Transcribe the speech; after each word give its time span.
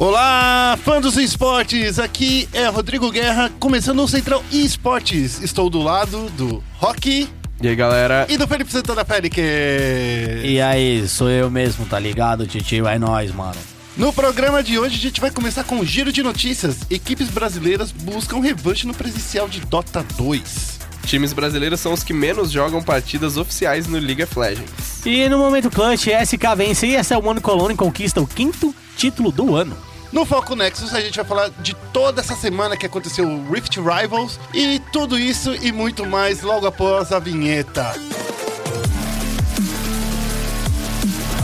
Olá, 0.00 0.78
fã 0.82 0.98
dos 0.98 1.18
esportes! 1.18 1.98
Aqui 1.98 2.48
é 2.54 2.66
Rodrigo 2.68 3.10
Guerra, 3.10 3.50
começando 3.60 3.98
o 4.02 4.08
Central 4.08 4.42
Esportes. 4.50 5.42
Estou 5.42 5.68
do 5.68 5.78
lado 5.82 6.30
do 6.38 6.64
Rock 6.78 7.28
E 7.60 7.68
aí, 7.68 7.76
galera? 7.76 8.26
e 8.30 8.38
do 8.38 8.48
Felipe 8.48 8.72
Santana 8.72 9.04
Pelique. 9.04 9.42
E 9.42 10.58
aí, 10.58 11.06
sou 11.06 11.28
eu 11.28 11.50
mesmo, 11.50 11.84
tá 11.84 11.98
ligado, 11.98 12.46
Titi? 12.46 12.80
Vai 12.80 12.98
nós, 12.98 13.30
mano. 13.30 13.58
No 13.94 14.10
programa 14.10 14.62
de 14.62 14.78
hoje 14.78 14.96
a 14.96 14.98
gente 14.98 15.20
vai 15.20 15.30
começar 15.30 15.64
com 15.64 15.74
um 15.74 15.84
giro 15.84 16.10
de 16.10 16.22
notícias. 16.22 16.78
Equipes 16.88 17.28
brasileiras 17.28 17.92
buscam 17.92 18.40
revanche 18.40 18.86
no 18.86 18.94
presencial 18.94 19.50
de 19.50 19.60
Dota 19.60 20.02
2. 20.16 20.80
Times 21.04 21.34
brasileiros 21.34 21.78
são 21.78 21.92
os 21.92 22.02
que 22.02 22.14
menos 22.14 22.50
jogam 22.50 22.82
partidas 22.82 23.36
oficiais 23.36 23.86
no 23.86 23.98
League 23.98 24.22
of 24.22 24.38
Legends. 24.38 25.04
E 25.04 25.28
no 25.28 25.36
momento 25.36 25.70
clutch, 25.70 26.06
SK 26.06 26.56
vence 26.56 26.86
e 26.86 26.96
essa 26.96 27.18
One 27.18 27.40
Colony 27.42 27.76
conquista 27.76 28.18
o 28.18 28.26
quinto 28.26 28.74
título 28.96 29.30
do 29.30 29.54
ano. 29.54 29.89
No 30.12 30.24
Foco 30.24 30.56
Nexus 30.56 30.92
a 30.92 31.00
gente 31.00 31.14
vai 31.16 31.24
falar 31.24 31.50
de 31.60 31.72
toda 31.92 32.20
essa 32.20 32.34
semana 32.34 32.76
que 32.76 32.84
aconteceu 32.84 33.28
o 33.28 33.52
Rift 33.52 33.76
Rivals 33.78 34.40
e 34.52 34.80
tudo 34.92 35.16
isso 35.18 35.54
e 35.54 35.70
muito 35.70 36.04
mais 36.04 36.42
logo 36.42 36.66
após 36.66 37.12
a 37.12 37.20
vinheta. 37.20 37.94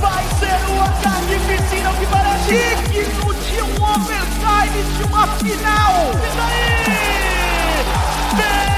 Vai 0.01 0.25
ser 0.41 0.71
uma 0.73 0.89
carnificina 1.01 1.93
que 1.93 2.07
parece 2.07 2.55
digno 2.91 3.35
de 3.35 3.63
um 3.63 3.85
overtime 3.85 4.83
de 4.97 5.03
uma 5.05 5.27
final. 5.29 6.11
E 8.33 8.37
daí? 8.37 8.76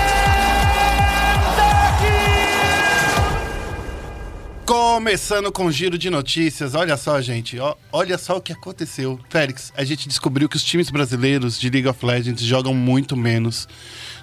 Começando 4.68 5.50
com 5.50 5.64
um 5.64 5.72
giro 5.72 5.96
de 5.96 6.10
notícias, 6.10 6.74
olha 6.74 6.94
só, 6.98 7.18
gente, 7.22 7.58
ó, 7.58 7.74
olha 7.90 8.18
só 8.18 8.36
o 8.36 8.40
que 8.42 8.52
aconteceu. 8.52 9.18
Félix, 9.30 9.72
a 9.74 9.82
gente 9.82 10.06
descobriu 10.06 10.46
que 10.46 10.56
os 10.56 10.62
times 10.62 10.90
brasileiros 10.90 11.58
de 11.58 11.70
League 11.70 11.88
of 11.88 12.04
Legends 12.04 12.42
jogam 12.42 12.74
muito 12.74 13.16
menos 13.16 13.66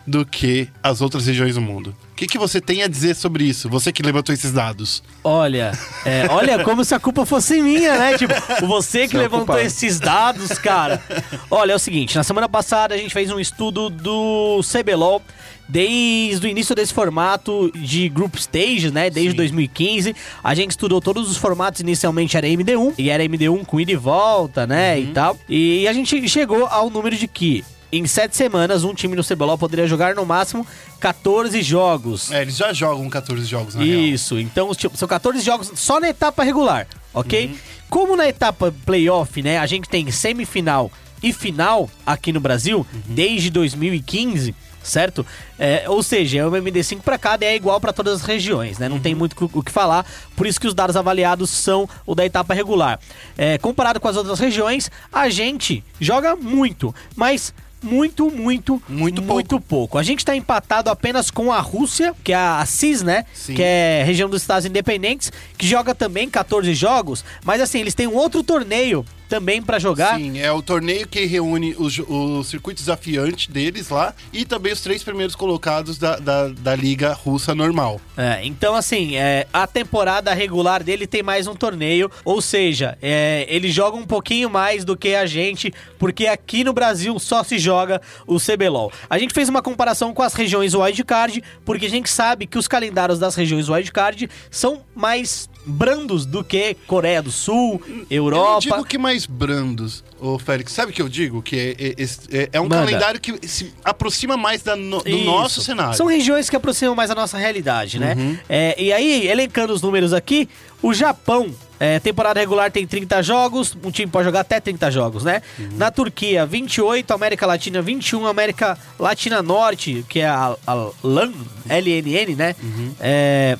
do 0.05 0.23
que 0.23 0.69
as 0.83 1.01
outras 1.01 1.25
regiões 1.25 1.55
do 1.55 1.61
mundo. 1.61 1.95
O 2.11 2.15
que, 2.15 2.27
que 2.27 2.37
você 2.37 2.61
tem 2.61 2.83
a 2.83 2.87
dizer 2.87 3.15
sobre 3.15 3.43
isso? 3.43 3.67
Você 3.69 3.91
que 3.91 4.03
levantou 4.03 4.35
esses 4.35 4.51
dados. 4.51 5.01
Olha, 5.23 5.71
é, 6.05 6.27
olha 6.29 6.63
como 6.63 6.85
se 6.85 6.93
a 6.93 6.99
culpa 6.99 7.25
fosse 7.25 7.59
minha, 7.59 7.97
né? 7.97 8.15
Tipo, 8.15 8.35
você 8.67 9.07
que 9.07 9.15
é 9.15 9.19
o 9.19 9.21
levantou 9.23 9.47
culpado. 9.47 9.65
esses 9.65 9.99
dados, 9.99 10.59
cara. 10.59 11.01
Olha, 11.49 11.71
é 11.71 11.75
o 11.75 11.79
seguinte, 11.79 12.15
na 12.15 12.23
semana 12.23 12.47
passada 12.47 12.93
a 12.93 12.97
gente 12.99 13.11
fez 13.11 13.31
um 13.31 13.39
estudo 13.39 13.89
do 13.89 14.61
CBLOL 14.61 15.23
desde 15.67 16.45
o 16.45 16.49
início 16.49 16.75
desse 16.75 16.93
formato 16.93 17.71
de 17.75 18.07
group 18.09 18.35
stage, 18.35 18.91
né? 18.91 19.09
Desde 19.09 19.33
2015. 19.33 20.15
A 20.43 20.53
gente 20.53 20.71
estudou 20.71 21.01
todos 21.01 21.29
os 21.29 21.37
formatos, 21.37 21.81
inicialmente 21.81 22.37
era 22.37 22.47
MD1, 22.47 22.93
e 22.97 23.09
era 23.09 23.23
MD1 23.23 23.65
com 23.65 23.79
ida 23.79 23.91
e 23.91 23.95
volta, 23.95 24.67
né? 24.67 24.99
E 24.99 25.07
tal. 25.07 25.37
E 25.49 25.87
a 25.87 25.93
gente 25.93 26.27
chegou 26.27 26.65
ao 26.65 26.89
número 26.89 27.15
de 27.15 27.27
que 27.27 27.63
em 27.91 28.05
sete 28.07 28.35
semanas, 28.35 28.83
um 28.83 28.93
time 28.93 29.15
no 29.15 29.23
CBLOL 29.23 29.57
poderia 29.57 29.87
jogar 29.87 30.15
no 30.15 30.25
máximo 30.25 30.67
14 30.99 31.61
jogos. 31.61 32.31
É, 32.31 32.41
eles 32.41 32.57
já 32.57 32.73
jogam 32.73 33.09
14 33.09 33.45
jogos, 33.45 33.75
na 33.75 33.83
real. 33.83 33.99
Isso, 33.99 34.39
então 34.39 34.73
tipo, 34.75 34.97
são 34.97 35.07
14 35.07 35.39
jogos 35.39 35.71
só 35.75 35.99
na 35.99 36.09
etapa 36.09 36.43
regular, 36.43 36.87
ok? 37.13 37.55
Como 37.89 38.17
na 38.17 38.27
etapa 38.27 38.73
playoff, 38.85 39.41
né, 39.41 39.59
a 39.59 39.65
gente 39.65 39.87
tem 39.87 40.09
semifinal 40.11 40.91
e 41.23 41.31
final 41.31 41.89
aqui 42.05 42.33
no 42.33 42.39
Brasil 42.39 42.85
desde 43.05 43.49
2015, 43.49 44.53
certo? 44.85 45.25
É, 45.57 45.85
ou 45.87 46.01
seja, 46.03 46.39
é 46.39 46.45
o 46.45 46.51
MD5 46.51 47.01
para 47.01 47.17
cada 47.17 47.45
e 47.45 47.47
é 47.47 47.55
igual 47.55 47.79
para 47.81 47.91
todas 47.91 48.21
as 48.21 48.21
regiões, 48.21 48.77
né? 48.77 48.87
Não 48.87 48.99
tem 48.99 49.15
muito 49.15 49.35
o 49.53 49.63
que 49.63 49.71
falar, 49.71 50.05
por 50.35 50.45
isso 50.47 50.59
que 50.59 50.67
os 50.67 50.73
dados 50.73 50.95
avaliados 50.95 51.49
são 51.49 51.89
o 52.05 52.15
da 52.15 52.25
etapa 52.25 52.53
regular. 52.53 52.99
É, 53.37 53.57
comparado 53.57 53.99
com 53.99 54.07
as 54.07 54.15
outras 54.15 54.39
regiões, 54.39 54.89
a 55.11 55.29
gente 55.29 55.83
joga 55.99 56.35
muito, 56.35 56.93
mas 57.15 57.53
muito, 57.85 58.31
muito, 58.31 58.81
Muito 58.89 59.21
muito 59.21 59.61
pouco. 59.61 59.97
A 59.99 60.03
gente 60.03 60.25
tá 60.25 60.35
empatado 60.35 60.89
apenas 60.89 61.29
com 61.29 61.51
a 61.51 61.59
Rússia, 61.59 62.15
que 62.23 62.33
é 62.33 62.35
a 62.35 62.65
CIS, 62.65 63.03
né? 63.03 63.25
Sim. 63.31 63.53
Que 63.53 63.61
é 63.61 64.03
região 64.03 64.27
dos 64.27 64.41
Estados 64.41 64.65
Independentes, 64.65 65.31
que 65.55 65.67
joga 65.67 65.93
também 65.93 66.27
14 66.27 66.73
jogos, 66.73 67.23
mas 67.43 67.61
assim, 67.61 67.79
eles 67.79 67.93
têm 67.93 68.07
um 68.07 68.15
outro 68.15 68.41
torneio 68.41 69.05
também 69.27 69.61
pra 69.61 69.79
jogar. 69.79 70.17
Sim, 70.17 70.39
é 70.39 70.51
o 70.51 70.61
torneio 70.61 71.07
que 71.07 71.25
reúne 71.25 71.75
o, 71.77 71.89
jo- 71.89 72.05
o 72.07 72.43
circuito 72.43 72.79
desafiante 72.79 73.49
deles 73.51 73.89
lá 73.89 74.13
e 74.31 74.45
também 74.45 74.73
os 74.73 74.81
três 74.81 75.03
primeiros 75.03 75.35
colocados 75.35 75.97
da, 75.97 76.17
da, 76.17 76.47
da 76.49 76.75
Liga 76.75 77.13
Russa 77.13 77.53
normal. 77.55 77.99
É, 78.17 78.39
então, 78.45 78.75
assim, 78.75 79.15
é, 79.15 79.47
a 79.51 79.65
temporada 79.67 80.33
regular 80.33 80.83
dele 80.83 81.07
tem 81.07 81.23
mais 81.23 81.47
um 81.47 81.55
torneio, 81.55 82.09
ou 82.23 82.41
seja, 82.41 82.97
é, 83.01 83.45
ele 83.49 83.71
joga 83.71 83.97
um 83.97 84.05
pouquinho 84.05 84.49
mais 84.49 84.85
do 84.85 84.95
que 84.95 85.15
a 85.15 85.25
gente, 85.25 85.73
porque 85.97 86.27
aqui 86.27 86.63
no 86.63 86.73
Brasil 86.73 87.17
só 87.19 87.43
se 87.43 87.57
joga 87.57 88.01
o 88.27 88.37
CBLOL. 88.39 88.91
A 89.09 89.17
gente 89.17 89.33
fez 89.33 89.49
uma 89.49 89.61
comparação 89.61 90.13
com 90.13 90.21
as 90.21 90.33
regiões 90.33 90.73
wildcard, 90.73 91.43
porque 91.65 91.85
a 91.85 91.89
gente 91.89 92.09
sabe 92.09 92.45
que 92.47 92.57
os 92.57 92.67
calendários 92.67 93.19
das 93.19 93.35
regiões 93.35 93.67
wildcard 93.69 94.29
são 94.49 94.81
mais 94.95 95.49
brandos 95.65 96.25
do 96.25 96.43
que 96.43 96.75
Coreia 96.87 97.21
do 97.21 97.31
Sul, 97.31 97.81
Eu 98.09 98.23
não 98.23 98.27
Europa. 98.37 98.59
digo 98.61 98.85
que 98.85 98.97
mais 98.97 99.25
brandos, 99.25 100.03
ô 100.19 100.37
Félix. 100.37 100.71
Sabe 100.73 100.91
o 100.91 100.95
que 100.95 101.01
eu 101.01 101.09
digo? 101.09 101.41
Que 101.41 101.55
é, 101.79 101.83
é- 102.03 102.03
é- 102.43 102.49
é 102.53 102.59
um 102.61 102.63
Manda. 102.63 102.77
calendário 102.85 103.19
que 103.19 103.47
se 103.47 103.73
aproxima 103.83 104.37
mais 104.37 104.61
da 104.61 104.75
no- 104.75 105.01
do 105.01 105.09
Isso. 105.09 105.25
nosso 105.25 105.61
cenário. 105.61 105.95
São 105.95 106.05
regiões 106.05 106.49
que 106.49 106.55
aproximam 106.55 106.95
mais 106.95 107.09
a 107.09 107.15
nossa 107.15 107.37
realidade, 107.37 107.99
né? 107.99 108.15
Uhum. 108.17 108.37
É, 108.47 108.81
e 108.81 108.93
aí, 108.93 109.27
elencando 109.27 109.73
os 109.73 109.81
números 109.81 110.13
aqui, 110.13 110.47
o 110.81 110.93
Japão, 110.93 111.49
é, 111.79 111.99
temporada 111.99 112.39
regular 112.39 112.71
tem 112.71 112.85
30 112.85 113.21
jogos, 113.23 113.75
um 113.83 113.91
time 113.91 114.09
pode 114.09 114.25
jogar 114.25 114.41
até 114.41 114.59
30 114.59 114.89
jogos, 114.91 115.23
né? 115.23 115.41
Uhum. 115.59 115.69
Na 115.77 115.89
Turquia, 115.91 116.45
28, 116.45 117.11
América 117.13 117.45
Latina, 117.45 117.81
21, 117.81 118.25
América 118.27 118.77
Latina 118.99 119.41
Norte, 119.41 120.05
que 120.07 120.19
é 120.19 120.27
a, 120.27 120.55
a 120.65 120.73
LAN, 121.03 121.33
LNN, 121.67 122.35
né? 122.35 122.55
Uhum. 122.63 122.91
É, 122.99 123.57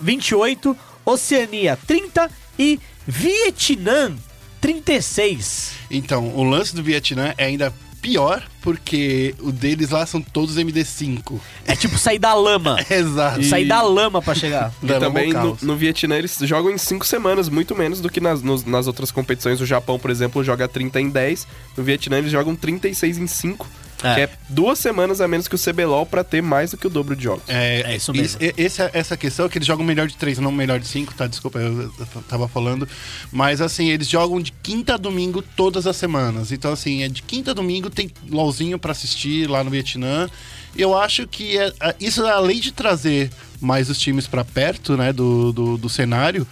28, 0.00 0.76
Oceania, 1.06 1.78
30 1.86 2.28
e 2.58 2.78
Vietnã, 3.06 4.12
36. 4.60 5.72
Então, 5.90 6.28
o 6.34 6.42
lance 6.42 6.74
do 6.74 6.82
Vietnã 6.82 7.32
é 7.38 7.44
ainda 7.46 7.72
pior, 8.02 8.42
porque 8.62 9.34
o 9.40 9.50
deles 9.50 9.90
lá 9.90 10.06
são 10.06 10.20
todos 10.20 10.56
MD5. 10.56 11.40
É 11.66 11.74
tipo 11.74 11.98
sair 11.98 12.18
da 12.18 12.34
lama. 12.34 12.76
Exato. 12.88 13.42
Sair 13.44 13.66
da 13.66 13.82
lama 13.82 14.20
pra 14.22 14.34
chegar. 14.34 14.72
E 14.82 14.86
também 15.00 15.32
no, 15.44 15.58
no 15.62 15.76
Vietnã 15.76 16.16
eles 16.16 16.36
jogam 16.42 16.70
em 16.70 16.78
5 16.78 17.04
semanas, 17.06 17.48
muito 17.48 17.74
menos 17.74 18.00
do 18.00 18.08
que 18.10 18.20
nas, 18.20 18.42
nos- 18.42 18.64
nas 18.64 18.86
outras 18.86 19.10
competições. 19.10 19.60
O 19.60 19.66
Japão, 19.66 19.98
por 19.98 20.10
exemplo, 20.10 20.42
joga 20.44 20.68
30 20.68 21.00
em 21.00 21.08
10. 21.08 21.46
No 21.76 21.82
Vietnã 21.82 22.18
eles 22.18 22.30
jogam 22.30 22.54
36 22.54 23.18
em 23.18 23.26
5. 23.26 23.66
É. 24.02 24.14
Que 24.14 24.20
é 24.22 24.30
duas 24.48 24.78
semanas 24.78 25.20
a 25.20 25.26
menos 25.28 25.48
que 25.48 25.54
o 25.54 25.58
CBLOL 25.58 26.04
pra 26.04 26.22
ter 26.22 26.42
mais 26.42 26.70
do 26.70 26.76
que 26.76 26.86
o 26.86 26.90
dobro 26.90 27.16
de 27.16 27.24
jogos. 27.24 27.42
É, 27.48 27.92
É 27.92 27.96
isso 27.96 28.12
mesmo. 28.12 28.38
e- 28.42 28.52
esse- 28.56 28.90
essa 28.92 29.16
questão 29.16 29.46
é 29.46 29.48
que 29.48 29.56
eles 29.58 29.66
jogam 29.66 29.84
melhor 29.84 30.06
de 30.06 30.16
três, 30.16 30.38
não 30.38 30.52
melhor 30.52 30.78
de 30.78 30.86
cinco, 30.86 31.14
tá? 31.14 31.26
Desculpa, 31.26 31.58
eu, 31.58 31.82
eu 31.82 32.06
tava 32.28 32.46
falando. 32.46 32.86
Mas 33.32 33.60
assim, 33.60 33.88
eles 33.88 34.08
jogam 34.08 34.40
de 34.40 34.52
quinta 34.62 34.94
a 34.94 34.96
domingo 34.96 35.42
todas 35.56 35.86
as 35.86 35.96
semanas. 35.96 36.52
Então, 36.52 36.72
assim, 36.72 37.02
é 37.02 37.08
de 37.08 37.22
quinta 37.22 37.52
a 37.52 37.54
domingo, 37.54 37.88
tem 37.90 38.10
LOLzinho 38.30 38.78
pra 38.78 38.92
assistir 38.92 39.48
lá 39.48 39.64
no 39.64 39.70
Vietnã. 39.70 40.28
Eu 40.76 40.96
acho 40.96 41.26
que 41.26 41.56
é, 41.56 41.72
é- 41.80 41.94
isso, 41.98 42.24
além 42.26 42.60
de 42.60 42.72
trazer 42.72 43.30
mais 43.60 43.88
os 43.88 43.98
times 43.98 44.26
pra 44.26 44.44
perto, 44.44 44.94
né, 44.94 45.10
do, 45.12 45.50
do, 45.52 45.78
do 45.78 45.88
cenário, 45.88 46.46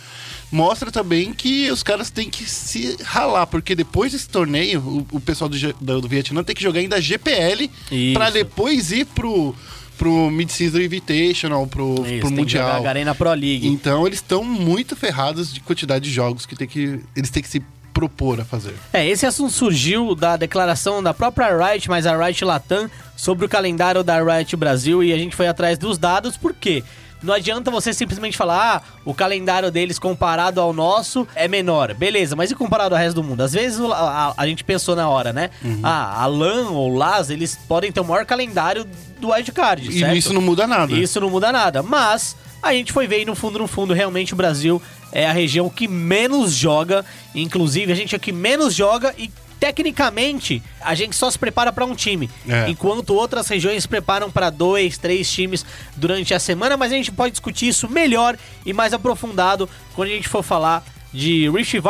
mostra 0.55 0.93
também 0.93 1.33
que 1.33 1.69
os 1.71 1.83
caras 1.83 2.11
têm 2.11 2.31
que 2.31 2.49
se 2.49 2.97
ralar, 3.03 3.45
porque 3.47 3.75
depois 3.75 4.13
desse 4.13 4.29
torneio, 4.29 4.81
o, 4.81 5.17
o 5.17 5.21
pessoal 5.21 5.49
do, 5.49 5.57
do, 5.81 6.01
do 6.03 6.09
Vietnã 6.09 6.45
tem 6.45 6.55
que 6.55 6.63
jogar 6.63 6.79
ainda 6.79 7.01
GPL 7.01 7.69
pra 8.15 8.31
depois 8.31 8.93
ir 8.93 9.05
pro, 9.07 9.53
pro 9.99 10.31
Mid-Season 10.31 10.79
Invitational, 10.79 11.67
pro, 11.67 11.95
Isso, 12.07 12.21
pro 12.21 12.31
tem 12.31 12.45
que 12.45 12.53
jogar 12.53 12.75
Mundial. 12.75 12.87
a 12.87 12.89
Arena 12.89 13.15
Pro 13.15 13.31
League. 13.31 13.67
Então 13.67 14.07
eles 14.07 14.21
estão 14.21 14.45
muito 14.45 14.95
ferrados 14.95 15.53
de 15.53 15.59
quantidade 15.59 16.05
de 16.05 16.13
jogos 16.13 16.47
que, 16.47 16.55
tem 16.55 16.69
que 16.69 17.01
eles 17.17 17.31
têm 17.31 17.43
que 17.43 17.49
se 17.49 17.61
propor 17.93 18.41
a 18.41 18.45
fazer. 18.45 18.75
É, 18.93 19.07
esse 19.09 19.27
assunto 19.27 19.53
surgiu 19.53 20.15
da 20.15 20.37
declaração 20.37 21.03
da 21.03 21.12
própria 21.12 21.49
Riot, 21.73 21.89
mas 21.89 22.07
a 22.07 22.17
Riot 22.17 22.45
Latam, 22.45 22.89
sobre 23.17 23.45
o 23.45 23.49
calendário 23.49 24.05
da 24.05 24.23
Riot 24.23 24.57
Brasil 24.57 25.03
e 25.03 25.12
a 25.12 25.19
gente 25.19 25.35
foi 25.35 25.49
atrás 25.49 25.79
dos 25.79 25.99
dados, 25.99 26.37
por 26.37 26.55
quê? 26.55 26.85
Não 27.25 27.35
adianta 27.35 27.71
você 27.71 27.93
simplesmente 27.93 28.37
falar, 28.37 28.76
ah, 28.76 28.82
o 29.05 29.15
calendário 29.15 29.71
deles 29.71 29.99
comparado 29.99 30.61
ao 30.61 30.73
nosso 30.73 31.26
é 31.35 31.49
menor. 31.49 31.94
Beleza, 31.94 32.37
mas 32.37 32.50
e 32.50 32.55
comparado 32.55 32.94
ao 32.94 33.00
resto 33.00 33.17
do 33.17 33.25
mundo? 33.25 33.41
Às 33.43 33.53
vezes 33.53 33.81
a, 33.81 33.94
a- 34.29 34.35
a 34.37 34.47
gente 34.47 34.62
pensou 34.62 34.94
na 34.94 35.09
hora, 35.09 35.32
né? 35.32 35.50
Ah, 35.82 36.23
a 36.23 36.26
LAN 36.26 36.69
ou 36.71 36.94
LAS, 36.94 37.31
eles 37.31 37.59
podem 37.67 37.91
ter 37.91 38.00
o 38.00 38.05
maior 38.05 38.25
calendário 38.26 38.87
do 39.21 39.31
wildcard, 39.31 39.88
E 39.88 40.00
certo? 40.00 40.17
isso 40.17 40.32
não 40.32 40.41
muda 40.43 40.67
nada. 40.67 40.93
Isso 40.93 41.21
não 41.21 41.31
muda 41.31 41.50
nada. 41.50 41.82
Mas 41.82 42.37
a 42.62 42.73
gente 42.73 42.93
foi 42.93 43.06
ver 43.06 43.23
e 43.23 43.25
no 43.25 43.35
fundo, 43.35 43.59
no 43.59 43.67
fundo, 43.67 43.94
realmente 43.94 44.32
o 44.35 44.37
Brasil 44.37 44.81
é 45.12 45.26
a 45.26 45.32
região 45.32 45.69
que 45.71 45.88
menos 45.88 46.53
joga. 46.53 47.05
Inclusive, 47.35 47.91
a 47.93 47.94
gente 47.97 48.15
é 48.15 48.19
que 48.19 48.32
menos 48.32 48.75
joga 48.75 49.15
e 49.17 49.31
tecnicamente 49.64 50.62
a 50.81 50.94
gente 50.94 51.16
só 51.16 51.31
se 51.31 51.38
prepara 51.38 51.72
para 51.72 51.84
um 51.87 51.94
time, 51.94 52.28
É. 52.49 52.69
enquanto 52.69 53.14
outras 53.14 53.49
regiões 53.49 53.82
se 53.82 53.88
preparam 53.88 54.31
para 54.31 54.50
dois, 54.50 54.99
três 54.99 55.31
times 55.31 55.64
durante 55.96 56.34
a 56.34 56.38
semana. 56.38 56.76
Mas 56.76 56.93
a 56.93 56.96
gente 56.96 57.11
pode 57.11 57.31
discutir 57.32 57.69
isso 57.69 57.88
melhor 57.88 58.37
e 58.66 58.72
mais 58.75 58.93
aprofundado 58.93 59.69
quando 59.94 60.08
a 60.11 60.12
gente 60.12 60.28
for 60.28 60.43
falar 60.43 60.84
de 61.12 61.49
Vi- 61.49 61.81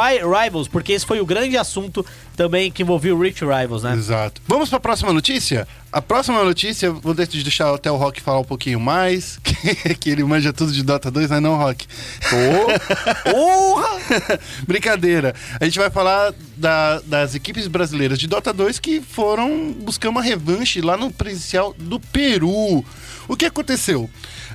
Rivals, 0.45 0.69
porque 0.69 0.93
esse 0.93 1.05
foi 1.07 1.19
o 1.21 1.27
grande 1.27 1.57
assunto 1.57 2.05
também 2.37 2.71
que 2.71 2.83
envolvia 2.83 3.15
o 3.15 3.21
Rift 3.21 3.41
Rivals, 3.43 3.83
né? 3.83 3.95
Exato. 3.95 4.41
Vamos 4.47 4.69
para 4.69 4.79
a 4.79 4.81
próxima 4.81 5.13
notícia? 5.13 5.67
A 5.93 6.03
próxima 6.03 6.43
notícia, 6.43 6.91
vou 6.91 7.15
de- 7.15 7.25
deixar 7.43 7.73
até 7.73 7.91
o 7.91 7.97
Rock 7.97 8.21
falar 8.21 8.41
um 8.41 8.45
pouquinho 8.45 8.81
mais, 8.81 9.39
que, 9.45 9.95
que 9.95 10.11
ele 10.11 10.25
manja 10.25 10.53
tudo 10.53 10.73
de 10.73 10.83
Dota 10.83 11.11
2, 11.11 11.31
não 11.31 11.37
é 11.37 11.41
não, 11.41 11.57
Rock? 11.57 11.87
Porra! 13.31 14.41
Brincadeira. 14.67 15.35
A 15.61 15.65
gente 15.65 15.79
vai 15.79 15.91
falar 15.91 16.35
da- 16.57 17.01
das 17.01 17.35
equipes 17.35 17.67
brasileiras 17.69 18.19
de 18.19 18.27
Dota 18.27 18.53
2 18.53 18.79
que 18.79 19.01
foram 19.01 19.73
buscar 19.73 20.09
uma 20.09 20.23
revanche 20.23 20.81
lá 20.81 20.97
no 20.97 21.11
presencial 21.11 21.75
do 21.79 22.01
Peru. 22.01 22.85
O 23.29 23.37
que 23.37 23.47
aconteceu? 23.47 24.11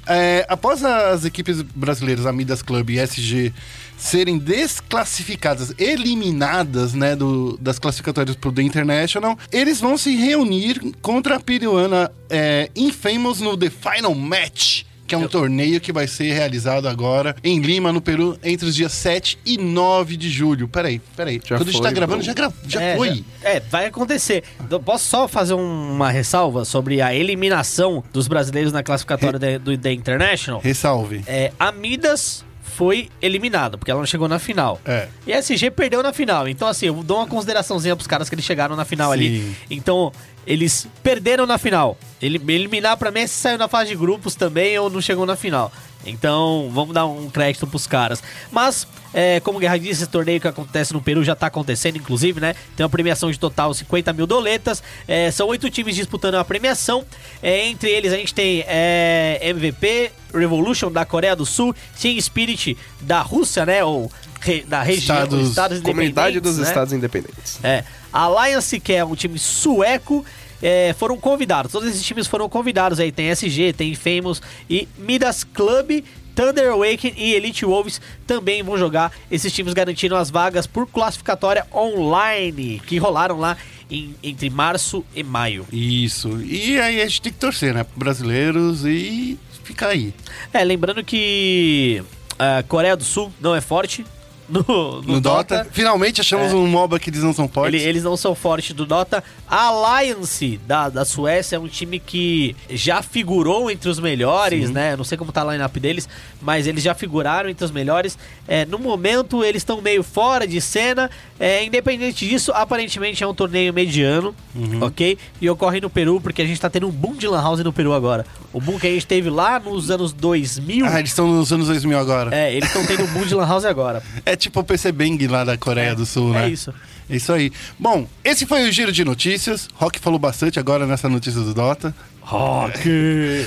É, 0.06 0.46
após 0.50 0.84
as 0.84 1.26
equipes 1.26 1.62
brasileiras, 1.62 2.26
a 2.26 2.32
Midas 2.34 2.62
Club 2.62 2.90
e 2.92 3.00
SG, 3.00 3.54
serem 3.98 4.38
desclassificadas, 4.38 5.74
eliminadas 5.78 6.94
né, 6.94 7.16
do- 7.16 7.58
das 7.70 7.78
classificatórias 7.80 8.36
para 8.36 8.50
o 8.50 8.52
The 8.52 8.64
International, 8.64 9.38
eles 9.52 9.80
vão 9.80 9.96
se 9.98 10.16
reunir 10.16 10.80
contra 11.02 11.36
a 11.36 11.40
peruana 11.40 12.12
é, 12.30 12.70
Infamous 12.76 13.40
no 13.42 13.56
The 13.56 13.70
Final 13.70 14.16
Match 14.16 14.84
que 15.08 15.16
é 15.16 15.18
um 15.18 15.28
torneio 15.28 15.82
que 15.82 15.92
vai 15.92 16.08
ser 16.08 16.32
realizado 16.34 16.88
agora 16.88 17.36
em 17.44 17.60
Lima, 17.62 17.92
no 17.92 18.00
Peru, 18.00 18.38
entre 18.44 18.68
os 18.68 18.76
dias 18.76 18.92
7 18.94 19.40
e 19.44 19.58
9 19.58 20.16
de 20.16 20.30
julho. 20.30 20.68
Peraí, 20.68 21.02
peraí. 21.18 21.42
Já 21.44 21.58
Quando 21.58 21.70
a 21.70 21.72
gente 21.72 21.82
foi, 21.82 21.88
tá 21.90 21.92
gravando, 21.92 22.18
bro. 22.20 22.26
já, 22.28 22.34
gra... 22.36 22.54
já 22.68 22.80
É, 22.80 22.96
foi. 22.96 23.16
já- 23.42 23.50
é, 23.50 23.60
vai 23.60 23.88
acontecer. 23.88 24.44
Eu 24.70 24.80
Posso 24.80 25.06
só 25.10 25.28
fazer 25.28 25.56
um- 25.56 25.94
uma 25.96 26.12
ressalva 26.12 26.64
sobre 26.64 27.02
a 27.02 27.12
eliminação 27.12 28.04
dos 28.14 28.28
brasileiros 28.28 28.72
na 28.72 28.84
classificatória 28.84 29.40
da- 29.40 29.58
do 29.58 29.76
The 29.76 29.92
International? 29.94 30.62
Ressalve. 30.62 31.24
É, 31.26 31.52
a 31.60 31.72
Midas 31.72 32.46
foi 32.80 33.10
eliminada, 33.22 33.78
porque 33.78 33.92
ela 33.92 34.00
não 34.00 34.08
chegou 34.08 34.30
na 34.30 34.40
final. 34.40 34.80
É. 34.86 35.10
E 35.28 35.34
a 35.34 35.40
SG 35.40 35.70
perdeu 35.70 36.02
na 36.02 36.14
final. 36.14 36.48
Então, 36.48 36.66
assim, 36.66 36.86
eu 36.86 37.04
dou 37.04 37.18
uma 37.18 37.28
consideraçãozinha 37.28 37.94
pros 37.94 38.08
caras 38.08 38.30
que 38.30 38.36
eles 38.36 38.46
chegaram 38.46 38.74
na 38.74 38.86
final 38.86 39.10
Sim. 39.12 39.18
ali. 39.18 39.56
Então, 39.70 40.14
eles 40.46 40.88
perderam 41.04 41.46
na 41.46 41.58
final. 41.58 41.98
Ele, 42.22 42.38
eliminar 42.54 42.98
pra 42.98 43.12
mim 43.12 43.22
é 43.22 43.28
se 43.28 43.36
saiu 43.36 43.58
na 43.58 43.68
fase 43.68 43.92
de 43.92 43.96
grupos 43.96 44.36
também 44.36 44.78
ou 44.78 44.90
não 44.90 45.02
chegou 45.02 45.26
na 45.26 45.36
final. 45.36 45.72
Então, 46.06 46.70
vamos 46.72 46.94
dar 46.94 47.06
um 47.06 47.30
crédito 47.30 47.68
pros 47.68 47.86
caras. 47.86 48.24
Mas, 48.52 48.88
é, 49.14 49.40
como 49.42 49.58
o 49.58 49.62
Guerra 49.62 49.78
disse, 49.78 50.04
esse 50.04 50.08
torneio 50.08 50.40
que 50.40 50.48
acontece 50.48 50.94
no 50.94 51.02
Peru 51.02 51.24
já 51.24 51.36
tá 51.36 51.48
acontecendo, 51.48 51.98
inclusive, 51.98 52.40
né? 52.40 52.56
Tem 52.76 52.84
uma 52.84 52.90
premiação 52.90 53.30
de 53.30 53.38
total 53.38 53.74
50 53.74 54.14
mil 54.14 54.26
doletas. 54.26 54.82
É, 55.08 55.30
são 55.30 55.48
oito 55.48 55.70
times 55.70 55.96
disputando 55.96 56.36
a 56.36 56.46
premiação. 56.46 57.06
É, 57.44 57.68
entre 57.68 57.90
eles, 57.90 58.14
a 58.14 58.16
gente 58.16 58.34
tem 58.34 58.64
é, 58.66 59.40
MVP, 59.42 60.12
Revolution 60.34 60.92
da 60.92 61.04
Coreia 61.06 61.36
do 61.36 61.46
Sul, 61.46 61.76
Team 62.00 62.20
Spirit 62.22 62.78
da 63.02 63.22
Rússia, 63.22 63.66
né? 63.66 63.84
Ou 63.84 64.10
re- 64.40 64.64
da 64.68 64.82
região, 64.84 65.18
Estados- 65.18 65.50
Estados 65.50 65.80
Comunidade 65.82 66.40
dos 66.40 66.54
Independentes, 66.54 66.58
né? 66.60 66.68
Estados 66.68 66.94
Independentes. 66.94 67.60
É. 67.64 67.84
A 68.12 68.22
Alliance, 68.22 68.80
que 68.80 68.94
é 68.94 69.06
um 69.06 69.16
time 69.16 69.38
sueco, 69.38 70.26
é, 70.62 70.94
foram 70.98 71.18
convidados. 71.18 71.72
Todos 71.72 71.88
esses 71.90 72.04
times 72.04 72.28
foram 72.28 72.50
convidados 72.50 73.00
aí. 73.00 73.12
Tem 73.12 73.28
SG, 73.30 73.72
tem 73.74 73.94
Famous 73.96 74.42
e 74.70 74.88
Midas 74.98 75.44
Club. 75.44 76.04
Thunder 76.36 76.72
Awaken 76.72 77.14
e 77.18 77.34
Elite 77.34 77.66
Wolves 77.66 78.00
também 78.26 78.64
vão 78.64 78.78
jogar. 78.78 79.12
Esses 79.30 79.52
times 79.52 79.74
garantiram 79.74 80.16
as 80.16 80.30
vagas 80.30 80.66
por 80.66 80.88
classificatória 80.88 81.66
online, 81.74 82.82
que 82.86 82.98
rolaram 82.98 83.38
lá 83.38 83.58
em- 83.92 84.16
entre 84.24 84.50
março 84.50 85.04
e 85.16 85.22
maio. 85.22 85.66
Isso. 85.72 86.40
E 86.42 86.80
aí 86.80 87.02
a 87.02 87.06
gente 87.06 87.22
tem 87.24 87.34
que 87.34 87.40
torcer, 87.40 87.74
né? 87.74 87.86
Brasileiros 87.96 88.86
e 88.86 89.38
ficar 89.64 89.90
aí. 89.90 90.14
É, 90.54 90.64
lembrando 90.64 91.04
que 91.04 92.02
a 92.38 92.64
Coreia 92.64 92.96
do 92.96 93.04
Sul 93.04 93.34
não 93.42 93.54
é 93.54 93.60
forte 93.60 94.06
no, 94.50 94.64
no, 94.64 95.02
No, 95.02 95.22
Dota. 95.22 95.58
Dota. 95.60 95.70
Finalmente 95.72 96.22
achamos 96.22 96.52
É. 96.52 96.56
um 96.56 96.68
MOBA 96.68 97.00
que 97.00 97.10
eles 97.10 97.22
não 97.24 97.34
são 97.34 97.48
fortes. 97.48 97.80
Ele- 97.82 97.90
eles 97.90 98.04
não 98.04 98.18
são 98.18 98.34
fortes 98.36 98.74
do 98.74 98.86
Dota. 98.86 99.24
A 99.48 99.66
Alliance 99.68 100.60
da, 100.66 100.90
da 100.90 101.06
Suécia 101.06 101.56
é 101.56 101.60
um 101.60 101.68
time 101.68 102.00
que 102.00 102.56
já 102.70 103.02
figurou 103.02 103.70
entre 103.70 103.90
os 103.90 104.00
melhores, 104.00 104.70
né? 104.70 104.94
Eu 104.94 104.98
Não 104.98 105.04
sei 105.04 105.18
como 105.18 105.32
tá 105.32 105.42
a 105.48 105.52
line-up 105.54 105.80
deles, 105.80 106.08
mas 106.42 106.68
eles 106.68 106.84
já 106.84 106.94
figuraram 106.94 107.50
entre 107.50 107.64
os 107.66 107.72
melhores. 107.72 108.18
É, 108.48 108.66
no 108.66 108.78
momento, 108.80 109.44
eles 109.44 109.62
estão 109.62 109.82
meio 109.82 110.04
fora 110.04 110.48
de 110.48 110.60
cena. 110.62 111.10
É, 111.40 111.64
independente 111.64 112.28
disso, 112.28 112.52
aparentemente 112.54 113.24
é 113.24 113.28
um 113.28 113.34
torneio 113.34 113.74
mediano, 113.74 114.36
Uhum. 114.54 114.84
ok? 114.84 115.18
E 115.40 115.50
ocorre 115.50 115.80
no 115.80 115.90
Peru, 115.90 116.20
porque 116.20 116.42
a 116.42 116.46
gente 116.46 116.60
tá 116.60 116.70
tendo 116.70 116.88
um 116.88 116.92
boom 116.92 117.14
de 117.16 117.28
Lan 117.28 117.42
House 117.42 117.60
no 117.64 117.72
Peru 117.72 117.94
agora. 117.94 118.26
O 118.52 118.60
boom 118.60 118.78
que 118.78 118.88
a 118.88 118.90
gente 118.92 119.06
teve 119.08 119.30
lá 119.30 119.60
nos 119.60 119.90
anos 119.90 120.12
2000. 120.12 120.86
Ah, 120.86 121.00
eles 121.00 121.12
estão 121.12 121.28
nos 121.28 121.52
anos 121.54 121.68
2000 121.68 121.98
agora. 121.98 122.36
É, 122.36 122.54
eles 122.54 122.68
estão 122.68 122.86
tendo 122.86 123.04
um 123.04 123.08
boom 123.08 123.26
de 123.26 123.36
Lan 123.36 123.48
House 123.48 123.66
agora. 123.66 124.04
É 124.26 124.36
tipo 124.40 124.60
o 124.60 124.64
PC 124.64 124.92
Bang 124.92 125.28
lá 125.28 125.44
da 125.44 125.58
Coreia 125.58 125.94
do 125.94 126.06
Sul, 126.06 126.34
né? 126.34 126.46
É 126.46 126.50
isso. 126.50 126.74
É 127.10 127.16
isso 127.16 127.34
aí. 127.34 127.52
Bom, 127.78 128.08
esse 128.24 128.46
foi 128.46 128.68
o 128.68 128.72
giro 128.72 128.92
de 128.92 129.04
notícias. 129.04 129.68
Rock 129.76 130.00
falou 130.00 130.20
bastante 130.20 130.60
agora 130.60 130.86
nessa 130.88 131.10
notícia 131.10 131.42
do 131.42 131.54
Dota. 131.54 131.94
Rock! 132.22 132.80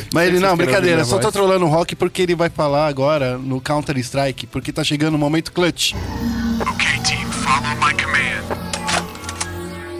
Mas 0.13 0.29
ele, 0.29 0.41
não, 0.41 0.57
brincadeira, 0.57 1.05
só 1.05 1.19
tô 1.19 1.31
trolando 1.31 1.65
o 1.65 1.69
Rock 1.69 1.95
porque 1.95 2.23
ele 2.23 2.35
vai 2.35 2.51
falar 2.51 2.89
agora 2.89 3.39
no 3.39 3.61
Counter 3.61 3.97
Strike, 3.99 4.47
porque 4.49 4.73
tá 4.73 4.83
chegando 4.83 5.15
o 5.15 5.19
momento 5.19 5.53
clutch. 5.53 5.95
Okay, 5.95 7.01
team, 7.05 7.31
follow 7.31 7.77
my 7.77 7.95
command. 7.95 8.23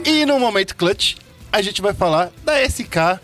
E 0.05 0.25
no 0.25 0.37
momento 0.37 0.75
clutch, 0.75 1.15
a 1.49 1.61
gente 1.61 1.81
vai 1.81 1.93
falar 1.93 2.31
da 2.43 2.59
SK, 2.69 3.21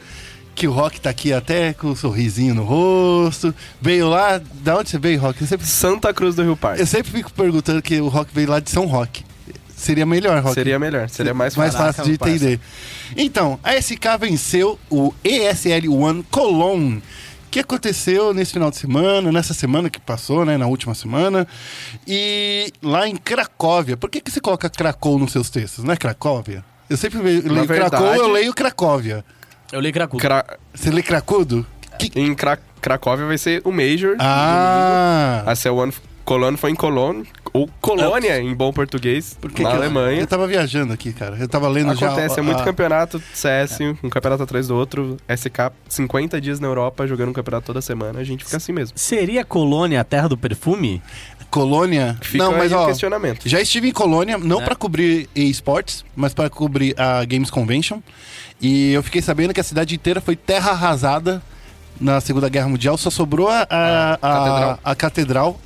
que 0.59 0.67
o 0.67 0.71
Rock 0.73 0.99
tá 0.99 1.09
aqui 1.09 1.31
até 1.31 1.71
com 1.71 1.87
um 1.87 1.95
sorrisinho 1.95 2.53
no 2.53 2.63
rosto. 2.65 3.55
Veio 3.81 4.09
lá, 4.09 4.41
da 4.61 4.77
onde 4.77 4.89
você 4.89 4.99
veio, 4.99 5.17
Rock? 5.21 5.39
Eu 5.41 5.47
sempre, 5.47 5.65
Santa 5.65 6.13
Cruz 6.13 6.35
do 6.35 6.43
Rio 6.43 6.57
Parque. 6.57 6.81
eu 6.81 6.85
sempre 6.85 7.09
fico 7.13 7.31
perguntando 7.31 7.81
que 7.81 8.01
o 8.01 8.09
Rock 8.09 8.29
veio 8.33 8.49
lá 8.49 8.59
de 8.59 8.69
São 8.69 8.85
Roque. 8.85 9.23
Seria 9.73 10.05
melhor, 10.05 10.43
Rock. 10.43 10.55
Seria 10.55 10.77
melhor, 10.77 11.07
seria 11.07 11.33
mais 11.33 11.55
mais 11.55 11.73
fácil. 11.73 12.03
fácil 12.03 12.03
de 12.03 12.11
entender. 12.11 12.59
Então, 13.15 13.57
a 13.63 13.73
SK 13.81 14.17
venceu 14.19 14.77
o 14.89 15.13
ESL 15.23 15.87
One 15.93 16.23
Cologne. 16.29 17.01
Que 17.49 17.61
aconteceu 17.61 18.31
nesse 18.33 18.51
final 18.53 18.69
de 18.69 18.75
semana, 18.77 19.31
nessa 19.31 19.53
semana 19.55 19.89
que 19.89 19.99
passou, 19.99 20.43
né? 20.45 20.57
Na 20.57 20.67
última 20.67 20.93
semana. 20.93 21.47
E 22.05 22.71
lá 22.83 23.07
em 23.07 23.15
Cracóvia. 23.15 23.95
Por 23.95 24.09
que, 24.09 24.19
que 24.21 24.29
você 24.29 24.39
coloca 24.41 24.69
Cracou 24.69 25.17
nos 25.17 25.31
seus 25.31 25.49
textos? 25.49 25.83
Não 25.85 25.93
é 25.93 25.97
Cracóvia? 25.97 26.63
Eu 26.89 26.97
sempre 26.97 27.17
leio, 27.19 27.41
leio 27.51 27.65
Cracou, 27.65 27.99
verdade- 28.01 28.19
eu 28.19 28.27
leio 28.31 28.53
Cracóvia. 28.53 29.23
Eu 29.71 29.79
li 29.79 29.91
Krakow. 29.91 30.19
Cra- 30.19 30.57
Você 30.73 30.89
lê 30.89 31.01
Cracudo? 31.03 31.65
Que... 31.97 32.11
Em 32.19 32.33
Cra 32.33 32.57
Cracóvia 32.81 33.25
vai 33.25 33.37
ser 33.37 33.61
o 33.65 33.71
Major. 33.71 34.15
Ah! 34.19 35.43
A 35.45 35.53
C1 35.53 35.93
Cologne 36.23 36.57
foi 36.57 36.69
em 36.71 36.75
Cologne, 36.75 37.25
ou 37.51 37.67
Colônia 37.81 38.39
em 38.39 38.53
bom 38.53 38.71
português, 38.71 39.35
Por 39.41 39.51
que 39.51 39.63
na 39.63 39.69
que 39.71 39.75
eu- 39.75 39.79
Alemanha. 39.81 40.21
Eu 40.21 40.27
tava 40.27 40.45
viajando 40.47 40.93
aqui, 40.93 41.11
cara. 41.11 41.35
Eu 41.39 41.47
tava 41.47 41.67
lendo 41.67 41.95
já. 41.95 42.05
Acontece, 42.07 42.39
é 42.39 42.41
muito 42.43 42.61
a- 42.61 42.63
campeonato 42.63 43.21
CS, 43.33 43.79
um 44.03 44.09
campeonato 44.09 44.43
atrás 44.43 44.67
do 44.67 44.75
outro. 44.75 45.17
SK, 45.27 45.71
50 45.89 46.39
dias 46.39 46.59
na 46.59 46.67
Europa, 46.67 47.07
jogando 47.07 47.29
um 47.29 47.33
campeonato 47.33 47.65
toda 47.65 47.81
semana. 47.81 48.19
A 48.19 48.23
gente 48.23 48.45
fica 48.45 48.57
assim 48.57 48.71
mesmo. 48.71 48.95
Seria 48.97 49.43
Colônia 49.43 49.99
a 49.99 50.03
terra 50.03 50.29
do 50.29 50.37
perfume? 50.37 51.01
Colônia. 51.49 52.17
Fica 52.21 52.43
não, 52.43 52.51
mas 52.57 52.71
ó, 52.71 52.85
questionamento. 52.87 53.47
já 53.47 53.59
estive 53.59 53.89
em 53.89 53.91
Colônia, 53.91 54.37
não 54.37 54.61
É. 54.61 54.65
pra 54.65 54.75
cobrir 54.75 55.29
esportes, 55.35 56.03
mas 56.15 56.33
pra 56.33 56.49
cobrir 56.49 56.93
a 56.99 57.23
Games 57.25 57.49
Convention. 57.49 57.99
E 58.61 58.91
eu 58.93 59.01
fiquei 59.01 59.21
sabendo 59.21 59.53
que 59.53 59.59
a 59.59 59.63
cidade 59.63 59.95
inteira 59.95 60.19
foi 60.21 60.35
terra 60.35 60.71
arrasada 60.71 61.41
na 61.99 62.19
Segunda 62.21 62.49
Guerra 62.49 62.67
Mundial. 62.67 62.97
Só 62.97 63.09
sobrou 63.09 63.47
a, 63.49 63.65
a, 63.69 64.13
a- 64.13 64.17
catedral. 64.17 64.79
a 64.83 64.95
catedral, 64.95 65.59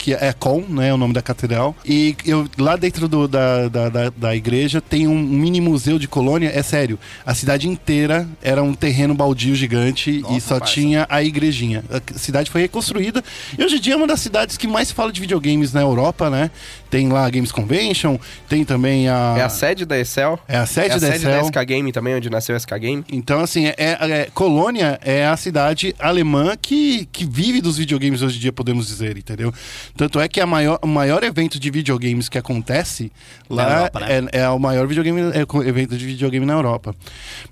que 0.00 0.14
é 0.14 0.32
Com, 0.32 0.62
né? 0.62 0.92
O 0.94 0.96
nome 0.96 1.12
da 1.12 1.20
catedral. 1.20 1.76
E 1.84 2.16
eu, 2.24 2.48
lá 2.58 2.74
dentro 2.74 3.06
do- 3.06 3.28
da, 3.28 3.68
da, 3.68 3.88
da, 3.90 4.10
da 4.10 4.34
igreja 4.34 4.80
tem 4.80 5.06
um 5.06 5.18
mini 5.18 5.60
museu 5.60 5.98
de 5.98 6.08
Colônia. 6.08 6.50
É 6.54 6.62
sério, 6.62 6.98
a 7.26 7.34
cidade 7.34 7.68
inteira 7.68 8.26
era 8.40 8.62
um 8.62 8.72
terreno 8.72 9.14
baldio 9.14 9.54
gigante 9.54 10.10
e 10.10 10.20
Nossa, 10.22 10.40
só 10.40 10.58
parça. 10.58 10.72
tinha 10.74 11.06
a 11.10 11.22
igrejinha. 11.22 11.84
A 11.90 12.18
cidade 12.18 12.50
foi 12.50 12.62
reconstruída 12.62 13.22
e 13.58 13.62
hoje 13.62 13.76
em 13.76 13.80
dia 13.80 13.92
é 13.92 13.96
uma 13.96 14.06
das 14.06 14.20
cidades 14.20 14.56
que 14.56 14.66
mais 14.66 14.88
se 14.88 14.94
fala 14.94 15.12
de 15.12 15.20
videogames 15.20 15.72
na 15.74 15.82
Europa, 15.82 16.30
né? 16.30 16.50
Tem 16.88 17.08
lá 17.08 17.26
a 17.26 17.30
Games 17.30 17.52
Convention, 17.52 18.18
tem 18.48 18.64
também 18.64 19.08
a. 19.08 19.34
É 19.38 19.42
a 19.42 19.48
sede 19.50 19.84
da 19.84 19.98
Excel. 19.98 20.38
é 20.48 20.56
a 20.56 20.66
sede 20.66 20.88
é 20.88 20.92
a 20.92 20.98
da 20.98 21.06
sede 21.12 21.24
da 21.24 21.30
Excel. 21.38 21.44
SK 21.46 21.64
Game 21.66 21.92
também, 21.92 22.14
onde 22.16 22.30
nasceu 22.30 22.56
a 22.56 22.58
SK 22.58 22.72
Game. 22.80 23.04
Então, 23.12 23.40
assim, 23.40 23.66
é, 23.66 23.74
é- 23.76 24.28
Colônia 24.34 24.98
é 25.04 25.26
a 25.26 25.36
cidade 25.36 25.94
alemã 25.98 26.56
que, 26.60 27.06
que 27.12 27.24
vive 27.26 27.60
dos 27.60 27.76
videogames 27.76 28.22
hoje 28.22 28.38
em 28.38 28.40
dia, 28.40 28.52
podemos 28.52 28.86
dizer, 28.88 29.16
entendeu? 29.18 29.52
Tanto 29.96 30.18
é 30.20 30.28
que 30.28 30.40
a 30.40 30.46
maior, 30.46 30.78
o 30.82 30.86
maior 30.86 31.22
evento 31.24 31.58
de 31.58 31.70
videogames 31.70 32.28
que 32.28 32.38
acontece 32.38 33.10
lá 33.48 33.64
Europa, 33.78 34.00
né? 34.00 34.06
é, 34.32 34.40
é 34.40 34.48
o 34.48 34.58
maior 34.58 34.86
videogame, 34.86 35.20
é, 35.32 35.68
evento 35.68 35.96
de 35.96 36.06
videogame 36.06 36.46
na 36.46 36.54
Europa. 36.54 36.94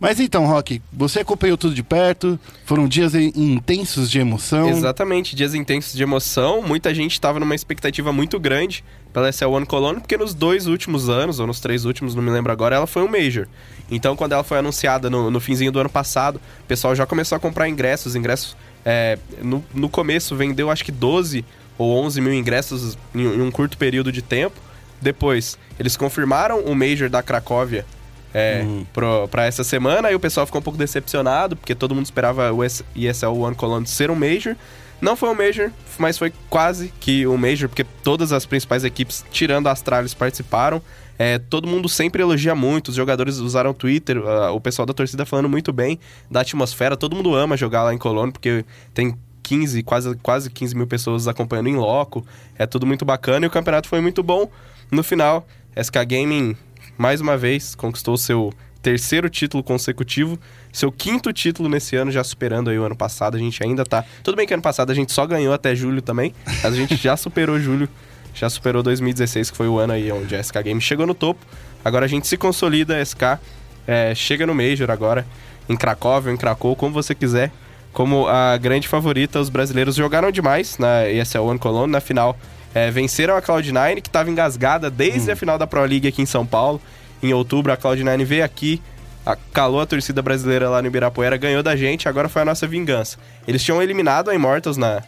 Mas 0.01 0.21
então, 0.21 0.47
Rock, 0.47 0.81
você 0.93 1.21
acompanhou 1.21 1.57
tudo 1.57 1.75
de 1.75 1.83
perto, 1.83 2.39
foram 2.65 2.87
dias 2.89 3.15
in- 3.15 3.33
intensos 3.35 4.11
de 4.11 4.19
emoção. 4.19 4.69
Exatamente, 4.69 5.35
dias 5.37 5.55
intensos 5.55 5.93
de 5.95 6.03
emoção. 6.03 6.63
Muita 6.63 6.95
gente 6.95 7.13
estava 7.13 7.39
numa 7.41 7.55
expectativa 7.55 8.13
muito 8.13 8.39
grande 8.39 8.85
pela 9.13 9.31
SL1 9.31 9.67
Cologne, 9.67 10.01
porque 10.01 10.17
nos 10.17 10.35
dois 10.35 10.67
últimos 10.67 11.09
anos, 11.09 11.41
ou 11.41 11.47
nos 11.47 11.61
três 11.61 11.85
últimos, 11.85 12.15
não 12.15 12.23
me 12.23 12.31
lembro 12.31 12.53
agora, 12.53 12.77
ela 12.77 12.87
foi 12.87 13.03
um 13.03 13.09
Major. 13.09 13.47
Então, 13.91 14.15
quando 14.15 14.33
ela 14.33 14.45
foi 14.45 14.59
anunciada 14.59 15.09
no, 15.09 15.31
no 15.31 15.41
finzinho 15.41 15.73
do 15.73 15.81
ano 15.81 15.89
passado, 15.89 16.37
o 16.37 16.65
pessoal 16.67 16.95
já 16.95 17.07
começou 17.07 17.37
a 17.37 17.39
comprar 17.41 17.69
ingressos. 17.69 18.15
Ingressos, 18.15 18.55
é, 18.85 19.19
no, 19.43 19.65
no 19.75 19.89
começo, 19.89 20.37
vendeu 20.37 20.71
acho 20.71 20.85
que 20.85 20.93
12 20.93 21.45
ou 21.79 21.97
11 22.05 22.21
mil 22.21 22.35
ingressos 22.35 22.99
em, 23.15 23.27
um 23.41 23.51
curto 23.51 23.79
período 23.79 24.11
de 24.13 24.21
tempo. 24.21 24.57
Depois, 25.01 25.57
eles 25.79 25.97
confirmaram 25.97 26.61
o 26.65 26.75
Major 26.75 27.09
da 27.09 27.23
Cracóvia 27.23 27.87
é, 28.35 28.67
pro- 28.93 29.27
pra 29.29 29.47
essa 29.47 29.63
semana, 29.65 30.11
e 30.11 30.15
o 30.15 30.21
pessoal 30.21 30.45
ficou 30.45 30.61
um 30.61 30.63
pouco 30.65 30.79
decepcionado, 30.79 31.57
porque 31.57 31.75
todo 31.75 31.95
mundo 31.95 32.05
esperava 32.05 32.53
o 32.53 32.63
ES- 32.65 32.85
ESL 32.95 33.29
One 33.41 33.55
Cologne 33.57 33.87
ser 33.87 34.11
um 34.11 34.15
Major. 34.17 34.55
Não 35.01 35.15
foi 35.15 35.29
um 35.29 35.35
Major, 35.35 35.71
mas 35.99 36.19
foi 36.19 36.33
quase 36.51 36.93
que 36.99 37.25
um 37.27 37.37
Major, 37.37 37.69
porque 37.69 37.85
todas 38.03 38.33
as 38.33 38.45
principais 38.45 38.83
equipes, 38.83 39.25
tirando 39.31 39.69
a 39.69 39.71
Astralis, 39.73 40.13
participaram. 40.13 40.83
É, 41.17 41.39
todo 41.39 41.67
mundo 41.67 41.89
sempre 41.89 42.23
elogia 42.23 42.55
muito, 42.55 42.89
os 42.89 42.95
jogadores 42.95 43.39
usaram 43.39 43.71
o 43.71 43.75
Twitter, 43.75 44.19
ah, 44.25 44.51
o 44.53 44.61
pessoal 44.61 44.87
da 44.87 44.93
torcida 44.93 45.25
falando 45.25 45.49
muito 45.49 45.73
bem 45.73 45.99
da 46.31 46.41
atmosfera. 46.43 46.97
Todo 46.97 47.15
mundo 47.17 47.35
ama 47.35 47.57
jogar 47.57 47.83
lá 47.85 47.95
em 47.95 47.99
Cologne, 47.99 48.31
porque 48.33 48.65
tem 48.95 49.17
15, 49.49 49.83
quase, 49.83 50.15
quase 50.17 50.51
15 50.51 50.77
mil 50.77 50.87
pessoas 50.87 51.27
acompanhando 51.27 51.71
em 51.71 51.77
loco. 51.77 52.25
É 52.59 52.67
tudo 52.67 52.87
muito 52.87 53.05
bacana 53.07 53.47
e 53.47 53.49
o 53.49 53.51
campeonato 53.51 53.89
foi 53.89 53.99
muito 53.99 54.23
bom. 54.23 54.51
No 54.91 55.03
final, 55.03 55.47
SK 55.75 56.05
Gaming, 56.07 56.55
mais 56.99 57.23
uma 57.23 57.35
vez, 57.35 57.75
conquistou 57.75 58.19
seu 58.19 58.53
terceiro 58.83 59.31
título 59.31 59.63
consecutivo, 59.63 60.39
seu 60.71 60.93
quinto 60.93 61.33
título 61.33 61.67
nesse 61.67 61.97
ano, 61.97 62.13
já 62.13 62.23
superando 62.23 62.69
aí 62.69 62.79
o 62.79 62.85
ano 62.85 62.95
passado. 62.95 63.39
A 63.39 63.41
gente 63.41 63.63
ainda 63.65 63.87
tá. 63.87 64.05
Tudo 64.23 64.37
bem 64.37 64.47
que 64.47 64.53
ano 64.53 64.63
passado 64.63 64.91
a 64.91 64.95
gente 64.95 65.13
só 65.13 65.27
ganhou 65.27 65.55
até 65.55 65.75
julho 65.75 66.03
também, 66.03 66.35
mas 66.45 66.67
a 66.67 66.77
gente 66.77 66.95
já 66.97 67.17
superou 67.17 67.59
julho, 67.59 67.89
já 68.35 68.51
superou 68.51 68.83
2016, 68.83 69.51
que 69.51 69.57
foi 69.57 69.67
o 69.67 69.79
ano 69.79 69.95
aí 69.95 70.13
onde 70.13 70.37
a 70.37 70.43
SK 70.43 70.63
Game 70.63 70.81
chegou 70.81 71.07
no 71.07 71.15
topo. 71.15 71.41
Agora 71.83 72.05
a 72.05 72.09
gente 72.09 72.29
se 72.29 72.37
consolida, 72.37 72.99
a 72.99 73.03
SK 73.03 73.41
é, 73.87 74.15
chega 74.15 74.47
no 74.47 74.55
Major 74.55 74.91
agora, 74.91 75.27
em 75.71 75.77
Cracóvia, 75.77 76.31
em 76.31 76.37
Krakow, 76.37 76.77
como 76.77 76.93
você 76.93 77.15
quiser. 77.15 77.51
Como 77.93 78.29
a 78.29 78.57
grande 78.57 78.87
favorita, 78.87 79.41
os 79.41 79.49
brasileiros 79.49 79.95
jogaram 79.97 80.31
demais 80.31 80.79
na 80.79 81.09
ESL 81.09 81.41
One 81.41 81.59
Cologne, 81.59 81.91
na 81.93 82.01
final. 82.01 82.37
é, 82.75 82.91
venceram 82.91 83.35
a 83.35 83.41
Cloud9, 83.43 84.03
que 84.03 84.09
estava 84.09 84.31
engasgada 84.31 84.91
desde 84.91 85.31
a 85.31 85.37
final 85.37 85.57
da 85.59 85.67
Pro 85.67 85.81
League 85.85 86.07
aqui 86.07 86.21
em 86.23 86.27
São 86.27 86.45
Paulo. 86.47 86.81
Em 87.23 87.33
outubro, 87.33 87.73
a 87.73 87.77
Cloud9 87.77 88.25
veio 88.25 88.45
aqui, 88.45 88.81
a- 89.27 89.37
calou 89.53 89.81
a 89.81 89.87
torcida 89.87 90.21
brasileira 90.23 90.69
lá 90.69 90.81
no 90.83 90.87
Ibirapuera, 90.89 91.37
ganhou 91.39 91.63
da 91.63 91.75
gente, 91.75 92.09
agora 92.09 92.29
foi 92.29 92.43
a 92.43 92.45
nossa 92.45 92.67
vingança. 92.67 93.17
Eles 93.49 93.65
tinham 93.65 93.83
eliminado 93.83 94.29
a 94.31 94.35
Immortals 94.35 94.77
na, 94.77 95.03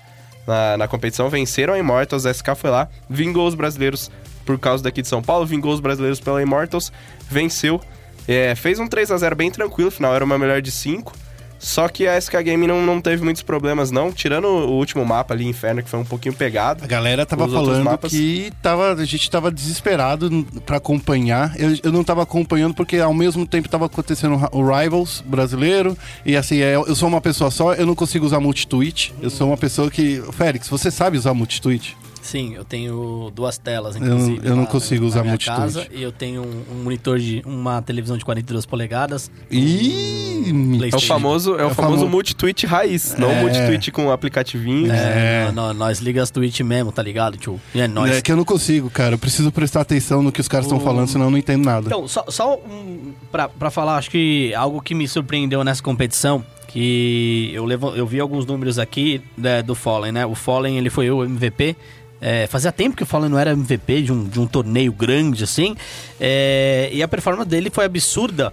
na, 0.46 0.76
na 0.78 0.88
competição, 0.88 1.28
venceram 1.28 1.74
a 1.74 1.78
Immortals, 1.78 2.24
a 2.26 2.32
SK 2.32 2.56
foi 2.56 2.70
lá, 2.70 2.88
vingou 3.08 3.46
os 3.46 3.54
brasileiros 3.54 4.10
por 4.46 4.58
causa 4.58 4.82
daqui 4.82 5.02
de 5.02 5.06
São 5.08 5.22
Paulo, 5.22 5.44
vingou 5.46 5.72
os 5.72 5.80
brasileiros 5.80 6.18
pela 6.18 6.42
Immortals, 6.42 6.90
venceu, 7.30 7.78
é, 8.26 8.54
fez 8.54 8.78
um 8.80 8.88
3 8.88 9.10
a 9.12 9.18
0 9.18 9.36
bem 9.36 9.50
tranquilo, 9.50 9.90
final 9.90 10.14
era 10.14 10.24
uma 10.24 10.38
melhor 10.38 10.60
de 10.62 10.70
5. 10.72 11.12
Só 11.60 11.86
que 11.88 12.06
a 12.08 12.18
SK 12.20 12.42
Game 12.42 12.66
não, 12.66 12.80
não 12.84 13.00
teve 13.02 13.22
muitos 13.22 13.42
problemas, 13.42 13.90
não. 13.90 14.10
Tirando 14.10 14.46
o 14.46 14.70
último 14.72 15.04
mapa 15.04 15.34
ali, 15.34 15.46
Inferno, 15.46 15.82
que 15.82 15.90
foi 15.90 16.00
um 16.00 16.04
pouquinho 16.04 16.34
pegado. 16.34 16.82
A 16.82 16.86
galera 16.86 17.26
tava 17.26 17.46
falando 17.46 17.84
mapas- 17.84 18.10
que 18.10 18.50
tava, 18.62 18.94
a 18.94 19.04
gente 19.04 19.30
tava 19.30 19.50
desesperado 19.52 20.30
pra 20.64 20.78
acompanhar. 20.78 21.52
Eu, 21.58 21.76
eu 21.84 21.92
não 21.92 22.02
tava 22.02 22.22
acompanhando 22.22 22.74
porque 22.74 22.96
ao 22.96 23.12
mesmo 23.12 23.46
tempo 23.46 23.68
tava 23.68 23.84
acontecendo 23.86 24.40
o 24.52 24.62
Rivals 24.66 25.22
brasileiro. 25.26 25.96
E 26.24 26.34
assim, 26.36 26.60
é, 26.60 26.76
eu 26.76 26.94
sou 26.96 27.08
uma 27.08 27.20
pessoa 27.20 27.50
só, 27.50 27.74
eu 27.74 27.84
não 27.86 27.94
consigo 27.94 28.24
usar 28.24 28.40
multitweet. 28.40 29.12
Eu 29.20 29.28
sou 29.28 29.46
uma 29.48 29.56
pessoa 29.56 29.90
que. 29.90 30.22
Félix, 30.32 30.66
você 30.68 30.90
sabe 30.90 31.18
usar 31.18 31.34
multitweet? 31.34 31.94
Sim, 32.22 32.54
eu 32.54 32.64
tenho 32.64 33.32
duas 33.34 33.56
telas, 33.58 33.96
inclusive. 33.96 34.40
eu 34.44 34.54
não 34.54 34.62
na- 34.64 34.68
consigo 34.68 35.02
na 35.02 35.08
usar 35.08 35.20
minha 35.22 35.32
multitouch. 35.32 35.58
casa, 35.58 35.86
E 35.92 36.02
eu 36.02 36.12
tenho 36.12 36.42
um, 36.42 36.64
um 36.74 36.82
monitor 36.84 37.18
de 37.18 37.42
uma 37.46 37.80
televisão 37.82 38.16
de 38.18 38.24
42 38.24 38.66
polegadas. 38.66 39.30
Ih, 39.50 40.90
É 40.92 40.96
o 40.96 41.00
famoso, 41.00 41.54
é 41.54 41.56
o 41.58 41.60
É 41.60 41.66
o 41.66 41.74
famoso 41.74 41.98
famo- 42.00 42.10
multitweet 42.10 42.66
raiz, 42.66 43.14
não 43.18 43.30
É. 43.30 43.40
multitweet 43.40 43.90
com 43.90 44.10
aplicativinho. 44.10 44.92
É, 44.92 45.46
É. 45.48 45.52
nó- 45.52 45.68
nó- 45.68 45.74
nós 45.74 46.00
liga 46.00 46.22
as 46.22 46.30
Twitch 46.30 46.60
mesmo, 46.60 46.92
tá 46.92 47.02
ligado, 47.02 47.36
tio? 47.36 47.60
E 47.74 47.80
é 47.80 47.88
nóis. 47.88 48.16
É 48.16 48.20
que 48.22 48.30
eu 48.32 48.36
não 48.36 48.44
consigo, 48.44 48.90
cara. 48.90 49.14
Eu 49.14 49.18
preciso 49.18 49.50
prestar 49.50 49.80
atenção 49.80 50.22
no 50.22 50.30
que 50.32 50.40
os 50.40 50.48
caras 50.48 50.66
estão 50.66 50.80
falando, 50.80 51.08
senão 51.08 51.26
eu 51.26 51.30
não 51.30 51.38
entendo 51.38 51.64
nada. 51.64 51.86
Então, 51.86 52.06
só, 52.08 52.24
só 52.28 52.56
um, 52.56 53.12
pra, 53.30 53.48
pra 53.48 53.70
falar, 53.70 53.96
acho 53.96 54.10
que 54.10 54.52
algo 54.54 54.80
que 54.80 54.94
me 54.94 55.06
surpreendeu 55.08 55.62
nessa 55.64 55.82
competição, 55.82 56.44
que 56.68 57.50
eu, 57.52 57.64
levo, 57.64 57.90
eu 57.96 58.06
vi 58.06 58.20
alguns 58.20 58.46
números 58.46 58.78
aqui 58.78 59.20
né, 59.36 59.60
do 59.62 59.74
Fallen, 59.74 60.12
né? 60.12 60.24
O 60.26 60.34
Fallen, 60.34 60.78
ele 60.78 60.88
foi 60.90 61.10
o 61.10 61.24
MVP. 61.24 61.76
É, 62.20 62.46
fazia 62.46 62.70
tempo 62.70 62.96
que 62.96 63.02
o 63.02 63.06
Fallen 63.06 63.30
não 63.30 63.38
era 63.38 63.52
MVP 63.52 64.02
de 64.02 64.12
um, 64.12 64.24
de 64.24 64.38
um 64.38 64.46
torneio 64.46 64.92
grande, 64.92 65.44
assim. 65.44 65.76
É, 66.20 66.90
e 66.92 67.02
a 67.02 67.08
performance 67.08 67.48
dele 67.48 67.70
foi 67.70 67.84
absurda. 67.84 68.52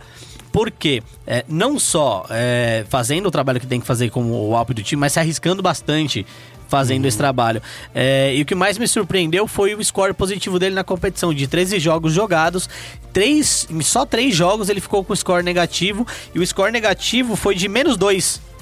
Porque 0.51 1.03
é, 1.25 1.43
não 1.47 1.77
só 1.77 2.25
é, 2.29 2.85
fazendo 2.89 3.27
o 3.27 3.31
trabalho 3.31 3.59
que 3.59 3.67
tem 3.67 3.79
que 3.79 3.85
fazer 3.85 4.09
como 4.09 4.49
o 4.49 4.55
Alp 4.55 4.71
do 4.71 4.81
time, 4.81 4.99
mas 4.99 5.13
se 5.13 5.19
arriscando 5.19 5.61
bastante 5.61 6.25
fazendo 6.67 7.05
esse 7.05 7.17
trabalho. 7.17 7.61
É, 7.93 8.33
e 8.35 8.41
o 8.41 8.45
que 8.45 8.55
mais 8.55 8.77
me 8.77 8.87
surpreendeu 8.87 9.47
foi 9.47 9.73
o 9.73 9.83
score 9.83 10.13
positivo 10.13 10.59
dele 10.59 10.75
na 10.75 10.83
competição. 10.83 11.33
De 11.33 11.47
13 11.47 11.79
jogos 11.79 12.13
jogados, 12.13 12.69
três, 13.13 13.67
só 13.81 14.05
três 14.05 14.35
jogos 14.35 14.69
ele 14.69 14.81
ficou 14.81 15.03
com 15.03 15.15
score 15.15 15.43
negativo. 15.43 16.05
E 16.33 16.39
o 16.39 16.45
score 16.45 16.71
negativo 16.71 17.35
foi 17.35 17.55
de 17.55 17.67
menos 17.67 17.97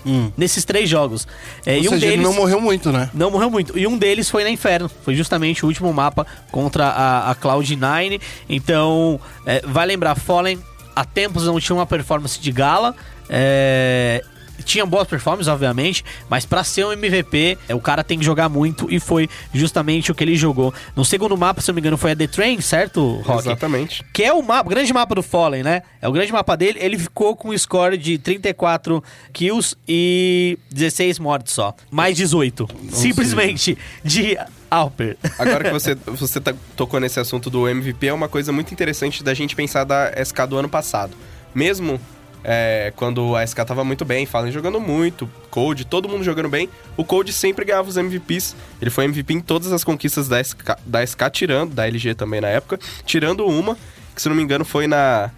dois 0.05 0.31
nesses 0.38 0.63
três 0.63 0.88
jogos. 0.88 1.27
É, 1.65 1.77
e 1.77 1.88
um 1.88 1.91
seja, 1.91 2.05
ele 2.05 2.17
deles... 2.17 2.25
não 2.25 2.33
morreu 2.33 2.62
muito, 2.62 2.91
né? 2.91 3.09
Não 3.13 3.31
morreu 3.31 3.50
muito. 3.50 3.77
E 3.77 3.88
um 3.88 3.97
deles 3.97 4.29
foi 4.29 4.43
na 4.43 4.50
Inferno. 4.50 4.89
Foi 5.03 5.15
justamente 5.15 5.65
o 5.65 5.67
último 5.67 5.91
mapa 5.91 6.25
contra 6.51 6.85
a, 6.85 7.31
a 7.31 7.35
Cloud9. 7.35 8.21
Então, 8.47 9.19
é, 9.45 9.62
vai 9.65 9.85
lembrar, 9.85 10.15
Fallen 10.15 10.59
há 10.95 11.03
tempos 11.03 11.45
não 11.45 11.59
tinha 11.59 11.75
uma 11.75 11.85
performance 11.85 12.39
de 12.39 12.51
gala. 12.51 12.95
É, 13.27 14.24
tinha 14.63 14.85
boas 14.85 15.07
performances, 15.07 15.47
obviamente, 15.47 16.03
mas 16.29 16.45
pra 16.45 16.63
ser 16.63 16.85
um 16.85 16.91
MVP, 16.91 17.57
é, 17.67 17.75
o 17.75 17.79
cara 17.79 18.03
tem 18.03 18.17
que 18.19 18.25
jogar 18.25 18.50
muito 18.50 18.88
e 18.93 19.00
foi 19.00 19.29
justamente 19.53 20.12
o 20.12 20.15
que 20.15 20.24
ele 20.24 20.35
jogou. 20.35 20.74
No 20.95 21.03
segundo 21.03 21.35
mapa, 21.38 21.62
se 21.62 21.69
eu 21.69 21.74
não 21.74 21.75
me 21.75 21.81
engano, 21.81 21.97
foi 21.97 22.12
a 22.12 22.15
The 22.15 22.27
Train, 22.27 22.62
certo, 22.62 23.21
Rock? 23.25 23.47
Exatamente. 23.47 24.03
Que 24.13 24.24
é 24.24 24.33
o, 24.33 24.41
mapa, 24.41 24.67
o 24.67 24.69
grande 24.69 24.93
mapa 24.93 25.15
do 25.15 25.24
Fallen, 25.24 25.63
né? 25.63 25.81
É 26.01 26.07
o 26.07 26.12
grande 26.12 26.31
mapa 26.31 26.55
dele. 26.55 26.79
Ele 26.81 26.97
ficou 26.97 27.35
com 27.35 27.50
um 27.50 27.57
score 27.57 27.97
de 27.97 28.17
34 28.17 29.03
kills 29.33 29.75
e 29.88 30.57
16 30.71 31.19
mortes 31.19 31.53
só. 31.53 31.74
Mais 31.91 32.15
18. 32.15 32.67
Simplesmente 32.91 33.77
de 34.03 34.38
Alper. 34.69 35.17
Agora 35.38 35.63
que 35.65 35.71
você, 35.74 35.95
você 35.95 36.39
tá- 36.41 36.53
tocou 36.75 37.00
nesse 37.00 37.19
assunto 37.19 37.50
do 37.50 37.67
MVP, 37.67 38.07
é 38.07 38.13
uma 38.13 38.27
coisa 38.29 38.51
muito 38.51 38.74
interessante 38.74 39.24
da 39.24 39.33
gente 39.33 39.55
pensar 39.55 39.83
da 39.83 40.12
SK 40.24 40.47
do 40.47 40.57
ano 40.57 40.69
passado. 40.69 41.15
Mesmo 41.53 42.00
é, 42.48 42.94
quando 42.96 43.36
a 43.36 43.46
SK 43.46 43.66
tava 43.66 43.84
muito 43.84 44.06
bem, 44.06 44.28
Fallen 44.28 44.52
jogando 44.52 44.80
muito, 44.80 45.28
Code, 45.50 45.84
todo 45.84 46.08
mundo 46.08 46.24
jogando 46.24 46.48
bem, 46.48 46.70
o 46.96 47.04
Code 47.04 47.34
sempre 47.34 47.66
ganhava 47.66 47.90
os 47.90 47.98
MVPs. 47.98 48.56
Ele 48.80 48.92
foi 48.92 49.06
MVP 49.06 49.34
em 49.34 49.42
todas 49.42 49.74
as 49.74 49.84
conquistas 49.84 50.28
da 50.28 50.40
SK, 50.40 50.78
da 50.86 51.04
SK 51.06 51.32
tirando, 51.32 51.74
da 51.74 51.88
LG 51.88 52.14
também 52.14 52.40
na 52.40 52.48
época, 52.48 52.80
tirando 53.04 53.48
uma, 53.48 53.75
que 54.14 54.22
se 54.22 54.30
não 54.30 54.36
me 54.36 54.44
engano 54.44 54.64
foi 54.64 54.86
na... 54.86 55.32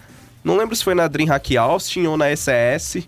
Não 0.44 0.58
lembro 0.58 0.76
se 0.76 0.84
foi 0.84 0.96
na 0.96 1.08
DreamHack 1.08 1.58
Austin 1.58 2.08
ou 2.08 2.18
na 2.18 2.26
SES. 2.36 3.08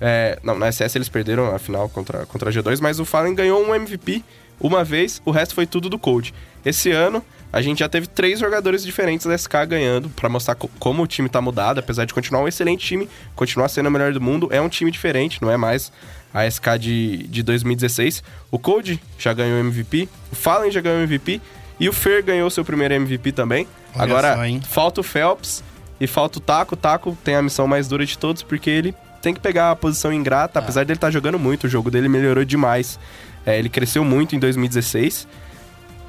É, 0.00 0.38
não, 0.42 0.56
na 0.56 0.70
SS 0.70 0.96
eles 0.96 1.08
perderam 1.08 1.52
a 1.54 1.58
final 1.58 1.88
contra, 1.88 2.24
contra 2.26 2.50
a 2.50 2.52
G2, 2.52 2.80
mas 2.80 3.00
o 3.00 3.04
Fallen 3.04 3.34
ganhou 3.34 3.60
um 3.62 3.74
MVP 3.74 4.22
uma 4.60 4.84
vez, 4.84 5.20
o 5.24 5.30
resto 5.30 5.54
foi 5.54 5.66
tudo 5.66 5.88
do 5.88 5.98
Code. 5.98 6.32
Esse 6.64 6.92
ano, 6.92 7.24
a 7.52 7.60
gente 7.60 7.78
já 7.80 7.88
teve 7.88 8.06
três 8.06 8.38
jogadores 8.38 8.84
diferentes 8.84 9.26
da 9.26 9.36
SK 9.36 9.66
ganhando, 9.68 10.08
pra 10.10 10.28
mostrar 10.28 10.54
co- 10.54 10.70
como 10.78 11.02
o 11.02 11.06
time 11.06 11.28
tá 11.28 11.40
mudado, 11.40 11.78
apesar 11.80 12.04
de 12.04 12.14
continuar 12.14 12.42
um 12.42 12.48
excelente 12.48 12.86
time, 12.86 13.08
continuar 13.34 13.68
sendo 13.68 13.88
o 13.88 13.90
melhor 13.90 14.12
do 14.12 14.20
mundo, 14.20 14.48
é 14.52 14.60
um 14.60 14.68
time 14.68 14.90
diferente, 14.90 15.40
não 15.42 15.50
é 15.50 15.56
mais 15.56 15.92
a 16.32 16.46
SK 16.48 16.78
de, 16.78 17.16
de 17.28 17.42
2016. 17.42 18.22
O 18.50 18.58
Code 18.58 19.00
já 19.18 19.32
ganhou 19.32 19.58
MVP, 19.58 20.08
o 20.30 20.36
Fallen 20.36 20.70
já 20.70 20.80
ganhou 20.80 21.00
MVP, 21.02 21.40
e 21.80 21.88
o 21.88 21.92
Fer 21.92 22.22
ganhou 22.22 22.48
seu 22.50 22.64
primeiro 22.64 22.94
MVP 22.94 23.32
também. 23.32 23.66
Olha 23.94 24.04
Agora, 24.04 24.36
só, 24.62 24.68
falta 24.68 25.00
o 25.00 25.02
Phelps 25.04 25.64
e 26.00 26.06
falta 26.06 26.38
o 26.38 26.40
Taco. 26.40 26.74
O 26.74 26.76
Taco 26.76 27.18
tem 27.24 27.34
a 27.34 27.42
missão 27.42 27.66
mais 27.66 27.88
dura 27.88 28.04
de 28.04 28.16
todos, 28.18 28.42
porque 28.42 28.68
ele 28.70 28.94
tem 29.22 29.32
que 29.34 29.40
pegar 29.40 29.70
a 29.70 29.76
posição 29.76 30.12
ingrata, 30.12 30.58
apesar 30.58 30.84
dele 30.84 30.98
estar 30.98 31.10
jogando 31.10 31.38
muito, 31.38 31.64
o 31.64 31.68
jogo 31.70 31.90
dele 31.90 32.06
melhorou 32.08 32.44
demais. 32.44 32.98
É, 33.46 33.58
ele 33.58 33.68
cresceu 33.70 34.04
muito 34.04 34.36
em 34.36 34.38
2016. 34.38 35.26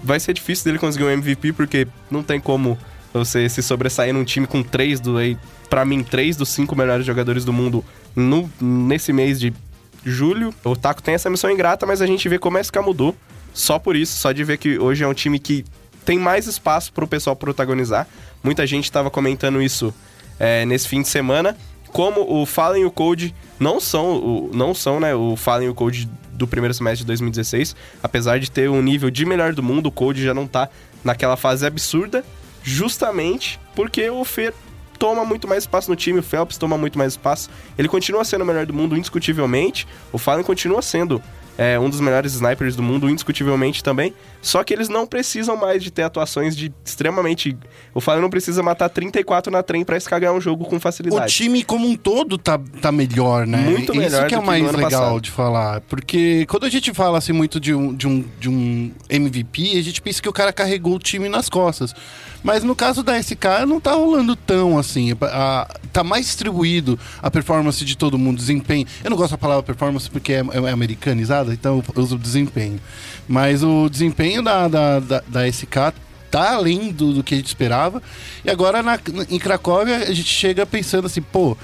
Vai 0.04 0.20
ser 0.20 0.34
difícil 0.34 0.66
dele 0.66 0.80
conseguir 0.80 1.06
um 1.06 1.10
MVP, 1.10 1.54
porque 1.54 1.88
não 2.10 2.24
tem 2.24 2.40
como 2.40 2.78
você 3.14 3.48
se 3.50 3.62
sobressair 3.62 4.14
num 4.14 4.24
time 4.24 4.48
com 4.48 4.64
três 4.64 5.00
do. 5.00 5.16
Pra 5.70 5.86
mim, 5.86 6.04
três 6.04 6.36
dos 6.36 6.50
cinco 6.50 6.76
melhores 6.76 7.06
jogadores 7.06 7.46
do 7.46 7.54
mundo 7.54 7.84
no, 8.16 8.50
nesse 8.60 9.14
mês 9.14 9.40
de 9.40 9.54
julho. 10.04 10.54
O 10.64 10.76
Taco 10.76 11.02
tem 11.02 11.14
essa 11.14 11.30
missão 11.30 11.50
ingrata, 11.50 11.86
mas 11.86 12.02
a 12.02 12.08
gente 12.08 12.28
vê 12.28 12.40
como 12.40 12.58
a 12.58 12.64
SK 12.64 12.78
mudou. 12.78 13.16
Só 13.54 13.78
por 13.78 13.96
isso, 13.96 14.18
só 14.18 14.32
de 14.32 14.44
ver 14.44 14.58
que 14.58 14.80
hoje 14.80 15.04
é 15.04 15.08
um 15.08 15.14
time 15.14 15.38
que 15.38 15.66
tem 16.06 16.18
mais 16.18 16.48
espaço 16.48 16.92
pro 16.94 17.08
pessoal 17.08 17.36
protagonizar. 17.36 18.08
Muita 18.44 18.66
gente 18.66 18.86
estava 18.86 19.10
comentando 19.10 19.62
isso 19.62 19.94
é, 20.40 20.66
nesse 20.66 20.88
fim 20.88 21.02
de 21.02 21.08
semana. 21.08 21.56
Como 21.92 22.22
o 22.22 22.46
Fallen 22.46 22.84
e 22.84 22.86
o 22.86 22.92
Code 22.92 23.36
não 23.60 23.80
são, 23.80 24.16
o, 24.16 24.52
não 24.54 24.74
são 24.74 25.00
né, 25.00 25.14
o 25.14 25.36
Fallen 25.36 25.68
e 25.68 25.70
o 25.70 25.76
Code 25.76 26.10
do 26.32 26.48
primeiro 26.48 26.74
semestre 26.74 27.00
de 27.00 27.08
2016. 27.08 27.76
Apesar 28.02 28.40
de 28.40 28.50
ter 28.50 28.70
um 28.70 28.82
nível 28.82 29.10
de 29.10 29.26
melhor 29.26 29.54
do 29.54 29.62
mundo, 29.62 29.88
o 29.88 29.92
Code 29.92 30.24
já 30.24 30.34
não 30.34 30.48
tá 30.48 30.70
naquela 31.04 31.38
fase 31.38 31.66
absurda. 31.66 32.24
Justamente 32.64 33.60
porque 33.76 34.10
o 34.10 34.24
Fer 34.24 34.54
toma 34.98 35.26
muito 35.26 35.48
mais 35.48 35.64
espaço 35.64 35.90
no 35.90 35.96
time, 35.96 36.20
o 36.20 36.24
Phelps 36.24 36.58
toma 36.58 36.78
muito 36.78 36.98
mais 36.98 37.14
espaço. 37.14 37.50
Ele 37.78 37.88
continua 37.88 38.24
sendo 38.24 38.44
o 38.44 38.46
melhor 38.46 38.66
do 38.66 38.74
mundo, 38.74 38.96
indiscutivelmente. 38.96 39.88
O 40.12 40.18
Fallen 40.18 40.44
continua 40.44 40.82
sendo 40.82 41.22
é 41.58 41.80
um 41.80 41.90
dos 41.90 42.00
melhores 42.00 42.34
snipers 42.34 42.76
do 42.76 42.82
mundo, 42.84 43.10
indiscutivelmente 43.10 43.84
também. 43.84 44.14
Só 44.42 44.64
que 44.64 44.74
eles 44.74 44.90
não 44.90 45.06
precisam 45.06 45.56
mais 45.56 45.84
de 45.84 45.92
ter 45.92 46.04
atuações 46.04 46.56
de 46.56 46.74
extremamente. 46.84 47.56
O 47.94 48.02
Fallen 48.02 48.22
não 48.22 48.30
precisa 48.30 48.64
matar 48.64 48.90
34 48.90 49.52
na 49.52 49.62
trem 49.62 49.84
pra 49.86 50.00
SK 50.00 50.12
ganhar 50.20 50.34
um 50.34 50.42
jogo 50.42 50.66
com 50.66 50.78
O 50.78 50.80
facilidade. 50.80 51.34
time 51.34 51.64
como 51.64 51.88
um 51.88 51.96
todo 51.96 52.38
tá, 52.38 52.60
tá 52.82 52.92
melhor, 52.92 53.46
né? 53.46 53.58
Muito 53.60 53.94
melhor 53.94 54.22
Isso 54.22 54.28
que 54.28 54.36
é 54.36 54.40
o 54.40 54.46
mais 54.46 54.64
legal 54.64 54.82
passado. 54.90 55.22
de 55.22 55.30
falar. 55.30 55.82
Porque 55.82 56.46
quando 56.48 56.66
a 56.66 56.70
gente 56.70 56.94
fala 56.94 57.18
assim 57.18 57.34
muito 57.34 57.60
de 57.60 57.74
um, 57.74 57.94
de, 57.94 58.08
um, 58.08 58.26
de 58.40 58.50
um 58.50 58.92
MVP, 59.10 59.78
a 59.78 59.84
gente 59.84 60.02
pensa 60.02 60.22
que 60.22 60.30
o 60.30 60.34
cara 60.34 60.52
carregou 60.52 60.96
o 60.96 61.00
time 61.00 61.30
nas 61.30 61.50
costas. 61.50 61.94
Mas 62.44 62.64
no 62.64 62.76
caso 62.76 63.04
da 63.04 63.18
SK, 63.22 63.66
não 63.68 63.80
tá 63.80 63.94
rolando 63.94 64.36
tão 64.36 64.78
assim. 64.80 65.12
A- 65.22 65.68
tá 65.94 66.04
mais 66.04 66.26
distribuído 66.26 66.98
a 67.22 67.30
performance 67.30 67.84
de 67.86 67.96
todo 67.96 68.18
mundo, 68.18 68.38
desempenho. 68.38 68.86
Eu 69.04 69.10
não 69.12 69.18
gosto 69.18 69.32
da 69.32 69.38
palavra 69.38 69.62
performance 69.64 70.10
porque 70.10 70.34
é, 70.34 70.38
é 70.54 70.72
americanizada, 70.72 71.54
então 71.54 71.84
eu 71.96 72.04
uso 72.04 72.18
desempenho. 72.18 72.80
Mas 73.28 73.62
o 73.64 73.88
desempenho 73.90 74.42
da, 74.42 74.68
da, 74.68 75.00
da, 75.00 75.24
da 75.28 75.48
SK 75.48 75.94
tá 76.32 76.54
além 76.54 76.92
do, 76.92 77.14
do 77.14 77.24
que 77.24 77.34
a 77.34 77.38
gente 77.38 77.48
esperava. 77.48 78.02
E 78.44 78.50
agora 78.50 78.82
na- 78.82 78.98
em 79.30 79.38
Cracóvia 79.38 79.98
a 79.98 80.14
gente 80.14 80.24
chega 80.30 80.66
pensando 80.66 81.06
assim, 81.08 81.22
pô, 81.22 81.58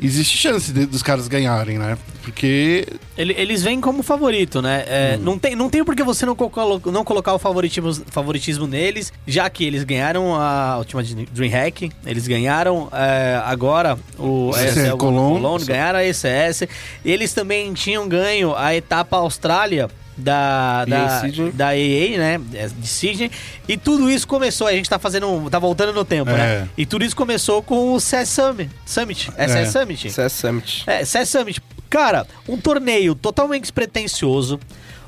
existe 0.00 0.36
chance 0.36 0.72
de- 0.72 0.86
dos 0.86 1.02
caras 1.02 1.28
ganharem, 1.28 1.78
né? 1.78 1.96
Porque 2.22 2.86
Ele- 3.16 3.34
eles 3.38 3.62
vêm 3.62 3.80
como 3.80 4.02
favorito, 4.02 4.60
né? 4.60 4.84
É, 4.86 5.16
Hum. 5.18 5.22
não, 5.24 5.38
tem, 5.38 5.56
não 5.56 5.70
tem 5.70 5.82
por 5.84 5.96
que 5.96 6.02
você 6.02 6.26
não, 6.26 6.36
colo- 6.36 6.80
não 6.86 7.02
colocar 7.04 7.32
o 7.34 7.38
favoritismo, 7.38 7.92
favoritismo 8.10 8.66
neles, 8.66 9.12
já 9.26 9.48
que 9.48 9.64
eles 9.64 9.82
ganharam 9.84 10.34
a 10.34 10.76
última 10.78 11.02
de 11.02 11.14
DreamHack, 11.26 11.90
eles 12.04 12.28
ganharam 12.28 12.88
é, 12.92 13.40
agora 13.44 13.98
o 14.18 14.50
ESL 14.54 14.96
Cologne. 14.98 15.64
ganharam 15.64 15.98
a 15.98 16.04
ECS. 16.04 16.68
Eles 17.04 17.32
também 17.32 17.72
tinham 17.72 18.06
ganho 18.08 18.54
a 18.54 18.74
etapa 18.74 19.16
Austrália 19.16 19.88
da, 20.18 20.84
EA 20.86 20.86
da, 20.86 21.20
Sydney. 21.20 21.52
da 21.52 21.76
EA, 21.76 22.18
né? 22.18 22.40
De 22.78 22.86
Sydney. 22.88 23.30
E 23.68 23.76
tudo 23.76 24.10
isso 24.10 24.26
começou, 24.26 24.66
a 24.66 24.72
gente 24.72 24.90
tá 24.90 24.98
fazendo. 24.98 25.48
tá 25.50 25.58
voltando 25.58 25.92
no 25.92 26.04
tempo, 26.04 26.30
É. 26.30 26.34
né? 26.36 26.68
E 26.76 26.84
tudo 26.84 27.04
isso 27.04 27.14
começou 27.16 27.62
com 27.62 27.92
o 27.94 28.00
CS 28.00 28.28
Summit. 28.28 28.70
Summit. 28.84 29.30
SS 29.36 29.56
É. 29.56 29.64
Summit. 29.66 30.10
CS 30.10 30.32
Summit. 30.32 30.84
É, 30.86 31.04
CS 31.04 31.28
Summit. 31.28 31.62
Cara, 31.88 32.26
um 32.48 32.56
torneio 32.58 33.14
totalmente 33.14 33.62
despretensioso. 33.62 34.60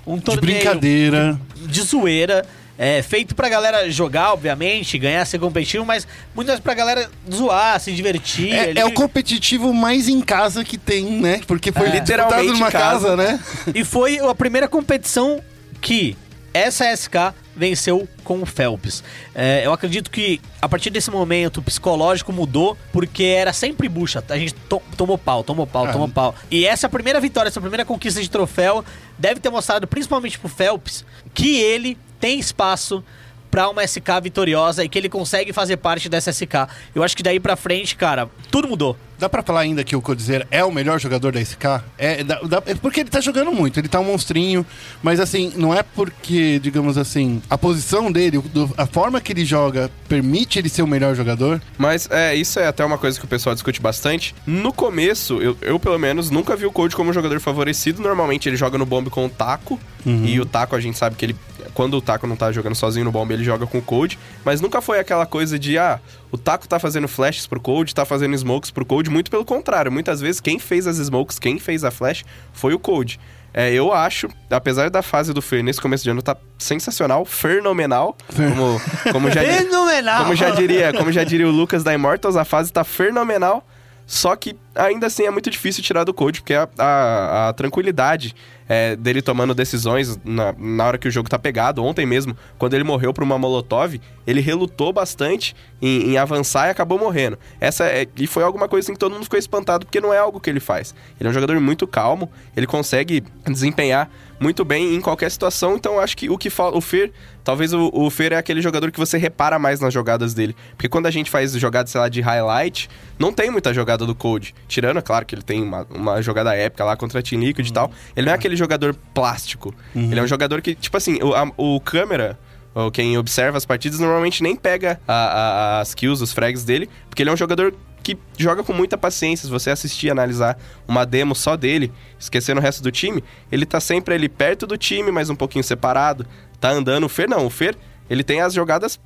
Um 0.06 0.16
de 0.16 0.22
torneio 0.22 0.56
brincadeira. 0.58 1.38
de 1.56 1.82
zoeira. 1.82 2.44
É, 2.82 3.02
feito 3.02 3.34
pra 3.34 3.46
galera 3.50 3.90
jogar, 3.90 4.32
obviamente, 4.32 4.96
ganhar, 4.96 5.22
ser 5.26 5.38
competitivo, 5.38 5.84
mas 5.84 6.08
muito 6.34 6.48
mais 6.48 6.58
pra 6.58 6.72
galera 6.72 7.10
zoar, 7.30 7.78
se 7.78 7.92
divertir. 7.92 8.54
É, 8.54 8.72
é 8.80 8.84
o 8.86 8.92
competitivo 8.92 9.70
mais 9.74 10.08
em 10.08 10.22
casa 10.22 10.64
que 10.64 10.78
tem, 10.78 11.04
né? 11.20 11.42
Porque 11.46 11.70
foi 11.72 11.88
É. 11.88 11.90
Literalmente 11.90 12.52
numa 12.52 12.68
em 12.68 12.70
casa. 12.70 13.08
casa, 13.10 13.16
né? 13.16 13.38
E 13.74 13.84
foi 13.84 14.18
a 14.18 14.34
primeira 14.34 14.66
competição 14.66 15.42
que 15.78 16.16
essa 16.54 16.86
SK 16.96 17.34
venceu 17.54 18.08
com 18.24 18.40
o 18.40 18.46
Phelps. 18.46 19.04
É, 19.34 19.60
eu 19.66 19.72
acredito 19.74 20.10
que 20.10 20.40
a 20.62 20.66
partir 20.66 20.88
desse 20.88 21.10
momento 21.10 21.58
o 21.58 21.62
psicológico 21.62 22.32
mudou, 22.32 22.78
porque 22.90 23.24
era 23.24 23.52
sempre 23.52 23.90
bucha. 23.90 24.24
A 24.30 24.38
gente 24.38 24.54
to- 24.54 24.80
tomou 24.96 25.18
pau, 25.18 25.44
tomou 25.44 25.66
pau, 25.66 25.84
Ah. 25.84 25.92
tomou 25.92 26.08
pau. 26.08 26.34
E 26.50 26.64
essa 26.66 26.88
primeira 26.88 27.20
vitória, 27.20 27.48
essa 27.48 27.60
primeira 27.60 27.84
conquista 27.84 28.22
de 28.22 28.30
troféu, 28.30 28.82
deve 29.18 29.38
ter 29.38 29.50
mostrado 29.50 29.86
principalmente 29.86 30.38
pro 30.38 30.48
Phelps 30.48 31.04
que 31.34 31.58
ele 31.60 31.98
tem 32.20 32.38
espaço 32.38 33.02
pra 33.50 33.68
uma 33.68 33.84
SK 33.86 34.20
vitoriosa 34.22 34.84
e 34.84 34.88
que 34.88 34.98
ele 34.98 35.08
consegue 35.08 35.52
fazer 35.52 35.78
parte 35.78 36.08
dessa 36.08 36.32
SK. 36.32 36.68
Eu 36.94 37.02
acho 37.02 37.16
que 37.16 37.22
daí 37.22 37.40
pra 37.40 37.56
frente, 37.56 37.96
cara, 37.96 38.30
tudo 38.50 38.68
mudou. 38.68 38.96
Dá 39.20 39.28
pra 39.28 39.42
falar 39.42 39.60
ainda 39.60 39.84
que 39.84 39.94
o 39.94 40.00
Codizer 40.00 40.46
é 40.50 40.64
o 40.64 40.72
melhor 40.72 40.98
jogador 40.98 41.30
da 41.32 41.40
SK? 41.40 41.82
É, 41.98 42.24
dá- 42.24 42.40
dá- 42.42 42.62
é 42.66 42.74
porque 42.74 43.00
ele 43.00 43.10
tá 43.10 43.20
jogando 43.20 43.52
muito, 43.52 43.78
ele 43.78 43.86
tá 43.86 44.00
um 44.00 44.04
monstrinho, 44.04 44.64
mas 45.02 45.20
assim, 45.20 45.52
não 45.56 45.74
é 45.74 45.82
porque, 45.82 46.58
digamos 46.58 46.96
assim, 46.96 47.42
a 47.50 47.58
posição 47.58 48.10
dele, 48.10 48.38
do- 48.38 48.72
a 48.78 48.86
forma 48.86 49.20
que 49.20 49.32
ele 49.32 49.44
joga, 49.44 49.90
permite 50.08 50.58
ele 50.58 50.68
ser 50.70 50.82
o 50.82 50.86
melhor 50.86 51.14
jogador. 51.14 51.60
Mas 51.76 52.08
é, 52.10 52.34
isso 52.34 52.58
é 52.58 52.66
até 52.66 52.84
uma 52.84 52.96
coisa 52.96 53.18
que 53.18 53.24
o 53.24 53.28
pessoal 53.28 53.54
discute 53.54 53.80
bastante. 53.80 54.34
No 54.46 54.72
começo, 54.72 55.40
eu, 55.42 55.56
eu, 55.60 55.78
pelo 55.78 55.98
menos 55.98 56.30
nunca 56.30 56.56
vi 56.56 56.64
o 56.64 56.72
Code 56.72 56.96
como 56.96 57.10
um 57.10 57.12
jogador 57.12 57.38
favorecido. 57.40 58.00
Normalmente 58.02 58.48
ele 58.48 58.56
joga 58.56 58.78
no 58.78 58.86
bomb 58.86 59.10
com 59.10 59.26
o 59.26 59.28
Taco. 59.28 59.78
E 60.06 60.40
o 60.40 60.46
Taco 60.46 60.74
a 60.74 60.80
gente 60.80 60.96
sabe 60.96 61.14
que 61.14 61.26
ele. 61.26 61.36
Quando 61.74 61.94
o 61.94 62.00
Taco 62.00 62.26
não 62.26 62.34
tá 62.34 62.50
jogando 62.50 62.74
sozinho 62.74 63.04
no 63.04 63.12
bomb, 63.12 63.30
ele 63.30 63.44
joga 63.44 63.66
com 63.66 63.76
o 63.78 63.82
Code. 63.82 64.18
Mas 64.42 64.58
nunca 64.62 64.80
foi 64.80 64.98
aquela 64.98 65.26
coisa 65.26 65.58
de, 65.58 65.76
ah, 65.76 66.00
o 66.32 66.38
Taco 66.38 66.66
tá 66.68 66.78
fazendo 66.78 67.08
flashes 67.08 67.46
pro 67.46 67.60
Code, 67.60 67.94
tá 67.94 68.04
fazendo 68.04 68.34
smokes 68.34 68.70
pro 68.70 68.84
Code. 68.86 69.10
Muito 69.10 69.30
pelo 69.30 69.44
contrário. 69.44 69.90
Muitas 69.90 70.20
vezes 70.20 70.40
quem 70.40 70.58
fez 70.58 70.86
as 70.86 70.96
smokes, 70.98 71.38
quem 71.38 71.58
fez 71.58 71.84
a 71.84 71.90
flash, 71.90 72.24
foi 72.52 72.72
o 72.74 72.78
Code. 72.78 73.18
É, 73.52 73.72
eu 73.72 73.92
acho, 73.92 74.28
apesar 74.48 74.90
da 74.90 75.02
fase 75.02 75.32
do 75.34 75.42
Fer 75.42 75.60
nesse 75.64 75.80
começo 75.80 76.04
de 76.04 76.10
ano 76.10 76.22
tá 76.22 76.36
sensacional, 76.56 77.24
fenomenal, 77.24 78.16
como, 78.36 78.80
como 79.12 79.28
já 79.30 79.42
Fenomenal! 79.42 80.22
como 80.22 80.36
já 80.36 80.50
diria, 80.50 80.92
como 80.92 81.10
já 81.10 81.24
diria 81.24 81.48
o 81.48 81.50
Lucas 81.50 81.82
da 81.82 81.92
Immortals, 81.92 82.36
a 82.36 82.44
fase 82.44 82.72
tá 82.72 82.84
fenomenal. 82.84 83.66
Só 84.06 84.34
que 84.36 84.56
ainda 84.74 85.06
assim 85.08 85.24
é 85.24 85.30
muito 85.30 85.50
difícil 85.50 85.82
tirar 85.82 86.02
do 86.04 86.14
Code, 86.14 86.40
porque 86.42 86.54
a, 86.54 86.68
a- 86.78 87.48
a 87.48 87.52
tranquilidade 87.52 88.34
é, 88.72 88.94
dele 88.94 89.20
tomando 89.20 89.52
decisões 89.52 90.16
na, 90.24 90.54
na 90.56 90.86
hora 90.86 90.96
que 90.96 91.08
o 91.08 91.10
jogo 91.10 91.28
tá 91.28 91.36
pegado. 91.36 91.82
Ontem 91.84 92.06
mesmo, 92.06 92.36
quando 92.56 92.74
ele 92.74 92.84
morreu 92.84 93.12
pra 93.12 93.24
uma 93.24 93.36
Molotov, 93.36 94.00
ele 94.24 94.40
relutou 94.40 94.92
bastante 94.92 95.56
em, 95.82 96.12
em 96.12 96.16
avançar 96.18 96.68
e 96.68 96.70
acabou 96.70 96.96
morrendo. 96.96 97.36
Essa 97.60 97.86
é- 97.86 98.06
e 98.16 98.28
foi 98.28 98.44
alguma 98.44 98.68
coisa 98.68 98.86
assim 98.86 98.92
que 98.92 98.98
todo 99.00 99.10
mundo 99.12 99.24
ficou 99.24 99.38
espantado, 99.40 99.84
porque 99.84 100.00
não 100.00 100.14
é 100.14 100.18
algo 100.18 100.38
que 100.38 100.48
ele 100.48 100.60
faz. 100.60 100.94
Ele 101.18 101.26
é 101.26 101.30
um 101.30 101.34
jogador 101.34 101.58
muito 101.58 101.84
calmo, 101.84 102.30
ele 102.56 102.66
consegue 102.68 103.24
desempenhar 103.44 104.08
muito 104.38 104.64
bem 104.64 104.94
em 104.94 105.00
qualquer 105.02 105.30
situação, 105.30 105.74
então 105.74 105.98
acho 106.00 106.16
que 106.16 106.30
o 106.30 106.38
que 106.38 106.48
falta. 106.48 106.78
O 106.78 106.80
Fer, 106.80 107.12
talvez 107.44 107.74
o, 107.74 107.90
o 107.92 108.08
Fer 108.08 108.32
é 108.32 108.36
aquele 108.36 108.62
jogador 108.62 108.90
que 108.90 108.98
você 108.98 109.18
repara 109.18 109.58
mais 109.58 109.80
nas 109.80 109.92
jogadas 109.92 110.32
dele. 110.32 110.56
Porque 110.70 110.88
quando 110.88 111.04
a 111.06 111.10
gente 111.10 111.30
faz 111.30 111.52
jogadas, 111.52 111.90
sei 111.90 112.00
lá, 112.00 112.08
de 112.08 112.22
highlight, 112.22 112.88
não 113.18 113.34
tem 113.34 113.50
muita 113.50 113.74
jogada 113.74 114.06
do 114.06 114.14
Code. 114.14 114.54
Tirando, 114.66 114.98
é 114.98 115.02
claro, 115.02 115.26
que 115.26 115.34
ele 115.34 115.42
tem 115.42 115.62
uma, 115.62 115.86
uma 115.90 116.22
jogada 116.22 116.54
épica 116.54 116.84
lá 116.84 116.96
contra 116.96 117.20
a 117.20 117.22
Team 117.22 117.42
Liquid 117.42 117.68
e 117.68 117.72
tal. 117.72 117.90
Ele 118.16 118.24
não 118.26 118.32
é 118.32 118.34
aquele 118.34 118.56
jogador 118.60 118.94
plástico. 119.14 119.74
Ele 119.94 120.18
é 120.20 120.22
um 120.22 120.26
jogador 120.26 120.60
que, 120.62 120.74
tipo 120.74 120.96
assim, 120.96 121.18
o, 121.22 121.34
a- 121.34 121.50
o 121.56 121.80
câmera. 121.80 122.38
Ou 122.72 122.88
quem 122.90 123.18
observa 123.18 123.58
as 123.58 123.66
partidas 123.66 123.98
normalmente 123.98 124.42
nem 124.44 124.54
pega 124.54 125.00
a- 125.08 125.12
a- 125.12 125.80
as 125.80 125.92
kills, 125.94 126.22
os 126.22 126.32
frags 126.32 126.62
dele, 126.64 126.88
porque 127.08 127.22
ele 127.22 127.30
é 127.30 127.32
um 127.32 127.36
jogador 127.36 127.74
que 128.02 128.16
joga 128.38 128.62
com 128.62 128.72
muita 128.72 128.96
paciência. 128.96 129.44
Se 129.46 129.50
você 129.50 129.70
assistir 129.70 130.08
analisar 130.10 130.56
uma 130.86 131.04
demo 131.04 131.34
só 131.34 131.56
dele, 131.56 131.92
esquecendo 132.18 132.60
o 132.60 132.62
resto 132.62 132.82
do 132.82 132.90
time, 132.92 133.24
ele 133.50 133.66
tá 133.66 133.80
sempre 133.80 134.14
ali 134.14 134.28
perto 134.28 134.66
do 134.68 134.76
time, 134.78 135.10
mas 135.10 135.28
um 135.28 135.34
pouquinho 135.36 135.64
separado. 135.64 136.24
Tá 136.60 136.70
andando. 136.70 137.04
O 137.04 137.08
Fer 137.08 137.28
não, 137.28 137.44
o 137.44 137.50
Fer, 137.50 137.76
ele 138.08 138.22
tem 138.22 138.40
as 138.40 138.54
jogadas 138.54 139.00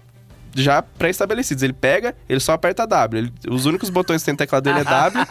já 0.54 0.80
pré-estabelecidas. 0.82 1.62
Ele 1.62 1.72
pega, 1.72 2.14
ele 2.28 2.40
só 2.40 2.52
aperta 2.52 2.86
W. 2.86 3.18
Ele- 3.24 3.32
os 3.50 3.66
únicos 3.66 3.90
botões 3.90 4.22
que 4.22 4.26
tem 4.26 4.32
no 4.34 4.38
teclado 4.38 4.62
dele 4.64 4.80
é 4.80 4.84
W 4.84 5.26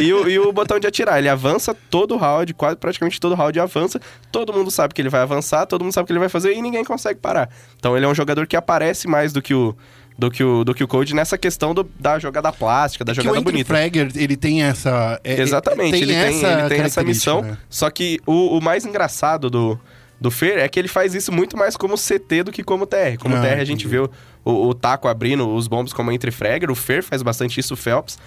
e, 0.00 0.12
o, 0.12 0.28
e 0.28 0.38
o 0.38 0.52
botão 0.52 0.78
de 0.78 0.86
atirar. 0.86 1.18
Ele 1.18 1.28
avança 1.28 1.74
todo 1.90 2.14
o 2.14 2.18
round, 2.18 2.52
quase 2.54 2.76
praticamente 2.76 3.20
todo 3.20 3.32
o 3.32 3.34
round 3.34 3.58
avança. 3.60 4.00
Todo 4.30 4.52
mundo 4.52 4.70
sabe 4.70 4.94
que 4.94 5.00
ele 5.02 5.08
vai 5.08 5.20
avançar, 5.20 5.66
todo 5.66 5.82
mundo 5.82 5.92
sabe 5.92 6.04
o 6.04 6.06
que 6.06 6.12
ele 6.12 6.20
vai 6.20 6.28
fazer 6.28 6.52
e 6.54 6.62
ninguém 6.62 6.84
consegue 6.84 7.18
parar. 7.20 7.48
Então 7.78 7.96
ele 7.96 8.06
é 8.06 8.08
um 8.08 8.14
jogador 8.14 8.46
que 8.46 8.56
aparece 8.56 9.08
mais 9.08 9.32
do 9.32 9.42
que 9.42 9.54
o. 9.54 9.76
Do 10.16 10.32
que, 10.32 10.42
o, 10.42 10.64
do 10.64 10.74
que 10.74 10.82
o 10.82 10.88
Code 10.88 11.14
nessa 11.14 11.38
questão 11.38 11.72
do- 11.72 11.88
da 11.96 12.18
jogada 12.18 12.50
plástica, 12.52 13.04
da 13.04 13.12
que 13.14 13.20
o 13.20 13.22
jogada 13.22 13.38
Entry 13.38 13.52
bonita. 13.52 13.68
Fragger, 13.68 14.10
ele 14.16 14.36
tem 14.36 14.64
essa... 14.64 15.20
é- 15.22 15.34
é- 15.34 15.40
Exatamente, 15.40 15.94
ele, 15.96 16.12
tem, 16.12 16.42
ele 16.44 16.68
tem 16.68 16.80
essa 16.80 17.04
missão. 17.04 17.40
né? 17.42 17.56
Só 17.70 17.88
que 17.88 18.18
o, 18.26 18.58
o 18.58 18.60
mais 18.60 18.84
engraçado 18.84 19.48
do, 19.48 19.78
do 20.20 20.30
Fer 20.30 20.58
é 20.58 20.68
que 20.68 20.78
ele 20.78 20.88
faz 20.88 21.14
isso 21.14 21.30
muito 21.32 21.56
mais 21.56 21.76
como 21.76 21.94
CT 21.96 22.42
do 22.44 22.52
que 22.52 22.62
como 22.64 22.86
TR. 22.86 23.16
Como 23.20 23.36
Ah, 23.36 23.40
TR 23.40 23.60
a 23.60 23.64
gente 23.64 23.86
entendi. 23.86 23.88
vê 23.88 23.98
o, 24.00 24.10
o, 24.44 24.68
o 24.68 24.74
Taco 24.74 25.06
abrindo 25.08 25.48
os 25.48 25.68
bombos 25.68 25.92
como 25.92 26.10
entre 26.10 26.30
Fragger, 26.30 26.70
o 26.70 26.74
Fer 26.74 27.02
faz 27.02 27.22
bastante 27.22 27.60
isso, 27.60 27.74
o 27.74 27.76
Phelps. 27.76 28.18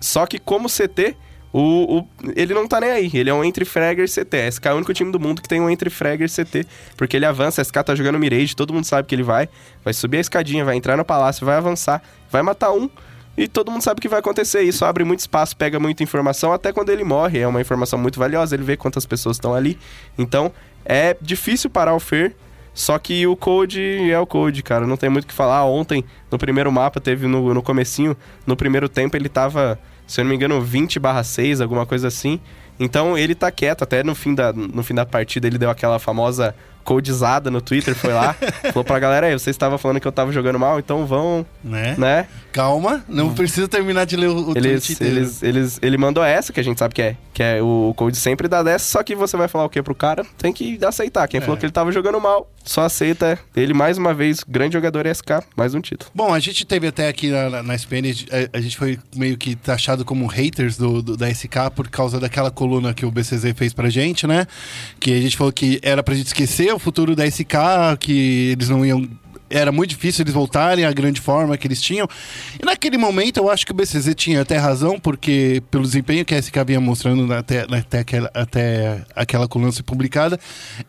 Só 0.00 0.26
que 0.26 0.38
como 0.40 0.68
CT, 0.68 1.14
o, 1.52 1.98
o- 2.00 2.08
ele 2.34 2.52
não 2.52 2.66
tá 2.66 2.80
nem 2.80 2.90
aí. 2.90 3.10
Ele 3.14 3.30
é 3.30 3.34
um 3.34 3.44
entre 3.44 3.64
Fragger 3.64 4.06
CT. 4.08 4.36
SK 4.50 4.66
é 4.66 4.72
o 4.72 4.76
único 4.76 4.92
time 4.92 5.12
do 5.12 5.20
mundo 5.20 5.40
que 5.40 5.48
tem 5.48 5.60
um 5.60 5.70
entre 5.70 5.88
Fragger 5.88 6.28
CT. 6.28 6.66
Porque 6.96 7.16
ele 7.16 7.24
avança, 7.24 7.62
SK 7.62 7.82
tá 7.84 7.94
jogando 7.94 8.18
Mirage, 8.18 8.54
todo 8.56 8.74
mundo 8.74 8.84
sabe 8.84 9.06
que 9.06 9.14
ele 9.14 9.22
vai. 9.22 9.48
Vai 9.84 9.94
subir 9.94 10.18
a 10.18 10.20
escadinha, 10.20 10.64
vai 10.64 10.76
entrar 10.76 10.96
no 10.96 11.04
palácio, 11.04 11.46
vai 11.46 11.56
avançar, 11.56 12.02
vai 12.30 12.42
matar 12.42 12.72
um. 12.72 12.90
E 13.38 13.46
todo 13.46 13.70
mundo 13.70 13.82
sabe 13.82 13.98
o 13.98 14.02
que 14.02 14.08
vai 14.08 14.18
acontecer. 14.18 14.62
Isso 14.62 14.84
abre 14.84 15.04
muito 15.04 15.20
espaço, 15.20 15.56
pega 15.56 15.78
muita 15.78 16.02
informação, 16.02 16.52
até 16.52 16.72
quando 16.72 16.88
ele 16.90 17.04
morre. 17.04 17.38
É 17.38 17.46
uma 17.46 17.60
informação 17.60 17.98
muito 17.98 18.18
valiosa, 18.18 18.56
ele 18.56 18.64
vê 18.64 18.76
quantas 18.76 19.06
pessoas 19.06 19.36
estão 19.36 19.54
ali. 19.54 19.78
Então, 20.18 20.50
é 20.86 21.16
difícil 21.20 21.68
parar 21.68 21.94
o 21.94 22.00
Fer. 22.00 22.34
Só 22.72 22.98
que 22.98 23.26
o 23.26 23.34
Code 23.34 24.10
é 24.10 24.18
o 24.18 24.26
Code, 24.26 24.62
cara. 24.62 24.86
Não 24.86 24.98
tem 24.98 25.08
muito 25.08 25.24
o 25.24 25.26
que 25.26 25.32
falar. 25.32 25.64
Ontem, 25.64 26.04
no 26.30 26.36
primeiro 26.36 26.70
mapa, 26.70 27.00
teve 27.00 27.26
no, 27.26 27.54
no 27.54 27.62
comecinho, 27.62 28.14
no 28.46 28.54
primeiro 28.54 28.86
tempo, 28.86 29.16
ele 29.16 29.30
tava, 29.30 29.78
se 30.06 30.20
eu 30.20 30.24
não 30.24 30.28
me 30.28 30.36
engano, 30.36 30.60
20 30.60 30.98
barra 30.98 31.24
6, 31.24 31.62
alguma 31.62 31.86
coisa 31.86 32.08
assim. 32.08 32.38
Então 32.78 33.16
ele 33.16 33.34
tá 33.34 33.50
quieto, 33.50 33.82
até 33.82 34.04
no 34.04 34.14
fim, 34.14 34.34
da, 34.34 34.52
no 34.52 34.82
fim 34.82 34.94
da 34.94 35.06
partida 35.06 35.46
ele 35.46 35.56
deu 35.56 35.70
aquela 35.70 35.98
famosa 35.98 36.54
coldizada 36.86 37.50
no 37.50 37.60
Twitter, 37.60 37.94
foi 37.94 38.12
lá, 38.14 38.34
falou 38.72 38.84
pra 38.84 38.98
galera, 38.98 39.26
aí, 39.26 39.32
vocês 39.32 39.52
estavam 39.54 39.76
falando 39.76 40.00
que 40.00 40.06
eu 40.06 40.12
tava 40.12 40.32
jogando 40.32 40.58
mal, 40.58 40.78
então 40.78 41.04
vão, 41.04 41.44
Né? 41.62 41.94
né? 41.98 42.26
Calma, 42.52 43.04
não 43.06 43.34
precisa 43.34 43.68
terminar 43.68 44.06
de 44.06 44.16
ler 44.16 44.28
o, 44.28 44.38
o 44.38 44.54
tweet 44.54 44.66
Eles, 44.66 44.90
inteiro. 44.90 45.16
eles, 45.16 45.42
eles, 45.42 45.78
ele 45.82 45.98
mandou 45.98 46.24
essa, 46.24 46.52
que 46.52 46.60
a 46.60 46.62
gente 46.62 46.78
sabe 46.78 46.94
que 46.94 47.02
é, 47.02 47.16
que 47.34 47.42
é 47.42 47.60
o 47.60 47.92
Cold 47.94 48.16
sempre 48.16 48.48
dá 48.48 48.62
dessa, 48.62 48.86
só 48.86 49.02
que 49.02 49.14
você 49.14 49.36
vai 49.36 49.48
falar 49.48 49.64
o 49.64 49.68
que 49.68 49.82
pro 49.82 49.94
cara? 49.94 50.24
Tem 50.38 50.52
que 50.52 50.78
aceitar. 50.82 51.26
Quem 51.28 51.40
falou 51.40 51.56
que 51.58 51.66
ele 51.66 51.72
tava 51.72 51.92
jogando 51.92 52.18
mal, 52.20 52.50
só 52.64 52.82
aceita. 52.82 53.38
Ele, 53.54 53.74
mais 53.74 53.98
uma 53.98 54.14
vez, 54.14 54.42
grande 54.48 54.72
jogador 54.74 55.06
SK, 55.06 55.42
mais 55.56 55.74
um 55.74 55.80
título. 55.80 56.10
Bom, 56.14 56.32
a 56.32 56.38
gente 56.38 56.64
teve 56.64 56.86
até 56.86 57.08
aqui 57.08 57.28
na, 57.30 57.50
na, 57.50 57.62
na 57.62 57.74
SPN, 57.74 58.06
a, 58.52 58.56
a 58.56 58.60
gente 58.60 58.76
foi 58.78 58.98
meio 59.14 59.36
que 59.36 59.54
taxado 59.56 60.04
como 60.04 60.26
haters 60.26 60.78
do, 60.78 61.02
do- 61.02 61.16
da 61.16 61.28
SK 61.28 61.70
por 61.74 61.88
causa 61.88 62.18
daquela 62.18 62.50
coluna 62.50 62.94
que 62.94 63.04
o 63.04 63.10
BCZ 63.10 63.52
fez 63.54 63.74
pra 63.74 63.90
gente, 63.90 64.26
né? 64.26 64.46
Que 64.98 65.12
a 65.12 65.20
gente 65.20 65.36
falou 65.36 65.52
que 65.52 65.78
era 65.82 66.02
pra 66.02 66.14
gente 66.14 66.28
esquecer 66.28 66.72
o 66.76 66.78
futuro 66.78 67.14
da 67.16 67.28
SK, 67.28 67.54
que 67.98 68.50
eles 68.52 68.68
não 68.68 68.84
iam. 68.84 69.08
Era 69.48 69.70
muito 69.70 69.90
difícil 69.90 70.24
eles 70.24 70.34
voltarem 70.34 70.84
à 70.84 70.92
grande 70.92 71.20
forma 71.20 71.56
que 71.56 71.68
eles 71.68 71.80
tinham. 71.80 72.08
E 72.60 72.66
naquele 72.66 72.98
momento 72.98 73.36
eu 73.36 73.48
acho 73.48 73.64
que 73.64 73.70
o 73.70 73.74
BCZ 73.76 74.12
tinha 74.16 74.40
até 74.42 74.56
razão, 74.56 74.98
porque 74.98 75.62
pelo 75.70 75.84
desempenho 75.84 76.24
que 76.24 76.34
a 76.34 76.42
SK 76.42 76.64
vinha 76.66 76.80
mostrando 76.80 77.32
até, 77.32 77.60
até, 77.60 78.00
aquela, 78.00 78.28
até 78.34 79.04
aquela 79.14 79.46
coluna 79.46 79.70
ser 79.70 79.84
publicada, 79.84 80.36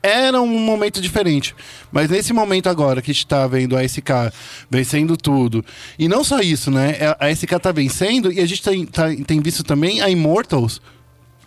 era 0.01 0.41
um 0.41 0.47
momento 0.59 0.99
diferente. 0.99 1.55
Mas 1.91 2.09
nesse 2.09 2.33
momento 2.33 2.67
agora 2.67 2.99
que 2.99 3.11
a 3.11 3.13
gente 3.13 3.27
tá 3.27 3.45
vendo 3.45 3.77
a 3.77 3.87
SK 3.87 4.33
vencendo 4.71 5.15
tudo, 5.15 5.63
e 5.99 6.07
não 6.07 6.23
só 6.23 6.39
isso, 6.39 6.71
né? 6.71 6.95
A 7.19 7.29
SK 7.29 7.59
tá 7.61 7.71
vencendo 7.71 8.31
e 8.31 8.39
a 8.39 8.45
gente 8.47 8.63
tem, 8.63 8.87
tá- 8.87 9.15
tem 9.27 9.39
visto 9.39 9.63
também 9.63 10.01
a 10.01 10.09
Immortals 10.09 10.81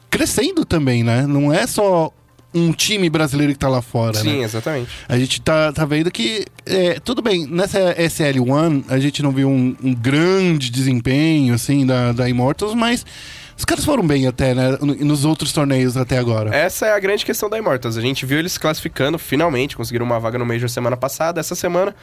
crescendo 0.09 0.65
também, 0.65 1.03
né? 1.03 1.27
Não 1.27 1.53
é 1.53 1.67
só 1.67 2.13
um 2.53 2.73
time 2.73 3.09
brasileiro 3.09 3.53
que 3.53 3.59
tá 3.59 3.69
lá 3.69 3.81
fora, 3.81 4.13
né? 4.23 4.31
Sim, 4.31 4.43
exatamente. 4.43 4.91
A 5.09 5.19
gente 5.19 5.41
tá, 5.41 5.73
tá 5.73 5.85
vendo 5.85 6.11
que, 6.11 6.45
é, 6.67 6.99
tudo 7.01 7.23
bem, 7.23 7.47
nessa 7.47 7.95
SL1 7.95 8.85
a 8.89 8.99
gente 8.99 9.23
não 9.23 9.31
viu 9.31 9.49
um, 9.49 9.77
um 9.83 9.95
grande 9.95 10.71
desempenho, 10.71 11.55
assim, 11.55 11.87
da, 11.87 12.13
da 12.13 12.29
Immortals, 12.29 12.75
mas 12.75 13.07
os 13.57 13.65
caras 13.65 13.85
foram 13.85 14.07
bem 14.07 14.27
até, 14.27 14.55
né, 14.55 14.77
no- 14.81 14.95
nos 14.97 15.25
outros 15.25 15.53
torneios 15.53 15.97
até 15.97 16.19
agora. 16.19 16.55
Essa 16.55 16.87
é 16.87 16.93
a 16.93 16.99
grande 16.99 17.25
questão 17.25 17.49
da 17.49 17.59
Immortals. 17.59 17.97
A 17.97 18.01
gente 18.01 18.27
viu 18.27 18.39
eles 18.39 18.59
classificando, 18.59 19.19
finalmente, 19.19 19.77
conseguiram 19.77 20.05
uma 20.07 20.19
vaga 20.19 20.39
no 20.39 20.47
Major 20.47 20.69
semana 20.69 20.97
passada. 20.97 21.39
Essa 21.41 21.55
semana 21.55 21.95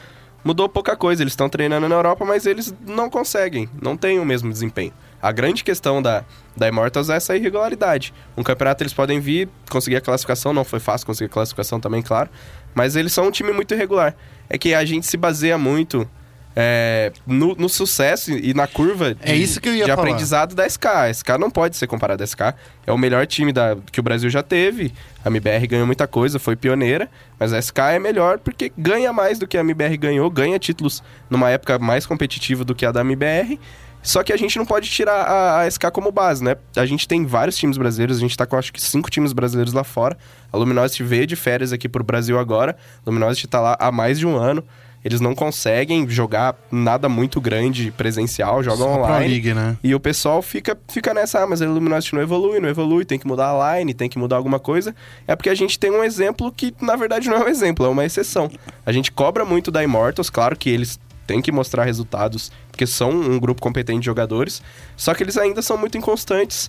mudou 0.44 0.68
pouca 0.68 0.96
coisa. 0.96 1.22
Eles 1.22 1.32
estão 1.32 1.48
treinando 1.48 1.88
na 1.88 1.94
Europa, 1.96 2.24
mas 2.24 2.46
eles 2.46 2.72
não 2.86 3.10
conseguem, 3.10 3.68
não 3.82 3.96
têm 3.96 4.18
o 4.18 4.24
mesmo 4.24 4.50
desempenho. 4.50 4.92
A 5.20 5.32
grande 5.32 5.64
questão 5.64 6.00
da, 6.00 6.24
da 6.56 6.68
Immortals 6.68 7.10
é 7.10 7.16
essa 7.16 7.36
irregularidade. 7.36 8.14
Um 8.36 8.42
campeonato 8.42 8.82
eles 8.82 8.92
podem 8.92 9.20
vir, 9.20 9.48
conseguir 9.70 9.96
a 9.96 10.00
classificação, 10.00 10.52
não 10.52 10.64
foi 10.64 10.80
fácil 10.80 11.06
conseguir 11.06 11.26
a 11.26 11.32
classificação 11.32 11.80
também, 11.80 12.02
claro. 12.02 12.30
Mas 12.74 12.96
eles 12.96 13.12
são 13.12 13.26
um 13.26 13.30
time 13.30 13.52
muito 13.52 13.74
irregular. 13.74 14.14
É 14.48 14.56
que 14.56 14.74
a 14.74 14.84
gente 14.84 15.06
se 15.06 15.16
baseia 15.16 15.58
muito 15.58 16.08
é, 16.60 17.12
no, 17.24 17.54
no 17.54 17.68
sucesso 17.68 18.32
e 18.32 18.52
na 18.52 18.66
curva 18.66 19.14
de, 19.14 19.30
É 19.30 19.34
isso 19.34 19.60
que 19.60 19.68
eu 19.68 19.74
ia 19.74 19.84
de 19.84 19.90
falar. 19.90 20.02
aprendizado 20.02 20.54
da 20.56 20.68
SK. 20.68 20.86
A 20.86 21.12
SK 21.12 21.28
não 21.38 21.50
pode 21.50 21.76
ser 21.76 21.86
comparada 21.86 22.24
à 22.24 22.26
SK. 22.26 22.40
É 22.86 22.92
o 22.92 22.98
melhor 22.98 23.26
time 23.26 23.52
da, 23.52 23.76
que 23.92 24.00
o 24.00 24.02
Brasil 24.02 24.28
já 24.28 24.42
teve. 24.42 24.92
A 25.24 25.28
MBR 25.28 25.66
ganhou 25.68 25.86
muita 25.86 26.08
coisa, 26.08 26.38
foi 26.38 26.56
pioneira. 26.56 27.08
Mas 27.38 27.52
a 27.52 27.62
SK 27.62 27.78
é 27.92 27.98
melhor 28.00 28.38
porque 28.38 28.72
ganha 28.76 29.12
mais 29.12 29.38
do 29.38 29.46
que 29.46 29.56
a 29.56 29.60
MBR 29.60 29.96
ganhou. 29.96 30.28
Ganha 30.30 30.58
títulos 30.58 31.00
numa 31.30 31.48
época 31.48 31.78
mais 31.78 32.06
competitiva 32.06 32.64
do 32.64 32.74
que 32.74 32.84
a 32.84 32.90
da 32.90 33.02
MBR. 33.02 33.58
Só 34.02 34.22
que 34.22 34.32
a 34.32 34.36
gente 34.36 34.56
não 34.56 34.64
pode 34.64 34.88
tirar 34.88 35.22
a, 35.22 35.60
a 35.62 35.70
SK 35.70 35.90
como 35.92 36.10
base, 36.10 36.42
né? 36.42 36.56
A 36.76 36.86
gente 36.86 37.06
tem 37.06 37.26
vários 37.26 37.56
times 37.56 37.76
brasileiros. 37.76 38.16
A 38.16 38.20
gente 38.20 38.36
tá 38.36 38.46
com 38.46 38.56
acho 38.56 38.72
que 38.72 38.80
cinco 38.80 39.10
times 39.10 39.32
brasileiros 39.32 39.72
lá 39.72 39.84
fora. 39.84 40.16
A 40.52 40.56
Luminosity 40.56 41.02
veio 41.02 41.26
de 41.26 41.36
férias 41.36 41.72
aqui 41.72 41.88
pro 41.88 42.02
Brasil 42.04 42.38
agora. 42.38 42.76
A 43.04 43.10
Luminosity 43.10 43.46
tá 43.46 43.60
lá 43.60 43.76
há 43.78 43.92
mais 43.92 44.18
de 44.18 44.26
um 44.26 44.36
ano. 44.36 44.64
Eles 45.04 45.20
não 45.20 45.34
conseguem 45.34 46.08
jogar 46.08 46.56
nada 46.70 47.08
muito 47.08 47.40
grande 47.40 47.90
presencial, 47.92 48.62
jogam 48.62 48.88
Só 48.88 48.94
online. 48.98 49.28
League, 49.28 49.54
né? 49.54 49.76
E 49.82 49.94
o 49.94 50.00
pessoal 50.00 50.42
fica, 50.42 50.76
fica 50.88 51.14
nessa, 51.14 51.42
ah, 51.42 51.46
mas 51.46 51.62
a 51.62 51.66
Luminosity 51.66 52.14
não 52.14 52.22
evolui, 52.22 52.58
não 52.58 52.68
evolui, 52.68 53.04
tem 53.04 53.18
que 53.18 53.26
mudar 53.26 53.50
a 53.50 53.78
line, 53.78 53.94
tem 53.94 54.08
que 54.08 54.18
mudar 54.18 54.36
alguma 54.36 54.58
coisa. 54.58 54.94
É 55.26 55.36
porque 55.36 55.48
a 55.48 55.54
gente 55.54 55.78
tem 55.78 55.90
um 55.90 56.02
exemplo 56.02 56.50
que, 56.50 56.74
na 56.80 56.96
verdade, 56.96 57.28
não 57.28 57.36
é 57.36 57.44
um 57.44 57.48
exemplo, 57.48 57.86
é 57.86 57.88
uma 57.88 58.04
exceção. 58.04 58.50
A 58.84 58.90
gente 58.90 59.12
cobra 59.12 59.44
muito 59.44 59.70
da 59.70 59.84
Immortals, 59.84 60.30
claro 60.30 60.56
que 60.56 60.68
eles 60.68 60.98
têm 61.28 61.40
que 61.40 61.52
mostrar 61.52 61.84
resultados, 61.84 62.50
porque 62.72 62.86
são 62.86 63.10
um 63.10 63.38
grupo 63.38 63.62
competente 63.62 64.00
de 64.00 64.06
jogadores, 64.06 64.60
só 64.96 65.14
que 65.14 65.22
eles 65.22 65.36
ainda 65.36 65.62
são 65.62 65.76
muito 65.78 65.96
inconstantes. 65.96 66.68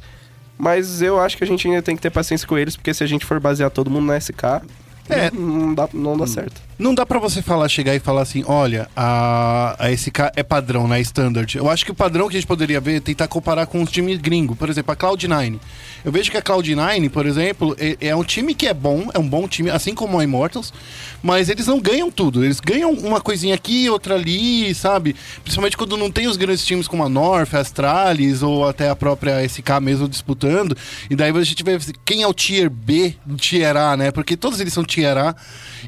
Mas 0.58 1.02
eu 1.02 1.18
acho 1.20 1.38
que 1.38 1.44
a 1.46 1.48
gente 1.48 1.66
ainda 1.68 1.82
tem 1.82 1.96
que 1.96 2.02
ter 2.02 2.10
paciência 2.10 2.46
com 2.46 2.58
eles, 2.58 2.76
porque 2.76 2.94
se 2.94 3.02
a 3.02 3.08
gente 3.08 3.26
for 3.26 3.40
basear 3.40 3.72
todo 3.72 3.90
mundo 3.90 4.08
na 4.08 4.20
SK, 4.20 4.62
É. 5.10 5.32
não, 5.32 5.74
dá, 5.74 5.88
não 5.94 6.18
dá 6.18 6.28
certo. 6.28 6.62
Não 6.78 6.94
dá 6.94 7.06
pra 7.06 7.18
você 7.18 7.42
falar, 7.42 7.70
chegar 7.70 7.96
e 7.96 8.00
falar 8.00 8.22
assim, 8.24 8.44
olha, 8.46 8.90
a, 8.96 9.76
a 9.80 9.90
SK 9.96 10.32
é 10.36 10.44
padrão, 10.44 10.86
né? 10.88 11.00
Standard. 11.00 11.58
Eu 11.58 11.70
acho 11.70 11.86
que 11.86 11.92
o 11.92 11.96
padrão 11.96 12.28
que 12.28 12.36
a 12.36 12.40
gente 12.40 12.48
poderia 12.48 12.82
ver 12.82 12.98
é 12.98 13.00
tentar 13.00 13.28
comparar 13.30 13.66
com 13.68 13.82
os 13.82 13.90
times 13.90 14.20
gringos. 14.20 14.58
Por 14.58 14.70
exemplo, 14.70 14.92
a 14.92 14.96
Cloud9. 14.98 15.60
Eu 16.04 16.12
vejo 16.12 16.32
que 16.32 16.38
a 16.38 16.42
Cloud9, 16.42 17.10
por 17.10 17.26
exemplo, 17.26 17.76
é, 17.78 17.98
é 18.00 18.16
um 18.16 18.24
time 18.24 18.54
que 18.54 18.68
é 18.68 18.74
bom, 18.74 19.10
é 19.14 19.20
um 19.20 19.28
bom 19.28 19.48
time, 19.48 19.70
assim 19.70 19.94
como 19.94 20.20
a 20.20 20.24
Immortals, 20.24 20.74
mas 21.22 21.50
eles 21.50 21.68
não 21.68 21.80
ganham 21.80 22.10
tudo. 22.10 22.44
Eles 22.44 22.60
ganham 22.60 22.92
uma 22.92 23.20
coisinha 23.20 23.56
aqui, 23.56 23.90
outra 23.90 24.16
ali, 24.16 24.74
sabe? 24.74 25.16
Principalmente 25.44 25.78
quando 25.78 25.98
não 25.98 26.10
tem 26.10 26.28
os 26.28 26.38
grandes 26.38 26.66
times 26.66 26.88
como 26.88 27.04
a 27.04 27.10
North, 27.10 27.54
a 27.54 27.60
Astralis 27.60 28.42
ou 28.42 28.68
até 28.68 28.90
a 28.90 28.96
própria 28.96 29.44
SK 29.48 29.80
mesmo 29.82 30.08
disputando. 30.08 30.76
E 31.10 31.16
daí 31.16 31.32
a 31.32 31.44
gente 31.44 31.64
vê 31.64 31.78
quem 32.06 32.24
é 32.24 32.28
o 32.28 32.34
Tier 32.34 32.70
B 32.70 33.16
do 33.26 33.36
Tier 33.36 33.76
A, 33.76 33.98
né? 33.98 34.12
Porque 34.12 34.38
todos 34.38 34.60
eles 34.60 34.74
são 34.74 34.84
Tier 34.84 35.18
A. 35.18 35.36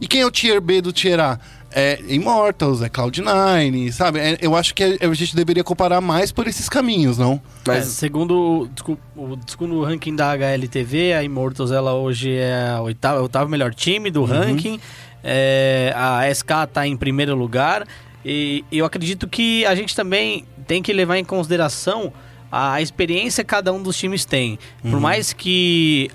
E 0.02 0.08
quem 0.08 0.22
é 0.22 0.26
o 0.26 0.32
Tier 0.32 0.60
B 0.60 0.82
do 0.82 0.92
Tier 0.92 1.20
A? 1.20 1.40
É 1.74 2.00
Immortals, 2.08 2.82
é 2.82 2.90
Cloud9, 2.90 3.92
sabe? 3.92 4.20
É, 4.20 4.38
eu 4.42 4.56
acho 4.56 4.74
que 4.76 4.84
a 5.02 5.14
gente 5.14 5.36
deveria 5.36 5.64
comparar 5.64 6.02
mais 6.02 6.32
por 6.32 6.48
esses 6.48 6.68
caminhos, 6.68 7.18
não? 7.18 7.34
É, 7.66 7.68
Mas 7.68 7.86
segundo, 7.88 8.70
o- 9.18 9.40
segundo 9.48 9.76
o 9.76 9.84
ranking 9.84 10.16
da 10.16 10.32
HLTV, 10.32 11.14
a 11.14 11.24
Immortals 11.24 11.72
ela 11.72 11.94
hoje 11.94 12.34
é 12.36 12.78
oitava, 12.82 13.20
o 13.20 13.24
oitavo 13.24 13.50
melhor 13.50 13.74
time 13.74 14.12
do 14.12 14.24
ranking. 14.26 14.80
É, 15.24 15.94
a 15.96 16.28
SK 16.34 16.52
está 16.64 16.86
em 16.88 16.98
primeiro 16.98 17.36
lugar. 17.36 17.86
E 18.24 18.64
eu 18.72 18.86
acredito 18.86 19.28
que 19.28 19.66
a 19.66 19.74
gente 19.74 19.96
também 19.96 20.46
tem 20.68 20.82
que 20.82 20.92
levar 20.94 21.18
em 21.18 21.24
consideração 21.24 22.12
a 22.52 22.82
experiência 22.82 23.44
que 23.44 23.50
cada 23.50 23.72
um 23.72 23.82
dos 23.82 23.98
times 23.98 24.26
tem. 24.26 24.60
Por 24.82 25.00
mais 25.00 25.32
que 25.34 26.12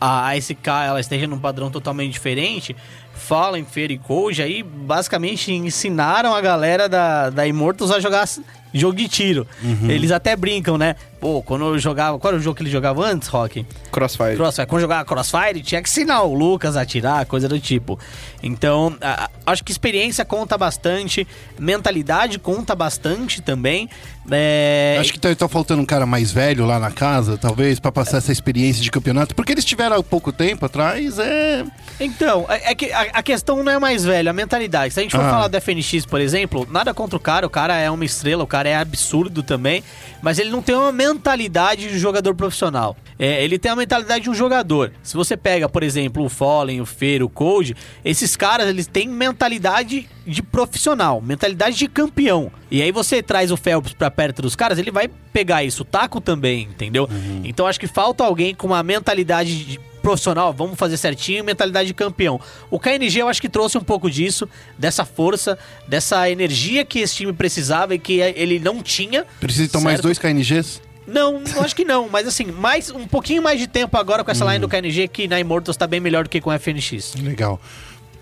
a 0.00 0.36
SK 0.36 0.68
ela 0.86 1.00
esteja 1.00 1.26
num 1.26 1.38
padrão 1.38 1.70
totalmente 1.70 2.12
diferente, 2.12 2.76
Fallen, 3.18 3.64
Fear 3.64 3.90
e 3.90 3.98
Cold 3.98 4.40
aí 4.42 4.62
basicamente 4.62 5.52
ensinaram 5.52 6.34
a 6.34 6.40
galera 6.40 6.88
da, 6.88 7.28
da 7.30 7.46
Immortals 7.46 7.90
a 7.90 8.00
jogar 8.00 8.26
jogo 8.72 8.96
de 8.96 9.08
tiro. 9.08 9.46
Eles 9.88 10.10
até 10.10 10.36
brincam, 10.36 10.76
né? 10.78 10.94
Pô, 11.20 11.42
quando 11.42 11.64
eu 11.64 11.78
jogava. 11.78 12.18
Qual 12.18 12.30
era 12.32 12.38
o 12.38 12.42
jogo 12.42 12.56
que 12.56 12.62
ele 12.62 12.70
jogava 12.70 13.04
antes, 13.04 13.26
Rock? 13.28 13.66
Crossfire. 13.90 14.36
Crossfire. 14.36 14.66
Quando 14.68 14.82
jogava 14.82 15.04
Crossfire, 15.04 15.60
tinha 15.62 15.82
que 15.82 15.88
ensinar 15.88 16.22
o 16.22 16.32
Lucas 16.34 16.76
a 16.76 16.82
atirar, 16.82 17.26
coisa 17.26 17.48
do 17.48 17.58
tipo. 17.58 17.98
Então, 18.42 18.96
a- 19.00 19.28
acho 19.46 19.64
que 19.64 19.72
experiência 19.72 20.24
conta 20.24 20.56
bastante, 20.56 21.26
mentalidade 21.58 22.38
conta 22.38 22.74
bastante 22.74 23.42
também. 23.42 23.88
É, 24.30 24.96
Acho 25.00 25.12
que 25.12 25.18
tá, 25.18 25.34
tá 25.34 25.48
faltando 25.48 25.80
um 25.82 25.86
cara 25.86 26.04
mais 26.06 26.30
velho 26.30 26.66
lá 26.66 26.78
na 26.78 26.90
casa, 26.90 27.38
talvez, 27.38 27.78
pra 27.80 27.90
passar 27.90 28.18
essa 28.18 28.30
experiência 28.32 28.82
de 28.82 28.90
campeonato. 28.90 29.34
Porque 29.34 29.52
eles 29.52 29.64
tiveram 29.64 29.96
há 29.96 30.02
pouco 30.02 30.30
tempo 30.32 30.66
atrás, 30.66 31.18
é. 31.18 31.64
Então, 32.00 32.46
é, 32.48 32.72
é 32.72 32.74
que 32.74 32.92
a, 32.92 33.00
a 33.14 33.22
questão 33.22 33.62
não 33.62 33.72
é 33.72 33.78
mais 33.78 34.04
velho, 34.04 34.28
a 34.30 34.32
mentalidade. 34.32 34.92
Se 34.94 35.00
a 35.00 35.02
gente 35.02 35.12
for 35.16 35.24
Ah. 35.24 35.30
falar 35.30 35.48
do 35.48 35.56
FNX, 35.60 36.04
por 36.06 36.20
exemplo, 36.20 36.66
nada 36.70 36.92
contra 36.92 37.16
o 37.16 37.20
cara, 37.20 37.46
o 37.46 37.50
cara 37.50 37.76
é 37.76 37.90
uma 37.90 38.04
estrela, 38.04 38.44
o 38.44 38.46
cara 38.46 38.68
é 38.68 38.76
absurdo 38.76 39.42
também, 39.42 39.82
mas 40.22 40.38
ele 40.38 40.50
não 40.50 40.60
tem 40.62 40.74
uma 40.74 40.92
mentalidade 40.92 41.88
de 41.88 41.98
jogador 41.98 42.34
profissional. 42.34 42.96
É, 43.18 43.42
ele 43.42 43.58
tem 43.58 43.72
a 43.72 43.76
mentalidade 43.76 44.24
de 44.24 44.30
um 44.30 44.34
jogador. 44.34 44.92
Se 45.02 45.16
você 45.16 45.36
pega, 45.36 45.68
por 45.68 45.82
exemplo, 45.82 46.24
o 46.24 46.28
Fallen, 46.28 46.80
o 46.80 46.86
Feiro, 46.86 47.26
o 47.26 47.28
Cold, 47.28 47.74
esses 48.04 48.36
caras, 48.36 48.68
eles 48.68 48.86
têm 48.86 49.08
mentalidade 49.08 50.08
de 50.26 50.42
profissional, 50.42 51.20
mentalidade 51.20 51.76
de 51.76 51.88
campeão. 51.88 52.52
E 52.70 52.82
aí 52.82 52.92
você 52.92 53.22
traz 53.22 53.50
o 53.50 53.56
Phelps 53.56 53.92
pra 53.92 54.10
perto 54.10 54.42
dos 54.42 54.54
caras, 54.54 54.78
ele 54.78 54.90
vai 54.90 55.08
pegar 55.32 55.64
isso. 55.64 55.82
O 55.82 55.86
Taco 55.86 56.20
também, 56.20 56.62
entendeu? 56.62 57.08
Então 57.44 57.66
acho 57.66 57.80
que 57.80 57.86
falta 57.86 58.24
alguém 58.24 58.54
com 58.54 58.68
uma 58.68 58.82
mentalidade 58.82 59.64
de 59.64 59.80
profissional, 59.98 60.52
vamos 60.52 60.78
fazer 60.78 60.96
certinho, 60.96 61.44
mentalidade 61.44 61.88
de 61.88 61.94
campeão. 61.94 62.40
O 62.70 62.78
KNG 62.78 63.18
eu 63.18 63.28
acho 63.28 63.40
que 63.40 63.48
trouxe 63.48 63.76
um 63.76 63.82
pouco 63.82 64.10
disso, 64.10 64.48
dessa 64.78 65.04
força, 65.04 65.58
dessa 65.86 66.30
energia 66.30 66.84
que 66.84 67.00
esse 67.00 67.16
time 67.16 67.32
precisava 67.32 67.94
e 67.94 67.98
que 67.98 68.20
ele 68.20 68.58
não 68.58 68.82
tinha. 68.82 69.26
Precisa 69.40 69.64
então 69.64 69.80
mais 69.80 70.00
dois 70.00 70.18
KNGs? 70.18 70.80
Não, 71.08 71.42
acho 71.60 71.74
que 71.74 71.84
não, 71.84 72.08
mas 72.08 72.28
assim, 72.28 72.44
mais 72.46 72.90
um 72.90 73.06
pouquinho 73.06 73.42
mais 73.42 73.58
de 73.58 73.66
tempo 73.66 73.96
agora 73.96 74.22
com 74.22 74.30
essa 74.30 74.44
Uhum. 74.44 74.50
line 74.52 74.60
do 74.60 74.68
KNG 74.68 75.08
que 75.08 75.26
na 75.26 75.40
Immortals 75.40 75.76
tá 75.76 75.86
bem 75.86 76.00
melhor 76.00 76.24
do 76.24 76.30
que 76.30 76.40
com 76.40 76.50
o 76.50 76.52
FNX. 76.52 77.14
Legal. 77.22 77.58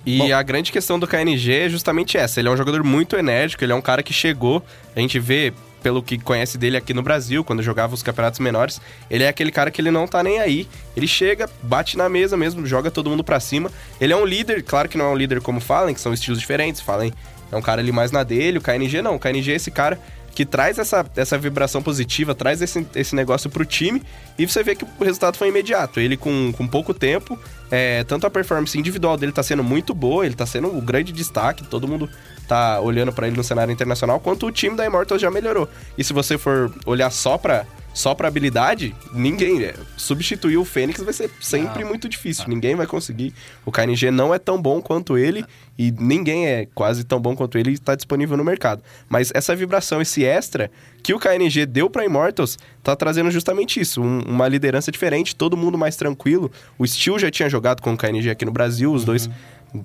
E 0.06 0.18
Bom. 0.18 0.32
a 0.34 0.42
grande 0.42 0.70
questão 0.70 0.98
do 1.00 1.06
KNG 1.06 1.52
é 1.52 1.68
justamente 1.68 2.16
essa. 2.16 2.38
Ele 2.38 2.46
é 2.48 2.50
um 2.50 2.56
jogador 2.56 2.84
muito 2.84 3.16
enérgico, 3.16 3.64
ele 3.64 3.72
é 3.72 3.74
um 3.74 3.80
cara 3.82 4.04
que 4.04 4.12
chegou. 4.12 4.62
A 4.94 5.00
gente 5.00 5.18
vê 5.18 5.52
pelo 5.82 6.00
que 6.02 6.16
conhece 6.16 6.56
dele 6.56 6.76
aqui 6.76 6.94
no 6.94 7.02
Brasil, 7.02 7.42
quando 7.44 7.60
jogava 7.62 7.92
os 7.94 8.02
campeonatos 8.04 8.38
menores, 8.40 8.80
ele 9.10 9.24
é 9.24 9.28
aquele 9.28 9.50
cara 9.52 9.70
que 9.70 9.80
ele 9.80 9.90
não 9.90 10.06
tá 10.06 10.22
nem 10.22 10.38
aí. 10.38 10.68
Ele 10.96 11.06
chega, 11.08 11.48
bate 11.62 11.96
na 11.96 12.08
mesa 12.08 12.36
mesmo, 12.36 12.64
joga 12.66 12.90
todo 12.90 13.10
mundo 13.10 13.22
pra 13.24 13.38
cima. 13.40 13.70
Ele 14.00 14.12
é 14.12 14.16
um 14.16 14.24
líder, 14.24 14.62
claro 14.62 14.88
que 14.88 14.96
não 14.96 15.06
é 15.06 15.08
um 15.10 15.16
líder 15.16 15.40
como 15.40 15.60
Fallen, 15.60 15.92
que 15.94 16.00
são 16.00 16.12
estilos 16.14 16.38
diferentes. 16.40 16.80
Fallen 16.80 17.12
é 17.50 17.56
um 17.56 17.62
cara 17.62 17.80
ali 17.80 17.90
mais 17.92 18.10
na 18.12 18.22
dele, 18.22 18.58
o 18.58 18.60
KNG 18.60 19.02
não. 19.02 19.16
O 19.16 19.18
KNG 19.18 19.52
é 19.52 19.54
esse 19.56 19.70
cara 19.72 19.98
que 20.36 20.44
traz 20.44 20.78
essa, 20.78 21.04
essa 21.16 21.38
vibração 21.38 21.82
positiva, 21.82 22.34
traz 22.34 22.60
esse, 22.60 22.86
esse 22.94 23.16
negócio 23.16 23.48
pro 23.48 23.64
time 23.64 24.02
e 24.38 24.46
você 24.46 24.62
vê 24.62 24.74
que 24.74 24.84
o 24.84 25.02
resultado 25.02 25.38
foi 25.38 25.48
imediato. 25.48 25.98
Ele 25.98 26.14
com, 26.14 26.52
com 26.52 26.68
pouco 26.68 26.92
tempo, 26.92 27.38
é, 27.70 28.04
tanto 28.04 28.26
a 28.26 28.30
performance 28.30 28.78
individual 28.78 29.16
dele 29.16 29.32
tá 29.32 29.42
sendo 29.42 29.64
muito 29.64 29.94
boa, 29.94 30.26
ele 30.26 30.34
tá 30.34 30.44
sendo 30.44 30.68
o 30.68 30.82
grande 30.82 31.10
destaque, 31.10 31.64
todo 31.64 31.88
mundo 31.88 32.06
tá 32.46 32.78
olhando 32.82 33.14
pra 33.14 33.26
ele 33.26 33.34
no 33.34 33.42
cenário 33.42 33.72
internacional, 33.72 34.20
quanto 34.20 34.46
o 34.46 34.52
time 34.52 34.76
da 34.76 34.84
Immortals 34.84 35.22
já 35.22 35.30
melhorou. 35.30 35.66
E 35.96 36.04
se 36.04 36.12
você 36.12 36.36
for 36.36 36.70
olhar 36.84 37.10
só 37.10 37.38
pra, 37.38 37.64
só 37.96 38.14
pra 38.14 38.28
habilidade, 38.28 38.94
ninguém. 39.14 39.64
é, 39.64 39.74
Substituir 39.96 40.58
o 40.58 40.64
Fênix 40.66 41.00
vai 41.02 41.14
ser 41.14 41.30
sempre 41.40 41.82
muito 41.82 42.08
difícil. 42.10 42.44
Ninguém 42.46 42.74
vai 42.76 42.86
conseguir. 42.86 43.32
O 43.64 43.72
KNG 43.72 44.10
não 44.10 44.34
é 44.34 44.38
tão 44.38 44.60
bom 44.60 44.82
quanto 44.82 45.16
ele 45.16 45.42
e 45.78 45.90
ninguém 45.90 46.46
é 46.46 46.66
quase 46.74 47.04
tão 47.04 47.18
bom 47.18 47.34
quanto 47.34 47.56
ele 47.56 47.70
e 47.70 47.72
está 47.72 47.94
disponível 47.94 48.36
no 48.36 48.44
mercado. 48.44 48.82
Mas 49.08 49.32
essa 49.34 49.56
vibração, 49.56 50.02
esse 50.02 50.22
extra 50.24 50.70
que 51.02 51.14
o 51.14 51.18
KNG 51.18 51.64
deu 51.64 51.88
pra 51.88 52.04
Immortals, 52.04 52.58
tá 52.82 52.94
trazendo 52.94 53.30
justamente 53.30 53.80
isso. 53.80 54.02
um- 54.02 54.20
uma 54.26 54.46
liderança 54.46 54.92
diferente, 54.92 55.34
todo 55.34 55.56
mundo 55.56 55.78
mais 55.78 55.96
tranquilo. 55.96 56.52
O 56.78 56.86
Steel 56.86 57.18
já 57.18 57.30
tinha 57.30 57.48
jogado 57.48 57.80
com 57.80 57.94
o 57.94 57.96
KNG 57.96 58.28
aqui 58.28 58.44
no 58.44 58.52
Brasil, 58.52 58.92
os 58.92 59.04
dois. 59.06 59.30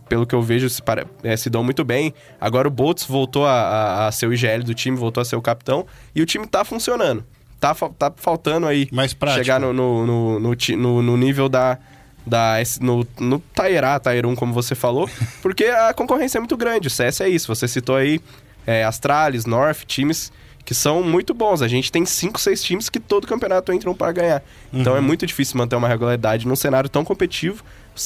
Pelo 0.10 0.26
que 0.28 0.36
eu 0.36 0.42
vejo, 0.42 0.70
se, 0.70 0.82
pare- 0.82 1.06
eh, 1.24 1.36
se 1.38 1.50
dão 1.50 1.64
muito 1.64 1.84
bem. 1.86 2.14
Agora 2.40 2.68
o 2.68 2.72
Boltz 2.72 3.04
voltou 3.06 3.46
a, 3.46 3.52
a- 3.54 4.08
a 4.08 4.12
ser 4.12 4.28
o 4.28 4.34
IGL 4.34 4.64
do 4.64 4.74
time, 4.74 4.96
voltou 4.98 5.22
a 5.22 5.26
ser 5.26 5.36
o 5.38 5.42
capitão. 5.42 5.86
E 6.14 6.22
o 6.22 6.26
time 6.26 6.46
tá 6.46 6.64
funcionando. 6.66 7.26
Tá, 7.62 7.74
tá 7.76 8.12
faltando 8.18 8.66
aí 8.68 8.90
Mais 8.92 9.14
prático. 9.14 9.46
chegar 9.46 9.60
no, 9.60 9.72
no, 9.72 10.06
no, 10.06 10.40
no 10.40 11.02
no- 11.02 11.16
nível 11.18 11.48
da. 11.48 11.78
da 12.26 12.56
no, 12.82 13.08
no 13.20 13.42
A, 13.56 14.00
Tier 14.00 14.26
1, 14.26 14.36
como 14.36 14.52
você 14.52 14.74
falou, 14.76 15.08
porque 15.42 15.66
a 15.66 15.94
concorrência 15.94 16.40
é 16.40 16.42
muito 16.42 16.58
grande. 16.58 16.88
O 16.88 16.92
CS 16.92 17.22
é 17.22 17.30
isso. 17.30 17.48
Você 17.48 17.68
citou 17.68 17.96
aí 17.96 18.20
é, 18.68 18.84
Astralis, 18.84 19.46
North, 19.46 19.86
times 19.86 20.32
que 20.66 20.74
são 20.76 21.02
muito 21.04 21.34
bons. 21.34 21.62
A 21.62 21.68
gente 21.68 21.92
tem 21.92 22.06
5, 22.06 22.40
6 22.40 22.64
times 22.64 22.90
que 22.90 23.00
todo 23.00 23.26
campeonato 23.28 23.72
entram 23.74 23.94
para 23.96 24.12
ganhar. 24.12 24.44
Então 24.74 24.96
é 24.98 25.02
muito 25.02 25.26
difícil 25.26 25.58
manter 25.58 25.76
uma 25.76 25.88
regularidade 25.88 26.48
num 26.48 26.56
cenário 26.56 26.90
tão 26.90 27.04
competitivo. 27.06 27.64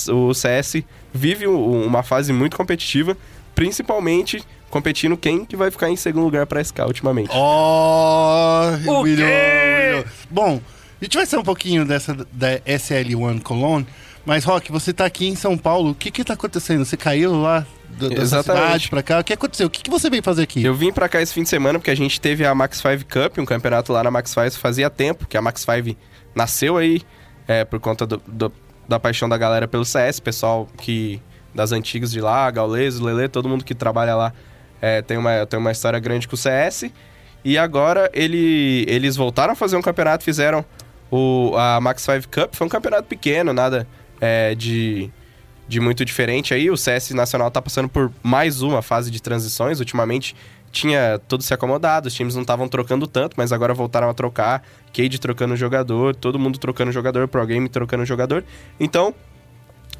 O 0.09 0.33
CS 0.33 0.83
vive 1.13 1.47
uma 1.47 2.01
fase 2.03 2.31
muito 2.33 2.55
competitiva, 2.57 3.15
principalmente 3.53 4.43
competindo 4.75 5.15
quem 5.15 5.45
que 5.45 5.55
vai 5.55 5.71
ficar 5.71 5.89
em 5.89 5.95
segundo 5.95 6.25
lugar 6.25 6.45
para 6.45 6.59
SK 6.61 6.79
ultimamente. 6.85 7.29
Ó, 7.31 8.71
O 8.85 8.99
humilhou. 8.99 9.29
Bom, 10.29 10.59
a 11.01 11.03
gente 11.05 11.15
vai 11.15 11.25
ser 11.25 11.37
um 11.37 11.43
pouquinho 11.43 11.85
dessa 11.85 12.13
da 12.29 12.59
SL1 12.59 13.41
Cologne, 13.41 13.87
mas 14.25 14.43
Rock, 14.43 14.69
você 14.73 14.91
tá 14.91 15.05
aqui 15.05 15.27
em 15.27 15.35
São 15.35 15.57
Paulo, 15.57 15.91
o 15.91 15.95
que 15.95 16.11
que 16.11 16.25
tá 16.25 16.33
acontecendo? 16.33 16.83
Você 16.83 16.97
caiu 16.97 17.39
lá 17.41 17.65
do, 17.87 18.09
dessa 18.09 18.21
Exatamente. 18.21 18.63
cidade 18.65 18.89
pra 18.89 19.01
cá? 19.01 19.19
O 19.19 19.23
que 19.23 19.31
aconteceu? 19.31 19.67
O 19.67 19.69
que, 19.69 19.81
que 19.81 19.89
você 19.89 20.09
veio 20.09 20.21
fazer 20.21 20.43
aqui? 20.43 20.61
Eu 20.61 20.73
vim 20.75 20.91
pra 20.91 21.07
cá 21.07 21.21
esse 21.21 21.33
fim 21.33 21.43
de 21.43 21.49
semana 21.49 21.79
porque 21.79 21.91
a 21.91 21.95
gente 21.95 22.19
teve 22.19 22.45
a 22.45 22.53
Max 22.53 22.77
5 22.79 23.05
Cup, 23.05 23.37
um 23.37 23.45
campeonato 23.45 23.93
lá 23.93 24.03
na 24.03 24.11
Max 24.11 24.31
5 24.31 24.59
fazia 24.59 24.89
tempo, 24.89 25.25
que 25.25 25.37
a 25.37 25.41
Max 25.41 25.61
5 25.65 25.97
nasceu 26.35 26.75
aí 26.75 27.01
é, 27.47 27.63
por 27.63 27.79
conta 27.79 28.05
do- 28.05 28.21
do- 28.27 28.51
da 28.89 28.99
paixão 28.99 29.29
da 29.29 29.37
galera 29.37 29.69
pelo 29.69 29.85
CS, 29.85 30.19
pessoal 30.19 30.67
que 30.81 31.21
das 31.53 31.71
antigas 31.71 32.11
de 32.11 32.19
lá, 32.19 32.51
Gaules, 32.51 32.99
Lele, 32.99 33.29
todo 33.29 33.47
mundo 33.47 33.63
que 33.63 33.73
trabalha 33.73 34.13
lá 34.15 34.33
é, 34.81 35.01
tem, 35.01 35.17
uma, 35.17 35.45
tem 35.45 35.59
uma 35.59 35.71
história 35.71 35.99
grande 35.99 36.27
com 36.27 36.35
o 36.35 36.37
CS. 36.37 36.85
E 37.43 37.57
agora 37.57 38.09
ele, 38.13 38.85
eles 38.87 39.15
voltaram 39.15 39.53
a 39.53 39.55
fazer 39.55 39.75
um 39.75 39.81
campeonato, 39.81 40.23
fizeram 40.23 40.65
o, 41.11 41.53
a 41.55 41.79
Max 41.79 42.01
5 42.01 42.27
Cup, 42.29 42.55
foi 42.55 42.65
um 42.65 42.69
campeonato 42.69 43.07
pequeno, 43.07 43.53
nada 43.53 43.87
é, 44.19 44.55
de, 44.55 45.11
de 45.67 45.79
muito 45.79 46.03
diferente 46.03 46.53
aí. 46.53 46.71
O 46.71 46.77
CS 46.77 47.11
Nacional 47.11 47.51
tá 47.51 47.61
passando 47.61 47.87
por 47.87 48.11
mais 48.23 48.61
uma 48.61 48.81
fase 48.81 49.11
de 49.11 49.21
transições. 49.21 49.79
Ultimamente 49.79 50.35
tinha 50.71 51.21
tudo 51.27 51.41
se 51.41 51.53
acomodado, 51.53 52.07
os 52.07 52.13
times 52.13 52.35
não 52.35 52.41
estavam 52.41 52.67
trocando 52.67 53.07
tanto, 53.07 53.35
mas 53.37 53.53
agora 53.53 53.73
voltaram 53.73 54.09
a 54.09 54.13
trocar. 54.13 54.61
Cade 54.93 55.19
trocando 55.19 55.55
jogador, 55.55 56.15
todo 56.15 56.37
mundo 56.37 56.57
trocando 56.57 56.91
jogador, 56.91 57.27
Pro 57.27 57.45
Game 57.45 57.69
trocando 57.69 58.05
jogador. 58.05 58.43
Então, 58.79 59.13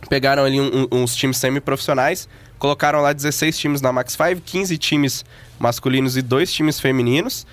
pegaram 0.09 0.43
ali 0.43 0.59
um- 0.59 0.87
uns 0.91 1.15
times 1.15 1.37
semi-profissionais, 1.37 2.27
colocaram 2.59 3.01
lá 3.01 3.13
16 3.13 3.57
times 3.57 3.81
na 3.81 3.91
Max 3.91 4.13
5, 4.15 4.41
15 4.41 4.77
times 4.77 5.25
masculinos 5.59 6.15
e 6.17 6.21
dois 6.21 6.51
times 6.53 6.79
femininos. 6.79 7.45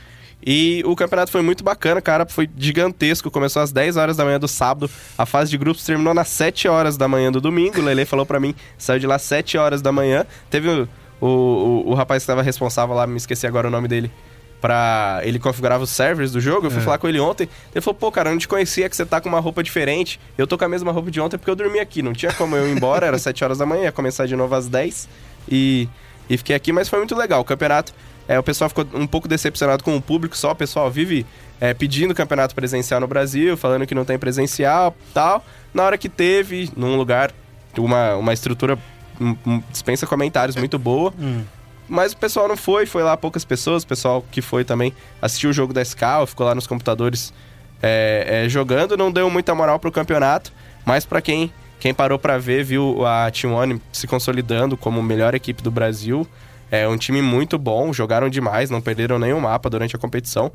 E 0.45 0.83
o 0.85 0.97
campeonato 0.97 1.31
foi 1.31 1.41
muito 1.41 1.63
bacana, 1.63 2.01
cara, 2.03 2.27
foi 2.27 2.51
gigantesco. 2.59 3.31
Começou 3.31 3.63
às 3.63 3.71
10 3.71 3.97
horas 3.97 4.17
da 4.17 4.25
manhã 4.25 4.41
do 4.41 4.49
sábado, 4.49 4.91
a 5.17 5.25
fase 5.25 5.51
de 5.53 5.57
grupos 5.57 5.85
terminou 5.85 6.13
nas 6.13 6.29
7 6.29 6.67
horas 6.67 6.97
da 6.97 7.07
manhã 7.07 7.31
do 7.31 7.41
domingo. 7.41 7.81
O 7.81 7.85
Lele 7.85 8.05
falou 8.05 8.27
pra 8.27 8.41
mim, 8.41 8.53
saiu 8.77 8.99
de 8.99 9.07
lá 9.07 9.15
às 9.15 9.23
7 9.23 9.57
horas 9.57 9.81
da 9.81 9.93
manhã. 9.93 10.27
Teve 10.51 10.69
o, 10.69 10.89
o, 11.21 11.91
o 11.91 11.95
rapaz 11.95 12.23
que 12.23 12.25
estava 12.25 12.43
responsável 12.43 12.93
lá, 12.95 13.07
me 13.07 13.17
esqueci 13.19 13.47
agora 13.47 13.69
o 13.69 13.71
nome 13.71 13.87
dele, 13.87 14.11
pra. 14.63 15.21
Ele 15.25 15.39
configurava 15.39 15.85
os 15.85 15.91
servers 15.91 16.33
do 16.33 16.41
jogo. 16.41 16.67
Eu 16.67 16.71
fui 16.71 16.81
falar 16.85 16.97
com 16.99 17.07
ele 17.09 17.21
ontem. 17.21 17.47
Ele 17.75 17.83
falou: 17.83 17.95
pô, 17.99 18.11
cara, 18.11 18.31
eu 18.31 18.33
não 18.33 18.39
te 18.39 18.49
conhecia 18.49 18.89
que 18.89 18.97
você 18.97 19.05
tá 19.05 19.21
com 19.21 19.29
uma 19.29 19.41
roupa 19.41 19.63
diferente. 19.63 20.19
Eu 20.39 20.47
tô 20.47 20.57
com 20.57 20.65
a 20.65 20.69
mesma 20.69 20.91
roupa 20.93 21.11
de 21.11 21.21
ontem 21.21 21.37
porque 21.37 21.51
eu 21.51 21.57
dormi 21.57 21.79
aqui. 21.81 22.01
Não 22.01 22.15
tinha 22.15 22.33
como 22.33 22.57
eu 22.57 22.67
ir 22.67 22.73
embora, 22.75 23.07
era 23.07 23.19
7 23.19 23.45
horas 23.45 23.59
da 23.59 23.67
manhã, 23.67 23.83
ia 23.85 23.93
começar 23.93 24.25
de 24.27 24.35
novo 24.37 24.55
às 24.55 24.69
10. 24.69 25.09
E, 25.51 25.89
e 26.31 26.39
fiquei 26.39 26.57
aqui, 26.57 26.73
mas 26.73 26.89
foi 26.89 26.99
muito 27.01 27.15
legal. 27.15 27.41
O 27.41 27.45
campeonato, 27.45 27.93
é, 28.29 28.39
o 28.39 28.43
pessoal 28.43 28.71
ficou 28.71 28.87
um 28.95 29.07
pouco 29.07 29.27
decepcionado 29.29 29.83
com 29.85 29.95
o 29.97 30.01
público 30.01 30.37
só. 30.37 30.53
O 30.53 30.57
pessoal 30.57 30.91
vive 30.91 31.27
é, 31.61 31.75
pedindo 31.75 32.15
campeonato 32.15 32.55
presencial 32.55 33.01
no 33.01 33.07
Brasil, 33.09 33.57
falando 33.57 33.87
que 33.87 33.95
não 33.95 34.05
tem 34.05 34.19
presencial 34.19 34.97
tal. 35.13 35.45
Na 35.75 35.83
hora 35.83 35.99
que 35.99 36.09
teve, 36.09 36.71
num 36.77 36.97
lugar, 36.97 37.33
uma, 37.77 38.15
uma 38.17 38.33
estrutura. 38.33 38.79
um- 39.21 39.37
um- 39.47 39.63
dispensa 39.71 40.07
comentários 40.07 40.57
muito 40.57 40.79
boa. 40.79 41.13
Mas 41.93 42.13
o 42.13 42.17
pessoal 42.17 42.49
não 42.49 42.57
foi, 42.57 42.87
foi 42.87 43.03
lá 43.03 43.17
poucas 43.17 43.45
pessoas. 43.45 43.83
O 43.83 43.87
pessoal 43.87 44.25
que 44.31 44.41
foi 44.41 44.65
também 44.65 44.93
assistiu 45.21 45.51
o 45.51 45.53
jogo 45.53 45.73
da 45.73 45.85
Scal, 45.85 46.27
ficou 46.27 46.47
lá 46.47 46.55
nos 46.55 46.67
computadores 46.67 47.33
é, 47.83 48.45
é, 48.45 48.49
jogando. 48.49 48.97
Não 48.97 49.13
deu 49.13 49.29
muita 49.29 49.55
moral 49.55 49.79
pro 49.79 49.93
campeonato, 49.93 50.53
mas 50.87 51.05
pra 51.05 51.21
quem, 51.21 51.53
quem 51.79 51.93
parou 51.93 52.19
pra 52.19 52.39
ver, 52.39 52.65
viu 52.65 53.05
a 53.07 53.31
T1 53.31 53.81
se 53.93 54.07
consolidando 54.07 54.77
como 54.77 55.03
melhor 55.03 55.35
equipe 55.35 55.63
do 55.63 55.71
Brasil. 55.71 56.27
É 56.71 56.89
um 56.89 56.97
time 56.97 57.21
muito 57.21 57.59
bom, 57.59 57.93
jogaram 57.93 58.31
demais, 58.31 58.71
não 58.71 58.81
perderam 58.81 59.19
nenhum 59.19 59.41
mapa 59.41 59.69
durante 59.69 59.95
a 59.95 59.99
competição. 59.99 60.51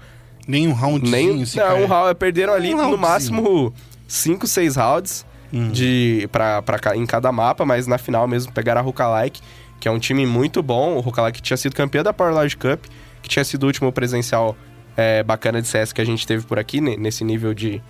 Nem 0.47 0.67
um 0.67 0.71
roundzinho, 0.71 1.11
Nem, 1.35 1.41
esse 1.43 1.57
não, 1.57 1.83
um 1.83 1.85
round, 1.85 2.15
perderam 2.15 2.53
ali 2.53 2.73
Um 2.73 2.89
no 2.89 2.97
máximo 2.97 3.71
5, 4.07 4.47
6 4.47 4.75
rounds 4.77 5.25
de, 5.71 6.27
pra, 6.31 6.61
pra, 6.61 6.79
ca- 6.79 6.95
em 6.95 7.05
cada 7.05 7.31
mapa, 7.31 7.63
mas 7.65 7.85
na 7.85 7.97
final 7.97 8.27
mesmo 8.27 8.51
pegaram 8.51 8.81
a 8.81 8.83
Hukalike, 8.83 9.41
que 9.79 9.87
é 9.87 9.91
um 9.91 9.99
time 9.99 10.25
muito 10.25 10.61
bom. 10.63 10.95
O 10.95 10.99
Hukalike 10.99 11.41
tinha 11.41 11.57
sido 11.57 11.75
campeão 11.75 12.03
da 12.03 12.13
Power 12.13 12.33
Lodge 12.33 12.57
Cup, 12.57 12.85
que 13.21 13.29
tinha 13.29 13.43
sido 13.43 13.63
o 13.63 13.67
último 13.67 13.91
presencial 13.91 14.55
é, 14.95 15.21
bacana 15.23 15.61
de 15.61 15.67
CS 15.67 15.93
que 15.93 16.01
a 16.01 16.05
gente 16.05 16.25
teve 16.25 16.45
por 16.45 16.57
aqui, 16.57 16.81
ne- 16.81 16.97
nesse 16.97 17.23
nível 17.23 17.53
de. 17.53 17.81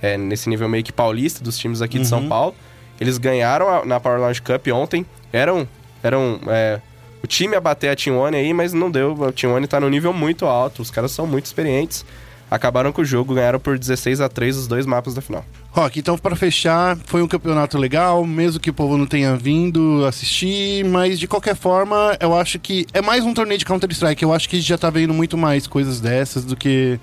é, 0.00 0.16
nesse 0.16 0.48
nível 0.48 0.68
meio 0.68 0.82
que 0.84 0.92
paulista 0.92 1.42
dos 1.42 1.56
times 1.58 1.80
aqui 1.82 1.98
de 1.98 2.06
São 2.06 2.28
Paulo. 2.28 2.54
Eles 3.00 3.18
ganharam 3.18 3.68
a- 3.68 3.84
na 3.84 3.98
Power 4.00 4.20
Lounge 4.20 4.40
Cup 4.42 4.66
ontem. 4.72 5.04
Eram. 5.32 5.66
eram 6.02 6.38
é, 6.48 6.80
o 7.22 7.26
time 7.26 7.54
a 7.56 7.60
bater 7.60 7.88
a 7.90 7.96
Team 7.96 8.16
One 8.18 8.36
aí, 8.36 8.52
mas 8.52 8.72
não 8.72 8.90
deu. 8.90 9.24
A 9.24 9.32
Team 9.32 9.54
One 9.54 9.66
tá 9.66 9.78
no 9.80 9.88
nível 9.88 10.12
muito 10.12 10.44
alto. 10.46 10.82
Os 10.82 10.90
caras 10.90 11.10
são 11.12 11.26
muito 11.26 11.46
experientes. 11.46 12.04
Acabaram 12.52 12.92
com 12.92 13.00
o 13.00 13.04
jogo, 13.04 13.34
ganharam 13.34 13.58
por 13.58 13.78
16 13.78 14.20
a 14.20 14.28
3 14.28 14.58
os 14.58 14.66
dois 14.66 14.84
mapas 14.84 15.14
da 15.14 15.22
final. 15.22 15.42
Rock, 15.70 15.98
então 15.98 16.18
pra 16.18 16.36
fechar, 16.36 16.98
foi 17.06 17.22
um 17.22 17.26
campeonato 17.26 17.78
legal, 17.78 18.26
mesmo 18.26 18.60
que 18.60 18.68
o 18.68 18.74
povo 18.74 18.98
não 18.98 19.06
tenha 19.06 19.34
vindo 19.36 20.04
assistir, 20.04 20.84
mas 20.84 21.18
de 21.18 21.26
qualquer 21.26 21.56
forma, 21.56 22.14
eu 22.20 22.36
acho 22.36 22.58
que 22.58 22.86
é 22.92 23.00
mais 23.00 23.24
um 23.24 23.32
torneio 23.32 23.58
de 23.58 23.64
Counter-Strike. 23.64 24.22
Eu 24.22 24.34
acho 24.34 24.50
que 24.50 24.60
já 24.60 24.76
tá 24.76 24.90
vendo 24.90 25.14
muito 25.14 25.38
mais 25.38 25.66
coisas 25.66 25.98
dessas 25.98 26.44
do 26.44 26.54
que 26.54 27.00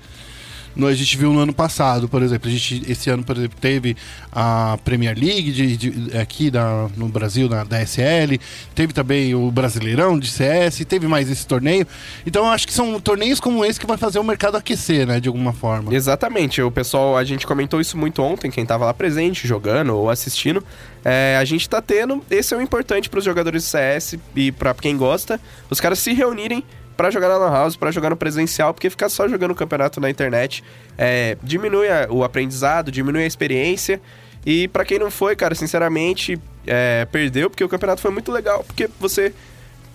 a 0.86 0.94
gente 0.94 1.16
viu 1.16 1.32
no 1.32 1.40
ano 1.40 1.52
passado, 1.52 2.08
por 2.08 2.22
exemplo. 2.22 2.48
A 2.48 2.52
gente, 2.52 2.82
esse 2.90 3.10
ano, 3.10 3.22
por 3.24 3.36
exemplo, 3.36 3.56
teve 3.60 3.96
a 4.32 4.78
Premier 4.84 5.16
League 5.18 5.52
de, 5.52 5.76
de- 5.76 6.16
aqui 6.16 6.50
da, 6.50 6.88
no 6.96 7.08
Brasil, 7.08 7.48
na, 7.48 7.64
SL, 7.84 8.38
teve 8.74 8.92
também 8.92 9.34
o 9.34 9.50
Brasileirão 9.50 10.18
de 10.18 10.28
CS, 10.28 10.84
teve 10.86 11.06
mais 11.08 11.30
esse 11.30 11.46
torneio. 11.46 11.86
Então 12.26 12.44
eu 12.44 12.50
acho 12.50 12.66
que 12.66 12.72
são 12.72 13.00
torneios 13.00 13.40
como 13.40 13.64
esse 13.64 13.80
que 13.80 13.86
vai 13.86 13.96
fazer 13.96 14.18
o 14.18 14.24
mercado 14.24 14.56
aquecer, 14.56 15.06
né, 15.06 15.18
de 15.20 15.28
alguma 15.28 15.52
forma. 15.52 15.94
Exatamente, 15.94 16.62
o 16.62 16.70
pessoal, 16.70 17.16
a 17.16 17.24
gente 17.24 17.46
comentou 17.46 17.80
isso 17.80 17.96
muito 17.96 18.22
ontem, 18.22 18.50
quem 18.50 18.64
tava 18.64 18.84
lá 18.84 18.94
presente, 18.94 19.46
jogando 19.46 19.96
ou 19.96 20.08
assistindo. 20.10 20.62
É, 21.04 21.36
a 21.40 21.44
gente 21.44 21.68
tá 21.68 21.80
tendo, 21.80 22.22
esse 22.30 22.52
é 22.52 22.56
o 22.56 22.60
importante 22.60 23.08
pros 23.08 23.24
jogadores 23.24 23.62
de 23.62 23.68
CS 23.70 24.18
e 24.36 24.52
pra 24.52 24.74
quem 24.74 24.96
gosta, 24.96 25.40
os 25.70 25.80
caras 25.80 25.98
se 25.98 26.12
reunirem 26.12 26.62
pra 27.00 27.10
jogar 27.10 27.28
na 27.30 27.38
Lan 27.38 27.50
House, 27.50 27.76
pra 27.76 27.90
jogar 27.90 28.10
no 28.10 28.16
presencial, 28.16 28.74
porque 28.74 28.90
ficar 28.90 29.08
só 29.08 29.26
jogando 29.26 29.52
o 29.52 29.54
campeonato 29.54 29.98
na 30.02 30.10
internet 30.10 30.62
é, 30.98 31.34
diminui 31.42 31.88
a- 31.88 32.06
o 32.10 32.22
aprendizado, 32.22 32.92
diminui 32.92 33.22
a 33.22 33.26
experiência. 33.26 33.98
E 34.44 34.68
pra 34.68 34.84
quem 34.84 34.98
não 34.98 35.10
foi, 35.10 35.34
cara, 35.34 35.54
sinceramente, 35.54 36.38
é, 36.66 37.06
perdeu, 37.10 37.48
porque 37.48 37.64
o 37.64 37.68
campeonato 37.70 38.02
foi 38.02 38.10
muito 38.10 38.30
legal, 38.30 38.62
porque 38.64 38.90
você 39.00 39.32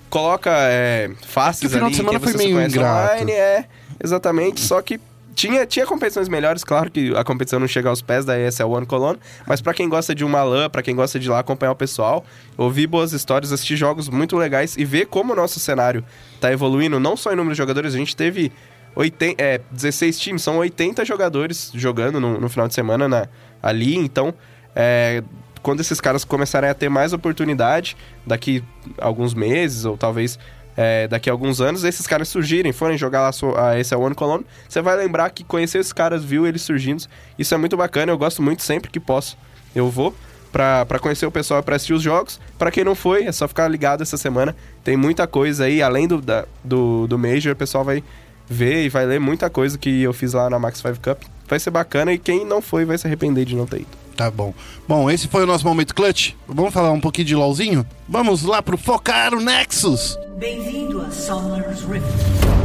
coloca 0.10 0.50
é, 0.52 1.12
faces 1.28 1.60
Que 1.62 1.68
o 1.68 1.70
final 1.70 1.86
ali 1.86 1.91
de 1.91 1.98
semana 1.98 2.20
que 2.20 2.24
foi 2.26 2.34
você 2.34 2.52
conhece 2.52 2.80
online, 2.80 3.32
é. 3.34 3.65
Exatamente, 4.04 4.62
só 4.62 4.82
que 4.82 5.00
tinha, 5.36 5.65
tinha 5.65 5.86
competições 5.86 6.30
melhores, 6.30 6.63
claro 6.63 6.89
que 6.89 7.13
a 7.15 7.24
competição 7.24 7.60
não 7.60 7.67
chega 7.67 7.89
aos 7.89 8.02
pés 8.02 8.24
da 8.24 8.39
ESL 8.39 8.69
One 8.69 8.86
Cologne, 8.86 9.19
mas 9.45 9.62
pra 9.62 9.74
quem 9.74 9.89
gosta 9.89 10.15
de 10.15 10.24
uma 10.24 10.41
LAN, 10.41 10.69
pra 10.69 10.82
quem 10.82 10.95
gosta 10.95 11.19
de 11.19 11.28
ir 11.28 11.30
lá 11.30 11.39
acompanhar 11.39 11.74
o 11.74 11.76
pessoal, 11.76 12.26
ouvir 12.58 12.88
boas 12.88 13.12
histórias, 13.12 13.52
assistir 13.52 13.76
jogos 13.76 14.08
muito 14.08 14.38
legais 14.38 14.78
e 14.78 14.86
ver 14.86 15.08
como 15.08 15.34
o 15.34 15.36
nosso 15.36 15.60
cenário 15.60 16.04
tá 16.39 16.52
evoluindo, 16.52 17.00
não 17.00 17.17
só 17.17 17.34
em 17.34 17.36
número 17.36 17.54
de 17.54 17.58
jogadores, 17.58 17.93
a 17.93 17.98
gente 17.98 18.15
teve 18.15 18.52
80, 18.95 19.43
é, 19.43 19.60
16 19.71 20.17
times, 20.17 20.41
são 20.41 20.58
80 20.58 21.04
jogadores 21.04 21.69
jogando 21.76 22.19
no, 22.19 22.39
no 22.39 22.48
final 22.48 22.67
de 22.67 22.74
semana 22.74 23.08
na, 23.08 23.28
ali, 23.62 23.98
então 23.98 24.34
é, 24.74 25.21
quando 25.62 25.82
esses 25.82 26.00
caras 26.00 26.24
começarem 26.24 26.69
a 26.69 26.74
ter 26.74 26.89
mais 26.89 27.12
oportunidade, 27.12 27.98
daqui 28.26 28.63
alguns 29.00 29.34
meses 29.34 29.84
ou 29.84 29.98
talvez 29.98 30.39
é, 30.78 31.08
daqui 31.08 31.30
a 31.30 31.34
alguns 31.34 31.62
anos, 31.62 31.84
esses 31.84 32.06
caras 32.06 32.28
surgirem, 32.28 32.72
forem 32.74 32.98
jogar 32.98 33.22
lá 33.22 33.32
a 33.70 33.80
esse 33.80 33.96
One 33.96 34.14
Colony, 34.16 34.46
você 34.68 34.82
vai 34.82 34.96
lembrar 34.98 35.30
que 35.30 35.44
conheceu 35.44 35.80
esses 35.82 35.94
caras, 35.94 36.24
viu 36.24 36.46
eles 36.46 36.62
surgindo. 36.62 37.04
Isso 37.40 37.54
é 37.54 37.58
muito 37.58 37.78
bacana, 37.78 38.12
eu 38.12 38.18
gosto 38.18 38.42
muito 38.42 38.62
sempre 38.64 38.90
que 38.92 39.00
posso. 39.00 39.38
Eu 39.74 39.90
vou 39.90 40.16
pra, 40.52 40.86
pra 40.86 41.00
conhecer 41.00 41.26
o 41.26 41.32
pessoal, 41.32 41.62
pra 41.64 41.76
assistir 41.76 41.94
os 41.94 42.02
jogos. 42.02 42.40
Pra 42.58 42.72
quem 42.72 42.84
não 42.84 42.96
foi, 42.96 43.26
é 43.26 43.32
só 43.32 43.48
ficar 43.48 43.68
ligado 43.68 44.02
essa 44.02 44.18
semana. 44.18 44.56
Tem 44.84 44.96
muita 44.98 45.26
coisa 45.28 45.66
aí, 45.66 45.82
além 45.82 46.08
do, 46.08 46.22
da- 46.22 46.46
do, 46.64 47.08
do 47.08 47.18
Major, 47.18 47.54
o 47.54 47.56
pessoal 47.56 47.84
vai 47.84 48.04
ver 48.48 48.86
e 48.86 48.90
vai 48.90 49.06
ler 49.06 49.20
muita 49.20 49.50
coisa 49.50 49.78
que 49.78 50.02
eu 50.04 50.14
fiz 50.14 50.34
lá 50.34 50.50
na 50.50 50.58
Max 50.60 50.80
5 50.80 51.00
Cup. 51.02 51.24
Vai 51.48 51.60
ser 51.60 51.72
bacana 51.72 52.12
e 52.14 52.18
quem 52.18 52.46
não 52.46 52.62
foi 52.62 52.86
vai 52.86 52.98
se 52.98 53.06
arrepender 53.06 53.44
de 53.46 53.56
não 53.56 53.66
ter 53.66 53.82
ido. 53.82 54.05
Tá 54.15 54.32
bom. 54.32 54.54
Bom, 54.88 55.12
esse 55.12 55.28
foi 55.28 55.43
o 55.43 55.47
nosso 55.47 55.65
momento 55.65 55.93
clutch. 55.93 56.34
Vamos 56.47 56.73
falar 56.73 56.91
um 56.91 57.01
pouquinho 57.01 57.28
de 57.28 57.36
LOLzinho? 57.36 57.86
Vamos 58.08 58.43
lá 58.43 58.62
pro 58.62 58.78
Focar 58.78 59.34
o 59.34 59.41
Nexus. 59.41 60.17
Bem-vindo 60.38 61.01
a 61.01 61.12
Summer's 61.12 61.82
Rift. 61.82 62.64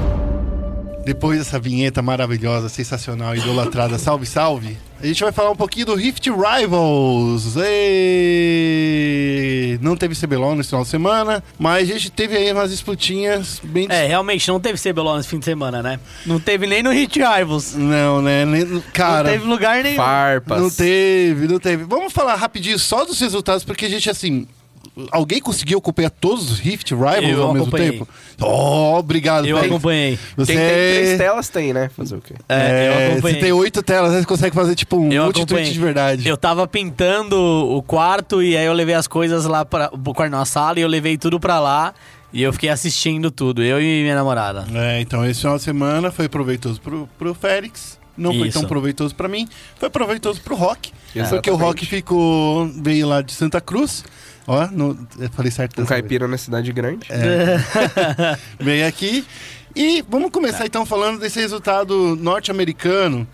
Depois 1.04 1.38
dessa 1.38 1.58
vinheta 1.58 2.02
maravilhosa, 2.02 2.68
sensacional, 2.68 3.34
idolatrada, 3.34 3.98
salve, 3.98 4.26
salve. 4.26 4.76
A 5.02 5.06
gente 5.06 5.22
vai 5.22 5.32
falar 5.32 5.50
um 5.50 5.56
pouquinho 5.56 5.86
do 5.86 5.94
Rift 5.94 6.28
Rivals. 6.28 7.56
Êêêê! 7.56 8.90
Não 9.80 9.96
teve 9.96 10.14
CBLOL 10.14 10.54
nesse 10.54 10.68
final 10.68 10.82
de 10.84 10.90
semana, 10.90 11.42
mas 11.58 11.90
a 11.90 11.94
gente 11.94 12.10
teve 12.10 12.36
aí 12.36 12.52
umas 12.52 12.70
disputinhas 12.70 13.60
bem... 13.64 13.86
É, 13.88 14.06
realmente 14.06 14.46
não 14.48 14.60
teve 14.60 14.78
CBLOL 14.78 15.16
nesse 15.16 15.28
fim 15.30 15.38
de 15.38 15.46
semana, 15.46 15.82
né? 15.82 15.98
Não 16.26 16.38
teve 16.38 16.66
nem 16.66 16.82
no 16.82 16.90
Hit 16.90 17.18
Rivals. 17.18 17.74
Não, 17.74 18.20
né? 18.20 18.44
Nem- 18.44 18.80
Cara... 18.92 19.22
não 19.24 19.30
teve 19.32 19.46
lugar 19.46 19.82
nenhum. 19.82 19.96
Farpas. 19.96 20.60
Não 20.60 20.68
teve, 20.70 21.48
não 21.48 21.58
teve. 21.58 21.84
Vamos 21.84 22.12
falar 22.12 22.34
rapidinho 22.34 22.78
só 22.78 23.06
dos 23.06 23.18
resultados, 23.18 23.64
porque 23.64 23.86
a 23.86 23.88
gente, 23.88 24.10
assim. 24.10 24.46
Alguém 25.12 25.40
conseguiu 25.40 25.78
acompanhar 25.78 26.10
todos 26.10 26.50
os 26.50 26.58
Rift 26.58 26.90
Rivals 26.90 27.22
Eu 27.24 27.42
ao 27.44 27.52
mesmo 27.52 27.68
acompanhei. 27.68 27.92
tempo? 27.92 28.08
Oh, 28.40 28.96
obrigado, 28.98 29.46
Eu 29.46 29.56
acompanhei. 29.56 30.18
Você 30.36 30.52
Quem 30.52 30.60
tem 30.60 30.68
três 30.68 31.18
telas 31.18 31.48
tem, 31.48 31.72
né? 31.72 31.88
Fazer 31.96 32.16
o 32.16 32.20
quê? 32.20 32.34
É, 32.48 32.54
É, 32.54 32.88
eu 32.88 32.92
você 33.06 33.12
acompanhei. 33.12 33.40
tem 33.40 33.52
oito 33.52 33.82
telas, 33.82 34.12
você 34.12 34.24
consegue 34.26 34.54
fazer 34.54 34.74
tipo 34.74 34.96
um 34.98 35.10
Eu 35.12 35.24
multi-tweet 35.24 35.72
de 35.72 35.78
verdade. 35.78 36.28
Eu 36.28 36.36
tava 36.36 36.66
pintando 36.66 37.36
o 37.36 37.82
quarto 37.82 38.42
e 38.42 38.56
aí 38.56 38.66
eu 38.66 38.72
levei 38.72 38.94
as 38.94 39.06
coisas 39.06 39.44
lá 39.46 39.64
para 39.64 39.90
o 39.92 40.14
quarto 40.14 40.32
na 40.32 40.44
sala 40.44 40.78
e 40.78 40.82
eu 40.82 40.88
levei 40.88 41.16
tudo 41.16 41.38
pra 41.40 41.60
lá 41.60 41.94
e 42.32 42.42
eu 42.42 42.52
fiquei 42.52 42.68
assistindo 42.68 43.30
tudo, 43.30 43.62
eu 43.62 43.80
e 43.80 44.02
minha 44.02 44.14
namorada. 44.16 44.66
É, 44.74 45.00
então 45.00 45.24
esse 45.24 45.40
final 45.40 45.56
de 45.56 45.62
semana 45.62 46.10
foi 46.10 46.28
proveitoso 46.28 46.80
pro, 46.80 47.08
pro 47.18 47.32
Félix. 47.34 47.98
Não 48.16 48.34
foi 48.34 48.48
Isso. 48.48 48.58
tão 48.60 48.68
proveitoso 48.68 49.14
pra 49.14 49.28
mim. 49.28 49.48
Foi 49.78 49.88
proveitoso 49.88 50.42
pro 50.42 50.54
Rock. 50.54 50.90
Porque 51.06 51.18
o 51.18 51.22
Exatamente. 51.22 51.62
Rock 51.62 51.86
ficou. 51.86 52.66
veio 52.82 53.08
lá 53.08 53.22
de 53.22 53.32
Santa 53.32 53.60
Cruz. 53.62 54.04
Ó, 54.46 54.66
no, 54.68 54.96
eu 55.18 55.30
falei 55.30 55.50
certo 55.50 55.72
Um 55.78 55.82
dessa 55.82 55.88
vez. 55.94 56.00
caipira 56.02 56.26
na 56.26 56.36
cidade 56.38 56.72
grande. 56.72 57.06
Veio 58.58 58.86
aqui. 58.86 59.24
E 59.74 60.02
vamos 60.08 60.30
começar 60.30 60.66
então 60.66 60.84
falando 60.84 61.20
desse 61.20 61.38
resultado 61.40 62.16
norte-americano 62.16 63.26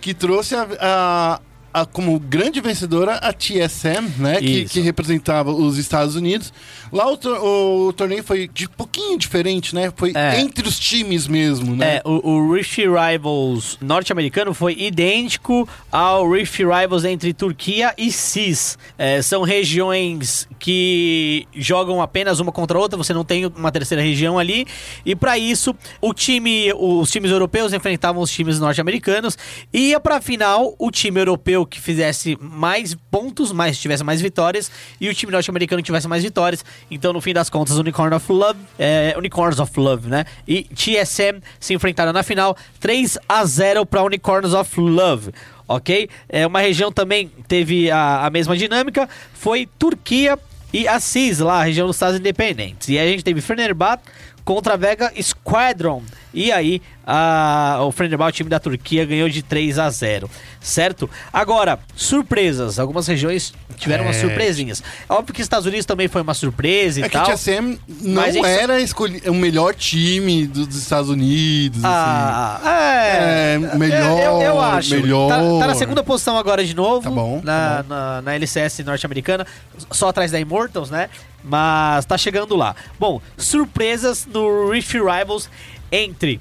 que 0.00 0.14
trouxe 0.14 0.54
a, 0.54 0.66
a- 0.80 1.40
a- 1.72 1.86
como 1.86 2.18
grande 2.18 2.60
vencedora 2.60 3.14
a 3.16 3.32
TSM, 3.32 4.08
né? 4.18 4.40
Que, 4.40 4.64
que 4.66 4.80
representava 4.80 5.50
os 5.52 5.78
Estados 5.78 6.14
Unidos. 6.16 6.52
Lá 6.92 7.10
o, 7.10 7.16
tor- 7.16 7.42
o 7.42 7.92
torneio 7.92 8.22
foi 8.22 8.48
de 8.48 8.68
pouquinho 8.68 9.18
diferente, 9.18 9.74
né? 9.74 9.92
Foi 9.96 10.12
É. 10.14 10.38
entre 10.40 10.66
os 10.68 10.78
times 10.78 11.26
mesmo, 11.26 11.74
né? 11.74 11.96
É, 11.96 12.02
o, 12.04 12.28
o 12.30 12.52
Rift 12.52 12.78
Rivals 12.78 13.78
norte-americano 13.80 14.52
foi 14.52 14.74
idêntico 14.78 15.68
ao 15.90 16.30
Rift 16.30 16.58
Rivals 16.62 17.04
entre 17.04 17.32
Turquia 17.32 17.94
e 17.96 18.12
CIS. 18.12 18.76
É, 18.98 19.22
são 19.22 19.42
regiões 19.42 20.46
que 20.58 21.46
jogam 21.54 22.00
apenas 22.02 22.40
uma 22.40 22.52
contra 22.52 22.76
a 22.76 22.80
outra, 22.80 22.96
você 22.96 23.12
não 23.14 23.24
tem 23.24 23.46
uma 23.46 23.72
terceira 23.72 24.02
região 24.02 24.38
ali. 24.38 24.66
E 25.04 25.14
para 25.16 25.38
isso, 25.38 25.74
o 26.00 26.12
time, 26.12 26.72
os 26.74 27.10
times 27.10 27.30
europeus 27.30 27.72
enfrentavam 27.72 28.22
os 28.22 28.30
times 28.30 28.58
norte-americanos. 28.60 29.36
E 29.72 29.90
ia 29.90 30.00
pra 30.00 30.20
final 30.20 30.74
o 30.78 30.90
time 30.90 31.20
europeu 31.20 31.61
que 31.66 31.80
fizesse 31.80 32.36
mais 32.40 32.94
pontos, 33.10 33.52
mais 33.52 33.78
tivesse 33.78 34.04
mais 34.04 34.20
vitórias, 34.20 34.70
e 35.00 35.08
o 35.08 35.14
time 35.14 35.32
norte-americano 35.32 35.82
tivesse 35.82 36.08
mais 36.08 36.22
vitórias. 36.22 36.64
Então, 36.90 37.12
no 37.12 37.20
fim 37.20 37.32
das 37.32 37.48
contas, 37.50 37.78
Unicorn 37.78 38.14
of 38.14 38.32
Love, 38.32 38.58
é, 38.78 39.14
Unicorns 39.16 39.58
of 39.58 39.78
Love, 39.78 40.08
né? 40.08 40.24
E 40.46 40.64
TSM 40.64 41.40
se 41.58 41.74
enfrentaram 41.74 42.12
na 42.12 42.22
final 42.22 42.56
3 42.80 43.18
a 43.28 43.44
0 43.44 43.86
para 43.86 44.02
Unicorns 44.02 44.52
of 44.52 44.80
Love. 44.80 45.32
Ok? 45.66 46.08
É 46.28 46.46
uma 46.46 46.60
região 46.60 46.92
também 46.92 47.30
teve 47.48 47.90
a, 47.90 48.26
a 48.26 48.30
mesma 48.30 48.56
dinâmica. 48.56 49.08
Foi 49.32 49.66
Turquia 49.78 50.38
e 50.72 50.88
Assis, 50.88 51.38
lá, 51.38 51.60
a 51.60 51.64
região 51.64 51.86
dos 51.86 51.96
Estados 51.96 52.18
Independentes. 52.18 52.88
E 52.88 52.98
aí 52.98 53.08
a 53.08 53.10
gente 53.10 53.24
teve 53.24 53.40
Fenerbahçe 53.40 54.02
contra 54.44 54.76
Vega 54.76 55.12
Squadron. 55.20 56.02
E 56.34 56.50
aí, 56.50 56.80
a, 57.06 57.78
o 57.82 57.92
Fenerbahçe, 57.92 58.30
o 58.30 58.36
time 58.36 58.50
da 58.50 58.58
Turquia, 58.58 59.04
ganhou 59.04 59.28
de 59.28 59.42
3 59.42 59.78
a 59.78 59.90
0 59.90 60.30
certo? 60.60 61.10
Agora, 61.32 61.78
surpresas. 61.96 62.78
Algumas 62.78 63.06
regiões 63.06 63.52
tiveram 63.76 64.04
umas 64.04 64.16
É. 64.16 64.20
surpresinhas. 64.20 64.82
Óbvio 65.08 65.34
que 65.34 65.42
Estados 65.42 65.66
Unidos 65.66 65.84
também 65.84 66.06
foi 66.08 66.22
uma 66.22 66.34
surpresa 66.34 67.00
e 67.00 67.02
É 67.02 67.08
que 67.08 67.12
tal. 67.12 67.26
a 67.26 67.34
TSM 67.34 67.78
não 68.00 68.22
era 68.46 68.80
escolhi- 68.80 69.22
o 69.28 69.34
melhor 69.34 69.74
time 69.74 70.46
do- 70.46 70.66
dos 70.66 70.76
Estados 70.76 71.10
Unidos. 71.10 71.78
assim. 71.84 71.86
Ah, 71.94 72.60
é. 72.64 73.54
É, 73.54 73.58
melhor, 73.76 74.20
Eu, 74.20 74.40
eu 74.42 74.60
acho. 74.60 74.94
melhor. 74.94 75.28
Tá, 75.28 75.36
tá 75.36 75.66
na 75.66 75.74
segunda 75.74 76.02
posição 76.02 76.36
agora 76.38 76.64
de 76.64 76.74
novo. 76.74 77.02
Tá 77.02 77.10
bom, 77.10 77.40
Na, 77.42 77.52
tá 77.76 77.82
bom. 77.82 77.88
na, 77.94 78.22
na 78.22 78.34
LCS 78.36 78.82
norte-americana. 78.84 79.46
Só 79.90 80.08
atrás 80.08 80.30
da 80.30 80.38
Immortals, 80.40 80.90
né? 80.90 81.10
Mas 81.44 82.04
tá 82.04 82.16
chegando 82.16 82.54
lá. 82.54 82.74
Bom, 83.00 83.20
surpresas 83.36 84.26
no 84.32 84.70
Rift 84.70 84.92
Rivals 84.94 85.50
entre. 85.92 86.40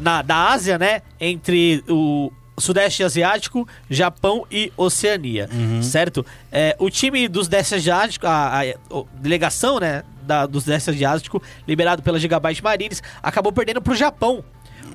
Na, 0.00 0.22
da 0.22 0.48
Ásia, 0.50 0.78
né? 0.78 1.02
Entre 1.20 1.84
o. 1.88 2.32
Sudeste 2.58 3.02
Asiático, 3.02 3.66
Japão 3.88 4.46
e 4.50 4.70
Oceania, 4.76 5.48
Uhum. 5.50 5.82
certo? 5.82 6.24
É, 6.52 6.76
o 6.78 6.90
time 6.90 7.26
dos 7.26 7.46
Sudeste 7.46 7.74
Asiático, 7.76 8.26
a, 8.26 8.60
a- 8.60 8.62
a 8.62 9.04
delegação, 9.14 9.80
né, 9.80 10.04
da, 10.22 10.44
do 10.44 10.60
Sudeste 10.60 10.90
Asiático, 10.90 11.42
liberado 11.66 12.02
pela 12.02 12.20
Gigabyte 12.20 12.62
Marines, 12.62 13.02
acabou 13.22 13.52
perdendo 13.52 13.80
pro 13.80 13.94
Japão. 13.94 14.44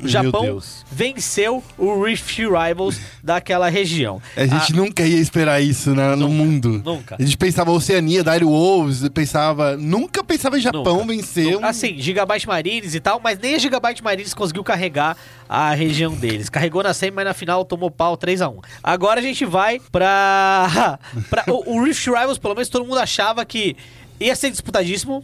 O 0.02 0.08
Japão 0.08 0.60
venceu 0.92 1.64
o 1.78 2.04
Rift 2.04 2.38
Rivals 2.40 3.00
daquela 3.24 3.70
região. 3.70 4.22
A 4.36 4.46
gente 4.46 4.74
nunca 4.74 5.04
ia 5.06 5.20
esperar 5.20 5.62
isso 5.62 5.94
né, 5.96 6.16
no 6.16 6.30
mundo. 6.30 6.82
nunca. 6.84 7.16
A 7.20 7.22
gente 7.22 7.38
pensava 7.38 7.72
Oceania, 7.72 8.24
Dire 8.24 8.46
Wolves, 8.46 9.08
pensava. 9.10 9.76
Nunca 9.78 10.24
pensava 10.24 10.58
em 10.58 10.62
Japão 10.62 10.84
Nunca. 11.00 11.08
vencer. 11.08 11.58
um- 11.58 11.66
Assim, 11.66 11.98
Gigabyte 11.98 12.48
Marines 12.48 12.96
e 12.96 13.00
tal, 13.00 13.20
mas 13.24 13.38
nem 13.40 13.56
a 13.56 13.58
Gigabyte 13.58 14.04
Marines 14.04 14.34
conseguiu 14.34 14.64
carregar 14.64 15.18
a 15.50 15.74
região 15.74 16.14
deles. 16.14 16.50
Carregou 16.50 16.84
na 16.84 16.94
semi, 16.94 17.12
mas 17.16 17.26
na 17.26 17.34
final 17.34 17.64
tomou 17.66 17.90
pau 17.92 18.18
3x1. 18.18 18.64
Agora 18.84 19.20
a 19.20 19.24
gente 19.24 19.46
vai 19.46 19.80
pra. 19.92 21.00
pra 21.30 21.44
o, 21.48 21.78
o 21.78 21.84
Rift 21.84 22.06
Rivals, 22.08 22.38
pelo 22.38 22.54
menos 22.54 22.70
todo 22.70 22.86
mundo 22.86 23.00
achava 23.00 23.44
que 23.46 23.76
ia 24.20 24.36
ser 24.36 24.50
disputadíssimo. 24.52 25.24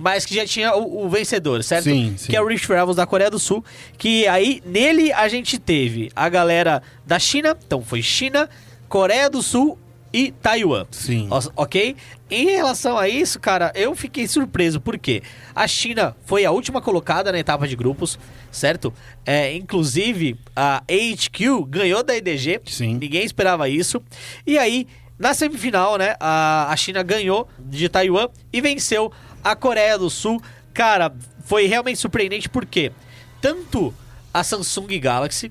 Mas 0.00 0.24
que 0.24 0.34
já 0.34 0.46
tinha 0.46 0.74
o, 0.74 1.04
o 1.04 1.10
vencedor, 1.10 1.62
certo? 1.62 1.84
Sim, 1.84 2.14
sim. 2.16 2.28
Que 2.30 2.36
é 2.36 2.40
o 2.40 2.46
Rift 2.46 2.66
Rivals 2.66 2.96
da 2.96 3.04
Coreia 3.04 3.30
do 3.30 3.38
Sul. 3.38 3.62
Que 3.98 4.26
aí, 4.26 4.62
nele, 4.64 5.12
a 5.12 5.28
gente 5.28 5.58
teve 5.58 6.10
a 6.16 6.26
galera 6.30 6.82
da 7.06 7.18
China. 7.18 7.54
Então, 7.66 7.82
foi 7.82 8.00
China, 8.00 8.48
Coreia 8.88 9.28
do 9.28 9.42
Sul 9.42 9.78
e 10.10 10.32
Taiwan. 10.32 10.86
Sim. 10.90 11.28
Ok? 11.54 11.94
Em 12.30 12.46
relação 12.46 12.96
a 12.96 13.10
isso, 13.10 13.38
cara, 13.38 13.72
eu 13.74 13.94
fiquei 13.94 14.26
surpreso, 14.26 14.80
porque 14.80 15.22
a 15.54 15.68
China 15.68 16.16
foi 16.24 16.46
a 16.46 16.50
última 16.50 16.80
colocada 16.80 17.30
na 17.30 17.38
etapa 17.38 17.68
de 17.68 17.76
grupos, 17.76 18.18
certo? 18.50 18.94
É, 19.26 19.54
inclusive, 19.54 20.34
a 20.56 20.82
AHQ 20.88 21.66
ganhou 21.68 22.02
da 22.02 22.16
EDG, 22.16 22.62
Sim. 22.64 22.96
ninguém 22.98 23.22
esperava 23.22 23.68
isso. 23.68 24.02
E 24.46 24.56
aí, 24.56 24.86
na 25.18 25.34
semifinal, 25.34 25.98
né, 25.98 26.16
a, 26.18 26.72
a 26.72 26.76
China 26.76 27.02
ganhou 27.02 27.46
de 27.58 27.86
Taiwan 27.90 28.28
e 28.50 28.62
venceu 28.62 29.12
a 29.42 29.56
Coreia 29.56 29.98
do 29.98 30.10
Sul. 30.10 30.40
Cara, 30.72 31.12
foi 31.44 31.66
realmente 31.66 31.98
surpreendente, 31.98 32.48
porque 32.48 32.92
tanto 33.40 33.94
a 34.32 34.44
Samsung 34.44 34.98
Galaxy 34.98 35.50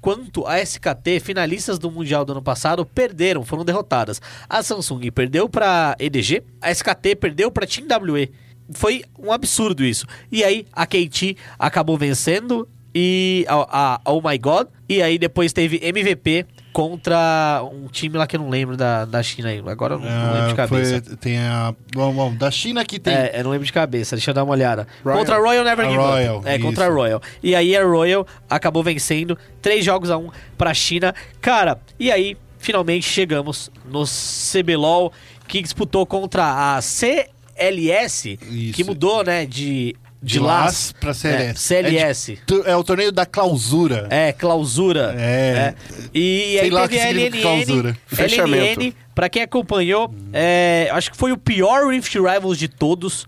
quanto 0.00 0.46
a 0.46 0.58
SKT, 0.60 1.20
finalistas 1.20 1.78
do 1.78 1.90
Mundial 1.90 2.24
do 2.24 2.32
ano 2.32 2.42
passado, 2.42 2.86
perderam, 2.86 3.44
foram 3.44 3.64
derrotadas. 3.64 4.20
A 4.48 4.62
Samsung 4.62 5.10
perdeu 5.10 5.48
para 5.48 5.94
EDG, 5.98 6.42
a 6.60 6.70
SKT 6.70 7.16
perdeu 7.16 7.50
para 7.50 7.66
Team 7.66 7.86
WE. 7.86 8.30
Foi 8.72 9.04
um 9.18 9.32
absurdo 9.32 9.84
isso. 9.84 10.06
E 10.30 10.44
aí 10.44 10.66
a 10.72 10.86
KT 10.86 11.36
acabou 11.58 11.98
vencendo 11.98 12.68
e 12.94 13.44
a, 13.48 13.94
a 13.94 14.00
Oh 14.04 14.20
My 14.26 14.38
God. 14.38 14.68
E 14.88 15.02
aí 15.02 15.18
depois 15.18 15.52
teve 15.52 15.80
MVP 15.82 16.46
contra 16.72 17.62
um 17.72 17.86
time 17.88 18.16
lá 18.16 18.26
que 18.26 18.36
eu 18.36 18.40
não 18.40 18.48
lembro 18.48 18.76
da, 18.76 19.04
da 19.04 19.22
China 19.22 19.48
aí. 19.48 19.62
Agora 19.66 19.94
eu 19.94 19.98
não, 19.98 20.06
não 20.08 20.32
lembro 20.32 20.46
de 20.46 20.52
Ah, 20.52 20.56
cabeça. 20.56 21.02
foi- 21.04 21.16
tem 21.16 21.38
a. 21.38 21.74
Bom, 21.94 22.12
bom, 22.12 22.34
da 22.34 22.50
China 22.50 22.84
que 22.84 22.98
tem. 22.98 23.12
É, 23.14 23.32
eu 23.40 23.44
não 23.44 23.50
lembro 23.50 23.66
de 23.66 23.72
cabeça, 23.72 24.16
deixa 24.16 24.30
eu 24.30 24.34
dar 24.34 24.44
uma 24.44 24.52
olhada. 24.52 24.86
Royal. 25.04 25.18
Contra 25.18 25.36
a 25.36 25.38
Royal 25.38 25.64
Never 25.64 25.86
A 25.86 25.88
Give 25.90 26.00
Royal, 26.02 26.38
Up. 26.38 26.48
É, 26.48 26.58
contra 26.58 26.84
a 26.84 26.88
isso. 26.88 26.96
Royal. 26.96 27.22
E 27.42 27.54
aí 27.54 27.76
a 27.76 27.84
Royal 27.84 28.26
acabou 28.48 28.82
vencendo 28.82 29.36
três 29.60 29.84
jogos 29.84 30.10
a 30.10 30.16
um 30.18 30.30
pra 30.56 30.72
China. 30.74 31.14
Cara, 31.40 31.78
e 31.98 32.10
aí 32.10 32.36
finalmente 32.58 33.06
chegamos 33.08 33.70
no 33.86 34.04
CBLOL, 34.04 35.12
que 35.48 35.62
disputou 35.62 36.04
contra 36.06 36.76
a 36.76 36.80
CLS, 36.82 38.38
Isso. 38.50 38.74
que 38.74 38.84
mudou, 38.84 39.24
né, 39.24 39.46
de, 39.46 39.96
de, 40.22 40.34
de 40.34 40.38
LAS 40.40 40.92
pra 41.00 41.14
CLS. 41.14 41.50
É, 41.50 41.54
CLS. 41.54 42.32
É, 42.32 42.36
de- 42.62 42.68
é 42.70 42.76
o 42.76 42.84
torneio 42.84 43.10
da 43.12 43.24
clausura. 43.24 44.06
É, 44.10 44.32
clausura. 44.32 45.14
É. 45.18 45.74
E 46.14 46.52
Sei 46.52 46.60
aí 46.60 46.70
lá 46.70 46.86
teve 46.88 46.94
que 46.96 47.00
a 47.00 47.08
LNN. 47.10 47.40
clausura. 47.42 47.96
Fechamento. 48.06 48.80
LNN, 48.80 48.94
pra 49.14 49.28
quem 49.28 49.42
acompanhou, 49.42 50.12
é, 50.32 50.88
acho 50.92 51.10
que 51.10 51.16
foi 51.16 51.32
o 51.32 51.38
pior 51.38 51.88
Rift 51.90 52.14
Rivals 52.14 52.58
de 52.58 52.68
todos. 52.68 53.26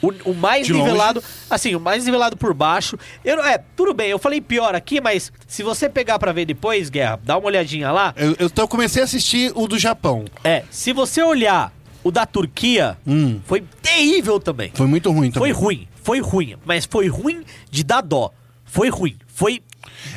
O, 0.00 0.30
o 0.32 0.34
mais 0.34 0.66
De 0.66 0.72
longe. 0.72 0.84
nivelado, 0.84 1.22
assim, 1.48 1.76
o 1.76 1.80
mais 1.80 2.04
nivelado 2.04 2.36
por 2.36 2.52
baixo. 2.52 2.98
Eu, 3.24 3.40
é, 3.44 3.56
tudo 3.76 3.94
bem, 3.94 4.10
eu 4.10 4.18
falei 4.18 4.40
pior 4.40 4.74
aqui, 4.74 5.00
mas 5.00 5.30
se 5.46 5.62
você 5.62 5.88
pegar 5.88 6.18
pra 6.18 6.32
ver 6.32 6.44
depois, 6.44 6.90
Guerra, 6.90 7.20
dá 7.22 7.36
uma 7.38 7.46
olhadinha 7.46 7.92
lá. 7.92 8.12
Eu, 8.16 8.34
eu, 8.36 8.46
então 8.46 8.64
eu 8.64 8.68
comecei 8.68 9.00
a 9.00 9.04
assistir 9.04 9.52
o 9.54 9.68
do 9.68 9.78
Japão. 9.78 10.24
É, 10.42 10.64
se 10.72 10.92
você 10.92 11.22
olhar 11.22 11.72
o 12.02 12.10
da 12.10 12.26
Turquia, 12.26 12.96
Hum. 13.06 13.38
foi 13.46 13.62
terrível 13.80 14.40
também. 14.40 14.72
Foi 14.74 14.88
muito 14.88 15.08
ruim 15.12 15.30
Foi 15.30 15.50
também. 15.50 15.52
ruim, 15.52 15.88
foi 16.02 16.20
ruim, 16.20 16.56
mas 16.64 16.84
foi 16.84 17.08
ruim 17.08 17.44
de 17.70 17.82
dar 17.84 18.00
dó. 18.00 18.32
Foi 18.64 18.88
ruim, 18.88 19.16
foi. 19.26 19.62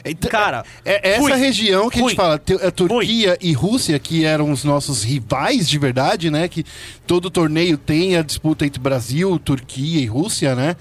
Então, 0.03 0.29
Cara, 0.29 0.63
é, 0.85 1.09
é 1.09 1.15
essa 1.15 1.35
região 1.35 1.89
que 1.89 1.99
a 1.99 2.01
gente 2.03 2.15
fala, 2.15 2.35
a 2.35 2.71
Turquia 2.71 3.37
e 3.41 3.51
Rússia, 3.51 3.99
que 3.99 4.23
eram 4.23 4.51
os 4.51 4.63
nossos 4.63 5.03
rivais 5.03 5.67
de 5.67 5.77
verdade, 5.77 6.31
né? 6.31 6.47
Que 6.47 6.63
todo 7.05 7.29
torneio 7.29 7.77
tem 7.77 8.15
a 8.15 8.21
disputa 8.21 8.65
entre 8.65 8.79
Brasil, 8.79 9.37
Turquia 9.39 9.99
e 9.99 10.05
Rússia, 10.05 10.55
né? 10.55 10.77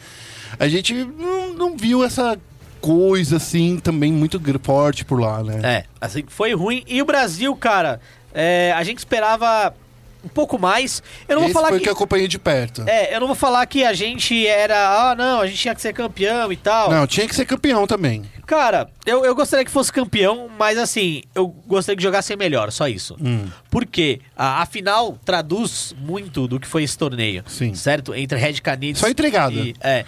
A 0.59 0.69
gente 0.69 0.95
não, 0.95 1.53
não 1.53 1.77
viu 1.77 2.05
essa 2.05 2.39
coisa 2.81 3.39
assim 3.39 3.79
também 3.79 4.13
muito 4.13 4.41
forte 4.63 5.05
por 5.05 5.19
lá, 5.19 5.43
né? 5.43 5.61
É, 5.65 5.85
assim, 6.01 6.23
foi 6.29 6.55
ruim. 6.55 6.85
E 6.87 7.03
o 7.03 7.05
Brasil, 7.05 7.57
cara, 7.57 8.01
é, 8.33 8.73
a 8.77 8.85
gente 8.85 8.99
esperava 8.99 9.75
um 10.25 10.29
pouco 10.29 10.59
mais. 10.59 11.03
Eu 11.29 11.37
não 11.37 11.45
Esse 11.45 11.53
vou 11.53 11.61
falar 11.63 11.69
foi 11.71 11.79
que. 11.79 11.85
que 11.85 11.91
acompanhei 11.91 12.27
de 12.27 12.39
perto. 12.39 12.83
É, 12.87 13.15
eu 13.15 13.21
não 13.21 13.27
vou 13.27 13.37
falar 13.37 13.65
que 13.67 13.85
a 13.85 13.93
gente 13.93 14.47
era. 14.47 15.11
Ah, 15.11 15.15
não, 15.15 15.41
a 15.41 15.47
gente 15.47 15.59
tinha 15.59 15.75
que 15.75 15.81
ser 15.81 15.93
campeão 15.93 16.53
e 16.53 16.57
tal. 16.57 16.91
Não, 16.91 17.07
tinha 17.07 17.29
que 17.29 17.35
ser 17.35 17.45
campeão 17.45 17.87
também. 17.87 18.25
Cara, 18.47 18.89
eu, 19.07 19.25
eu 19.25 19.35
gostaria 19.35 19.65
que 19.65 19.71
fosse 19.71 19.93
campeão, 19.93 20.51
mas 20.59 20.77
assim, 20.77 21.23
eu 21.35 21.49
gostaria 21.49 21.97
que 21.97 22.03
jogassem 22.03 22.37
melhor, 22.37 22.71
só 22.71 22.87
isso. 22.87 23.17
Hum. 23.23 23.47
Porque 23.71 24.21
a, 24.37 24.63
a 24.63 24.67
final 24.67 25.19
traduz 25.25 25.95
muito 25.99 26.47
do 26.47 26.61
que 26.61 26.67
foi 26.67 26.83
esse 26.83 26.97
torneio. 26.97 27.43
Sim. 27.47 27.75
Certo? 27.75 28.15
Entre 28.15 28.39
Red 28.39 28.55
Canids. 28.61 29.01
Só 29.01 29.09
entregada. 29.09 29.55
E, 29.55 29.75
é. 29.81 30.05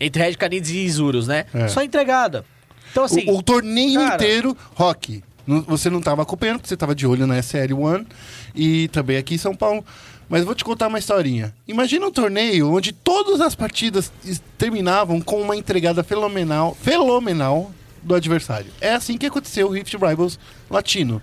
Entre 0.00 0.22
Red 0.22 0.34
Canids 0.34 0.70
e 0.70 0.78
Isurus, 0.78 1.26
né? 1.26 1.44
É. 1.52 1.68
Só 1.68 1.82
entregada. 1.82 2.44
Então, 2.90 3.04
assim. 3.04 3.24
o, 3.28 3.38
o 3.38 3.42
torneio 3.42 4.00
cara- 4.00 4.14
inteiro, 4.14 4.56
rock. 4.74 5.22
Você 5.66 5.88
não 5.88 6.00
estava 6.00 6.20
acompanhando, 6.22 6.58
porque 6.58 6.68
você 6.68 6.74
estava 6.74 6.94
de 6.94 7.06
olho 7.06 7.26
na 7.26 7.38
SL1 7.38 8.06
e 8.54 8.88
também 8.88 9.16
aqui 9.16 9.34
em 9.34 9.38
São 9.38 9.56
Paulo. 9.56 9.82
Mas 10.28 10.44
vou 10.44 10.54
te 10.54 10.62
contar 10.62 10.88
uma 10.88 10.98
historinha. 10.98 11.54
Imagina 11.66 12.06
um 12.06 12.10
torneio 12.10 12.70
onde 12.70 12.92
todas 12.92 13.40
as 13.40 13.54
partidas 13.54 14.12
terminavam 14.58 15.22
com 15.22 15.40
uma 15.40 15.56
entregada 15.56 16.04
fenomenal, 16.04 16.76
fenomenal 16.78 17.72
do 18.02 18.14
adversário. 18.14 18.70
É 18.78 18.92
assim 18.92 19.16
que 19.16 19.24
aconteceu 19.24 19.68
o 19.68 19.70
Rift 19.70 19.96
Rivals 19.96 20.38
Latino. 20.68 21.22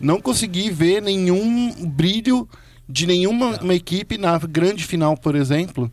Não 0.00 0.20
consegui 0.20 0.70
ver 0.70 1.02
nenhum 1.02 1.86
brilho 1.86 2.48
de 2.88 3.04
nenhuma 3.04 3.58
uma 3.60 3.74
equipe 3.74 4.16
na 4.16 4.38
grande 4.38 4.84
final, 4.84 5.16
por 5.16 5.34
exemplo, 5.34 5.90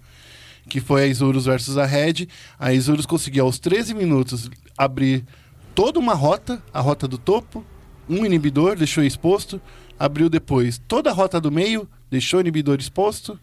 que 0.69 0.79
foi 0.79 1.03
a 1.03 1.07
Isurus 1.07 1.45
versus 1.45 1.75
a 1.75 1.87
Red. 1.87 2.27
A 2.59 2.71
Isurus 2.71 3.07
conseguiu 3.07 3.45
aos 3.45 3.57
13 3.57 3.95
minutos 3.95 4.47
abrir 4.77 5.25
toda 5.75 5.99
uma 5.99 6.13
rota, 6.13 6.61
a 6.73 6.79
rota 6.79 7.07
do 7.07 7.17
topo, 7.17 7.63
um 8.09 8.25
inibidor, 8.25 8.75
deixou 8.75 9.03
exposto, 9.03 9.61
abriu 9.99 10.29
depois 10.29 10.81
toda 10.87 11.09
a 11.09 11.13
rota 11.13 11.39
do 11.39 11.51
meio, 11.51 11.87
deixou 12.09 12.39
o 12.39 12.41
inibidor 12.41 12.77
exposto 12.79 13.39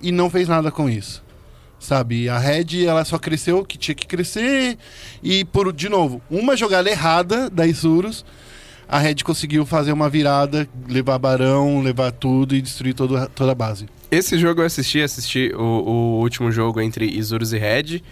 e 0.00 0.10
não 0.10 0.28
fez 0.28 0.48
nada 0.48 0.70
com 0.70 0.88
isso. 0.88 1.22
Sabe, 1.78 2.28
a 2.28 2.38
Red 2.38 2.86
ela 2.86 3.04
só 3.04 3.18
cresceu 3.18 3.58
o 3.58 3.64
que 3.64 3.76
tinha 3.76 3.94
que 3.94 4.06
crescer 4.06 4.78
e 5.22 5.44
por 5.44 5.72
de 5.72 5.88
novo, 5.88 6.22
uma 6.30 6.56
jogada 6.56 6.88
errada 6.88 7.50
da 7.50 7.66
Isurus, 7.66 8.24
a 8.88 8.98
Red 8.98 9.16
conseguiu 9.24 9.64
fazer 9.64 9.90
uma 9.90 10.08
virada, 10.08 10.68
levar 10.88 11.18
Barão, 11.18 11.80
levar 11.80 12.12
tudo 12.12 12.54
e 12.54 12.60
destruir 12.60 12.94
todo, 12.94 13.26
toda 13.30 13.52
a 13.52 13.54
base. 13.54 13.88
Esse 14.10 14.36
jogo 14.38 14.60
eu 14.60 14.66
assisti, 14.66 15.00
assisti 15.00 15.50
o, 15.54 15.62
o 15.62 16.20
último 16.20 16.52
jogo 16.52 16.80
entre 16.80 17.06
Isurus 17.06 17.52
e 17.52 17.58
Red. 17.58 18.02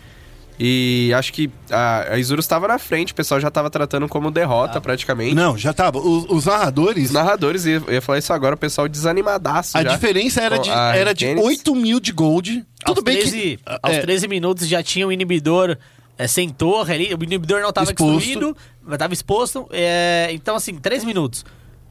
E 0.62 1.10
acho 1.14 1.32
que 1.32 1.50
a, 1.70 2.12
a 2.12 2.18
Isurus 2.18 2.44
estava 2.44 2.68
na 2.68 2.78
frente, 2.78 3.12
o 3.12 3.14
pessoal 3.14 3.40
já 3.40 3.48
estava 3.48 3.70
tratando 3.70 4.06
como 4.06 4.30
derrota 4.30 4.78
praticamente. 4.78 5.34
Não, 5.34 5.56
já 5.56 5.72
tava. 5.72 5.98
Os, 5.98 6.26
os 6.28 6.44
narradores, 6.44 7.06
Os 7.06 7.10
narradores, 7.12 7.64
eu 7.64 7.82
ia 7.90 8.02
falar 8.02 8.18
isso 8.18 8.30
agora, 8.30 8.54
o 8.56 8.58
pessoal 8.58 8.86
desanimadaço 8.86 9.78
a 9.78 9.82
já. 9.82 9.88
diferença 9.88 10.42
era 10.42 10.58
de, 10.58 10.68
a 10.68 10.94
era 10.94 11.14
de 11.14 11.20
Genesis. 11.24 11.48
8 11.48 11.74
mil 11.74 11.98
de 11.98 12.12
gold. 12.12 12.62
Tudo 12.84 12.98
aos 12.98 13.04
bem 13.04 13.16
13, 13.20 13.30
que. 13.32 13.58
aos 13.82 13.94
é, 13.96 14.00
13 14.02 14.28
minutos 14.28 14.68
já 14.68 14.82
tinha 14.82 15.06
o 15.06 15.10
inibidor 15.10 15.78
é, 16.18 16.26
sem 16.28 16.50
torre 16.50 16.92
ali, 16.92 17.14
o 17.14 17.24
inibidor 17.24 17.62
não 17.62 17.70
estava 17.70 17.90
Exposto. 17.90 18.18
destruído, 18.18 18.56
mas 18.82 18.92
estava 18.92 19.14
exposto. 19.14 19.66
é, 19.72 20.28
então, 20.30 20.56
assim, 20.56 20.74
3 20.74 21.04
minutos 21.04 21.42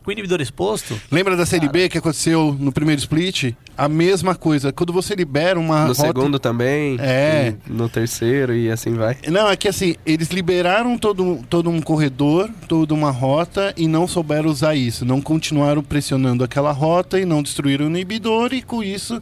com 0.09 0.11
o 0.11 0.11
inibidor 0.11 0.41
exposto. 0.41 0.99
Lembra 1.11 1.37
da 1.37 1.45
Série 1.45 1.69
B 1.69 1.87
que 1.87 1.97
aconteceu 1.99 2.55
no 2.59 2.71
primeiro 2.71 2.99
split? 2.99 3.53
A 3.77 3.87
mesma 3.87 4.33
coisa. 4.33 4.73
Quando 4.73 4.91
você 4.91 5.13
libera 5.13 5.59
uma 5.59 5.81
No 5.83 5.87
rota... 5.93 6.01
segundo 6.01 6.39
também. 6.39 6.97
É. 6.99 7.53
e 7.67 7.71
no 7.71 7.87
terceiro 7.87 8.55
e 8.55 8.71
assim 8.71 8.93
vai. 8.95 9.17
Não, 9.27 9.47
é 9.47 9.55
que 9.55 9.67
assim, 9.67 9.95
eles 10.05 10.29
liberaram 10.29 10.97
todo, 10.97 11.39
todo 11.47 11.69
um 11.69 11.79
corredor, 11.79 12.49
toda 12.67 12.93
uma 12.93 13.11
rota 13.11 13.71
e 13.77 13.87
não 13.87 14.07
souberam 14.07 14.49
usar 14.49 14.73
isso. 14.73 15.05
Não 15.05 15.21
continuaram 15.21 15.83
pressionando 15.83 16.43
aquela 16.43 16.71
rota 16.71 17.19
e 17.19 17.25
não 17.25 17.43
destruíram 17.43 17.85
o 17.85 17.89
inibidor 17.89 18.51
e 18.53 18.61
com 18.63 18.83
isso 18.83 19.21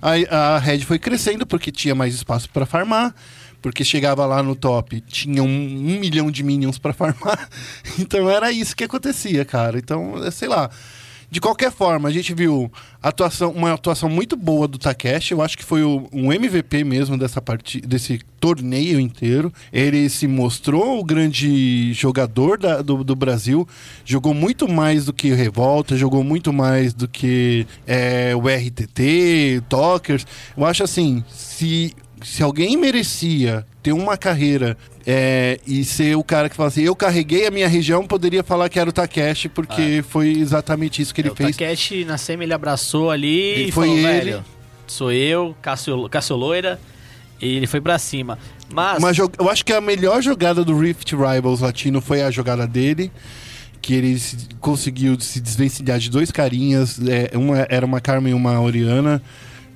a, 0.00 0.54
a 0.54 0.58
Red 0.58 0.80
foi 0.80 0.98
crescendo 1.00 1.44
porque 1.44 1.72
tinha 1.72 1.94
mais 1.94 2.14
espaço 2.14 2.48
para 2.50 2.64
farmar. 2.64 3.12
Porque 3.60 3.84
chegava 3.84 4.24
lá 4.24 4.42
no 4.42 4.54
top, 4.54 5.00
tinha 5.00 5.42
um, 5.42 5.46
um 5.46 5.98
milhão 5.98 6.30
de 6.30 6.42
minions 6.42 6.78
para 6.78 6.92
farmar. 6.94 7.48
Então 7.98 8.30
era 8.30 8.52
isso 8.52 8.76
que 8.76 8.84
acontecia, 8.84 9.44
cara. 9.44 9.78
Então, 9.78 10.22
é, 10.24 10.30
sei 10.30 10.48
lá. 10.48 10.70
De 11.30 11.42
qualquer 11.42 11.70
forma, 11.70 12.08
a 12.08 12.10
gente 12.10 12.32
viu 12.32 12.72
atuação, 13.02 13.50
uma 13.52 13.74
atuação 13.74 14.08
muito 14.08 14.34
boa 14.34 14.66
do 14.66 14.78
Takeshi. 14.78 15.32
Eu 15.32 15.42
acho 15.42 15.58
que 15.58 15.64
foi 15.64 15.82
o, 15.82 16.08
um 16.10 16.32
MVP 16.32 16.84
mesmo 16.84 17.18
dessa 17.18 17.38
partida, 17.42 17.86
desse 17.86 18.20
torneio 18.40 18.98
inteiro. 18.98 19.52
Ele 19.70 20.08
se 20.08 20.26
mostrou 20.26 20.98
o 20.98 21.04
grande 21.04 21.92
jogador 21.92 22.56
da- 22.56 22.80
do, 22.80 23.04
do 23.04 23.14
Brasil. 23.14 23.68
Jogou 24.06 24.32
muito 24.32 24.66
mais 24.66 25.04
do 25.04 25.12
que 25.12 25.28
Revolta, 25.34 25.98
jogou 25.98 26.24
muito 26.24 26.50
mais 26.50 26.94
do 26.94 27.06
que 27.06 27.66
é, 27.86 28.34
o 28.34 28.48
RTT, 28.48 29.58
o 29.58 29.62
Talkers. 29.68 30.26
Eu 30.56 30.64
acho 30.64 30.82
assim, 30.82 31.22
se, 31.28 31.94
se 32.22 32.42
alguém 32.42 32.76
merecia 32.76 33.64
ter 33.82 33.92
uma 33.92 34.16
carreira 34.16 34.76
é, 35.06 35.58
e 35.66 35.84
ser 35.84 36.16
o 36.16 36.22
cara 36.24 36.48
que 36.48 36.56
fala 36.56 36.68
assim, 36.68 36.82
eu 36.82 36.94
carreguei 36.94 37.46
a 37.46 37.50
minha 37.50 37.68
região, 37.68 38.06
poderia 38.06 38.42
falar 38.42 38.68
que 38.68 38.78
era 38.78 38.90
o 38.90 38.92
Takeshi, 38.92 39.48
porque 39.48 40.04
foi 40.08 40.28
exatamente 40.32 41.00
isso 41.00 41.14
que 41.14 41.20
ele 41.20 41.28
É, 41.28 41.32
o 41.32 41.34
fez. 41.34 41.56
Takeshi 41.56 42.04
na 42.04 42.18
semi 42.18 42.44
ele 42.44 42.52
abraçou 42.54 43.10
ali 43.10 43.64
E 43.64 43.68
e 43.68 43.72
foi 43.72 43.86
falou, 43.88 43.98
ele. 44.00 44.08
velho, 44.32 44.44
sou 44.86 45.12
eu, 45.12 45.56
Cássio, 45.62 46.08
Cássio 46.08 46.36
Loira, 46.36 46.78
e 47.40 47.56
ele 47.56 47.66
foi 47.66 47.80
pra 47.80 47.98
cima. 47.98 48.38
Mas, 48.70 48.98
Uma 48.98 49.12
eu 49.38 49.48
acho 49.48 49.64
que 49.64 49.72
a 49.72 49.80
melhor 49.80 50.20
jogada 50.22 50.62
do 50.64 50.78
Rift 50.78 51.12
Rivals 51.14 51.60
Latino 51.60 52.00
foi 52.02 52.20
a 52.22 52.30
jogada 52.30 52.66
dele. 52.66 53.10
Que 53.80 53.94
ele 53.94 54.18
se- 54.18 54.36
conseguiu 54.60 55.18
se 55.20 55.40
desvencilhar 55.40 55.98
de 56.00 56.10
dois 56.10 56.30
carinhas. 56.32 56.98
é, 57.08 57.30
uma 57.38 57.64
era 57.70 57.86
uma 57.86 58.00
Carmen 58.00 58.32
e 58.32 58.34
uma 58.34 58.60
Oriana. 58.60 59.22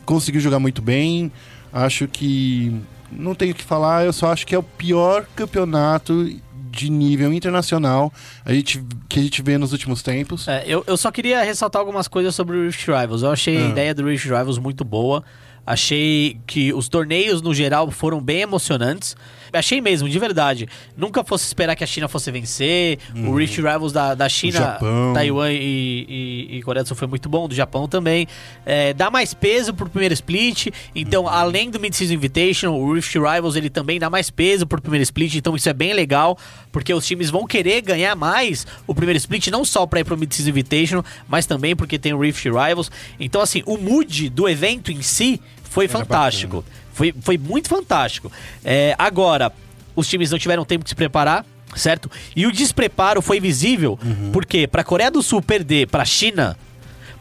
Conseguiu 0.04 0.40
jogar 0.42 0.58
muito 0.58 0.82
bem. 0.82 1.30
Acho 1.72 2.06
que. 2.08 2.74
Não 3.10 3.34
tenho 3.34 3.52
o 3.52 3.54
que 3.54 3.62
falar, 3.64 4.04
eu 4.06 4.12
só 4.12 4.32
acho 4.32 4.46
que 4.46 4.54
é 4.54 4.58
o 4.58 4.62
pior 4.62 5.26
campeonato 5.36 6.34
de 6.70 6.88
nível 6.90 7.30
internacional 7.30 8.10
a 8.46 8.54
gente, 8.54 8.82
que 9.06 9.20
a 9.20 9.22
gente 9.22 9.42
vê 9.42 9.58
nos 9.58 9.72
últimos 9.72 10.02
tempos. 10.02 10.48
é, 10.48 10.64
eu, 10.66 10.82
eu 10.86 10.96
só 10.96 11.10
queria 11.10 11.42
ressaltar 11.42 11.78
algumas 11.80 12.08
coisas 12.08 12.34
sobre 12.34 12.56
o 12.56 12.64
Rift 12.64 12.86
Rivals. 12.86 13.22
Eu 13.22 13.30
achei 13.30 13.58
a 13.58 13.66
Ah. 13.66 13.68
ideia 13.68 13.94
do 13.94 14.06
Rift 14.06 14.24
Rivals 14.26 14.56
muito 14.58 14.82
boa. 14.82 15.22
Achei 15.66 16.40
que 16.46 16.72
os 16.72 16.88
torneios, 16.88 17.42
no 17.42 17.52
geral, 17.54 17.90
foram 17.90 18.20
bem 18.22 18.40
emocionantes. 18.40 19.14
Achei 19.52 19.80
mesmo, 19.80 20.08
de 20.08 20.18
verdade. 20.18 20.68
Nunca 20.96 21.22
fosse 21.24 21.46
esperar 21.46 21.76
que 21.76 21.84
a 21.84 21.86
China 21.86 22.08
fosse 22.08 22.30
vencer. 22.30 22.98
O 23.26 23.34
Rift 23.34 23.56
Rivals 23.56 23.92
da, 23.92 24.14
da 24.14 24.28
China, 24.28 24.78
Uhum. 24.80 25.12
Taiwan 25.12 25.50
e, 25.52 26.06
e, 26.50 26.56
e 26.58 26.62
Coreia 26.62 26.82
do 26.84 26.88
Sul 26.88 26.96
foi 26.96 27.08
muito 27.08 27.28
bom, 27.28 27.46
do 27.48 27.54
Japão 27.54 27.86
também. 27.88 28.26
É, 28.64 28.92
dá 28.92 29.10
mais 29.10 29.34
peso 29.34 29.72
pro 29.74 29.88
primeiro 29.88 30.14
split. 30.14 30.68
Então, 30.94 31.22
Uhum. 31.24 31.28
além 31.28 31.70
do 31.70 31.78
Mid-Season 31.78 32.14
Invitation, 32.14 32.70
o 32.70 32.92
Rift 32.94 33.14
Rivals 33.18 33.56
ele 33.56 33.70
também 33.70 33.98
dá 33.98 34.08
mais 34.10 34.30
peso 34.30 34.66
pro 34.66 34.80
primeiro 34.80 35.02
split. 35.02 35.34
Então, 35.34 35.54
isso 35.56 35.68
é 35.68 35.72
bem 35.72 35.92
legal, 35.92 36.38
porque 36.70 36.92
os 36.94 37.06
times 37.06 37.30
vão 37.30 37.46
querer 37.46 37.80
ganhar 37.82 38.14
mais 38.16 38.66
o 38.86 38.94
primeiro 38.94 39.16
split, 39.18 39.48
não 39.48 39.64
só 39.64 39.86
pra 39.86 40.00
ir 40.00 40.04
pro 40.04 40.16
Mid-Season 40.16 40.50
Invitation, 40.50 41.02
mas 41.28 41.46
também 41.46 41.76
porque 41.76 41.98
tem 41.98 42.12
o 42.12 42.20
Rift 42.20 42.44
Rivals. 42.44 42.90
Então, 43.20 43.40
assim, 43.40 43.62
o 43.66 43.76
mood 43.76 44.28
do 44.30 44.48
evento 44.48 44.90
em 44.92 45.02
si 45.02 45.40
foi 45.64 45.88
fantástico. 45.88 46.64
Foi, 46.92 47.14
foi 47.20 47.38
muito 47.38 47.68
fantástico. 47.68 48.30
É, 48.64 48.94
agora, 48.98 49.52
os 49.96 50.08
times 50.08 50.30
não 50.30 50.38
tiveram 50.38 50.64
tempo 50.64 50.84
de 50.84 50.90
se 50.90 50.96
preparar, 50.96 51.44
certo? 51.74 52.10
E 52.36 52.46
o 52.46 52.52
despreparo 52.52 53.22
foi 53.22 53.40
visível, 53.40 53.98
porque 54.32 54.66
pra 54.66 54.84
Coreia 54.84 55.10
do 55.10 55.22
Sul 55.22 55.40
perder 55.42 55.88
pra 55.88 56.04
China, 56.04 56.56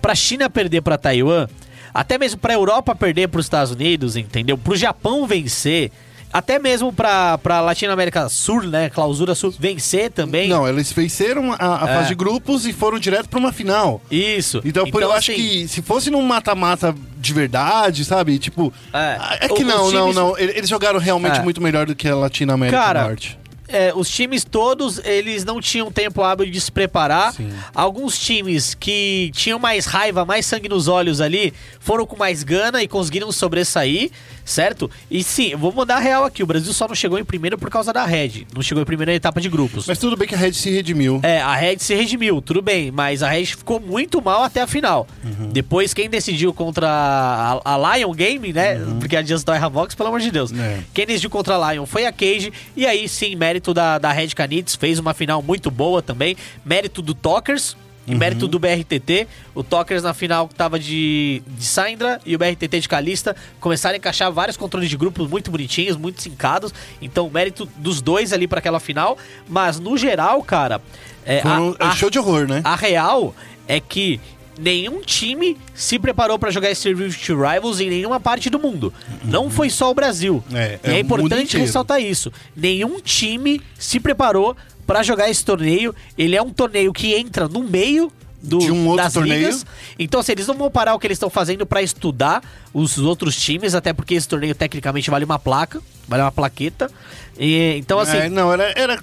pra 0.01 0.13
China 0.15 0.49
perder 0.49 0.81
pra 0.81 0.97
Taiwan, 0.97 1.47
até 1.93 2.17
mesmo 2.17 2.39
pra 2.39 2.53
Europa 2.53 2.95
perder 2.95 3.27
pros 3.29 3.45
Estados 3.45 3.71
Unidos, 3.71 4.15
entendeu? 4.15 4.57
Pro 4.57 4.75
Japão 4.75 5.25
vencer, 5.27 5.91
até 6.31 6.57
mesmo 6.59 6.91
pra, 6.93 7.37
pra 7.37 7.61
Latinoamérica 7.61 8.27
Sul, 8.29 8.63
né? 8.63 8.89
Clausura 8.89 9.35
Sul, 9.35 9.53
vencer 9.57 10.11
também. 10.11 10.49
Não, 10.49 10.67
eles 10.67 10.91
venceram 10.91 11.51
a, 11.53 11.85
a 11.85 11.89
É. 11.89 11.95
fase 11.95 12.07
de 12.09 12.15
grupos 12.15 12.65
e 12.65 12.73
foram 12.73 12.99
direto 12.99 13.27
pra 13.29 13.39
uma 13.39 13.51
final. 13.51 14.01
Isso. 14.09 14.61
Então, 14.63 14.89
por 14.89 15.01
eu 15.01 15.11
acho 15.11 15.31
assim, 15.31 15.41
que 15.41 15.67
se 15.67 15.81
fosse 15.81 16.09
num 16.09 16.21
mata-mata 16.21 16.95
de 17.17 17.33
verdade, 17.33 18.05
sabe? 18.05 18.37
Tipo. 18.39 18.73
É. 18.93 19.17
É, 19.41 19.47
que 19.49 19.63
O- 19.63 19.65
não, 19.65 19.85
os 19.87 19.93
não, 19.93 20.01
times- 20.09 20.15
não. 20.15 20.37
Eles 20.37 20.69
jogaram 20.69 20.99
realmente 20.99 21.39
É. 21.39 21.43
muito 21.43 21.61
melhor 21.61 21.85
do 21.85 21.95
que 21.95 22.07
a 22.07 22.15
Latinoamérica 22.15 22.77
Cara, 22.77 23.03
Norte. 23.03 23.37
é, 23.67 23.91
os 23.95 24.09
times 24.09 24.43
todos, 24.43 24.99
eles 25.05 25.45
não 25.45 25.61
tinham 25.61 25.91
tempo 25.91 26.21
hábil 26.23 26.49
de 26.49 26.59
se 26.59 26.71
preparar. 26.71 27.33
Sim. 27.33 27.49
Alguns 27.73 28.17
times 28.19 28.73
que 28.73 29.31
tinham 29.33 29.59
mais 29.59 29.85
raiva, 29.85 30.25
mais 30.25 30.45
sangue 30.45 30.67
nos 30.67 30.87
olhos 30.87 31.21
ali, 31.21 31.53
foram 31.79 32.05
com 32.05 32.15
mais 32.17 32.43
gana 32.43 32.81
e 32.83 32.87
conseguiram 32.87 33.31
sobressair, 33.31 34.11
certo? 34.45 34.89
E 35.09 35.23
sim, 35.23 35.49
eu 35.49 35.57
vou 35.57 35.71
mandar 35.71 35.97
a 35.97 35.99
real 35.99 36.23
aqui, 36.23 36.43
o 36.43 36.45
Brasil 36.45 36.73
só 36.73 36.87
não 36.87 36.95
chegou 36.95 37.17
em 37.19 37.23
primeiro 37.23 37.57
por 37.57 37.69
causa 37.69 37.93
da 37.93 38.05
Red. 38.05 38.45
Não 38.53 38.61
chegou 38.61 38.81
em 38.81 38.85
primeira 38.85 39.13
etapa 39.13 39.39
de 39.39 39.49
grupos. 39.49 39.87
Mas 39.87 39.97
tudo 39.97 40.15
bem 40.15 40.27
que 40.27 40.35
a 40.35 40.37
Red 40.37 40.53
se 40.53 40.69
redimiu. 40.69 41.19
É, 41.23 41.41
a 41.41 41.55
Red 41.55 41.79
se 41.79 41.93
redimiu, 41.93 42.41
tudo 42.41 42.61
bem, 42.61 42.91
mas 42.91 43.23
a 43.23 43.29
Red 43.29 43.45
ficou 43.45 43.79
muito 43.79 44.21
mal 44.21 44.43
até 44.43 44.61
a 44.61 44.67
final. 44.67 45.07
Uhum. 45.23 45.49
Depois, 45.49 45.93
quem 45.93 46.09
decidiu 46.09 46.53
contra 46.53 46.87
a, 46.89 47.75
a 47.75 47.97
Lion 47.97 48.13
Game, 48.13 48.53
né? 48.53 48.79
Porque 48.99 49.15
a 49.15 49.23
Just 49.23 49.45
Die 49.45 49.69
Vox, 49.71 49.95
pelo 49.95 50.09
amor 50.09 50.19
de 50.19 50.31
Deus. 50.31 50.51
Uhum. 50.51 50.61
É. 50.61 50.79
Quem 50.93 51.05
decidiu 51.05 51.29
contra 51.29 51.55
a 51.55 51.73
Lion 51.73 51.85
foi 51.85 52.05
a 52.05 52.11
Cage. 52.11 52.51
E 52.75 52.85
aí, 52.85 53.07
sim, 53.07 53.35
mérito 53.35 53.73
da, 53.73 53.97
da 53.97 54.11
Red 54.11 54.29
Canids, 54.29 54.75
fez 54.75 54.99
uma 54.99 55.13
final 55.13 55.41
muito 55.41 55.69
boa 55.71 56.01
também. 56.01 56.35
Mérito 56.65 57.01
do 57.01 57.13
Talkers. 58.05 58.07
E 58.07 58.15
mérito 58.15 58.47
do 58.47 58.57
BRTT, 58.59 59.27
o 59.53 59.63
Talkers 59.63 60.01
na 60.03 60.13
final 60.13 60.47
tava 60.47 60.79
de, 60.79 61.41
de 61.47 61.63
Syndra 61.65 62.19
e 62.25 62.35
o 62.35 62.39
BRTT 62.39 62.79
de 62.79 62.89
Calista 62.89 63.35
começaram 63.59 63.93
a 63.93 63.97
encaixar 63.97 64.31
vários 64.31 64.57
controles 64.57 64.89
de 64.89 64.97
grupos 64.97 65.27
muito 65.29 65.51
bonitinhos, 65.51 65.95
muito 65.97 66.21
sincados. 66.21 66.73
Então, 67.01 67.29
mérito 67.29 67.65
dos 67.77 68.01
dois 68.01 68.33
ali 68.33 68.47
para 68.47 68.59
aquela 68.59 68.79
final. 68.79 69.17
Mas 69.47 69.79
no 69.79 69.97
geral, 69.97 70.41
cara, 70.43 70.81
é, 71.25 71.41
Foi 71.41 71.51
um, 71.51 71.75
a- 71.79 71.89
a- 71.89 71.95
show 71.95 72.09
de 72.09 72.17
horror, 72.17 72.47
né? 72.47 72.61
a 72.63 72.75
real 72.75 73.35
é 73.67 73.79
que 73.79 74.19
nenhum 74.61 75.01
time 75.01 75.57
se 75.73 75.97
preparou 75.97 76.37
pra 76.37 76.51
jogar 76.51 76.69
esse 76.69 76.93
Rift 76.93 77.27
Rivals 77.29 77.79
em 77.79 77.89
nenhuma 77.89 78.19
parte 78.19 78.49
do 78.49 78.59
mundo. 78.59 78.93
Não 79.23 79.49
foi 79.49 79.69
só 79.69 79.89
o 79.89 79.93
Brasil. 79.93 80.43
É, 80.53 80.79
e 80.83 80.89
é 80.91 80.93
é, 80.95 80.99
importante 80.99 81.57
ressaltar 81.57 81.99
isso. 82.01 82.31
Nenhum 82.55 82.99
time 82.99 83.61
se 83.77 83.99
preparou 83.99 84.55
pra 84.85 85.03
jogar 85.03 85.29
esse 85.29 85.43
torneio. 85.43 85.95
Ele 86.17 86.35
é 86.35 86.41
um 86.41 86.51
torneio 86.51 86.93
que 86.93 87.13
entra 87.15 87.47
no 87.47 87.63
meio 87.63 88.11
do, 88.41 88.59
De 88.59 88.71
um 88.71 88.87
outro 88.87 89.03
das 89.03 89.13
torneio. 89.13 89.39
ligas. 89.39 89.65
Então, 89.97 90.19
assim, 90.19 90.31
eles 90.31 90.47
não 90.47 90.55
vão 90.55 90.69
parar 90.69 90.95
o 90.95 90.99
que 90.99 91.07
eles 91.07 91.17
estão 91.17 91.29
fazendo 91.29 91.65
pra 91.65 91.81
estudar 91.81 92.43
os 92.73 92.97
outros 92.97 93.35
times, 93.35 93.75
até 93.75 93.93
porque 93.93 94.15
esse 94.15 94.27
torneio 94.27 94.55
tecnicamente 94.55 95.09
vale 95.09 95.25
uma 95.25 95.37
placa, 95.39 95.81
vale 96.07 96.23
uma 96.23 96.31
plaqueta. 96.31 96.89
E, 97.37 97.75
então, 97.77 97.99
assim, 97.99 98.17
É, 98.17 98.29
não, 98.29 98.51
era, 98.51 98.73
era 98.75 98.99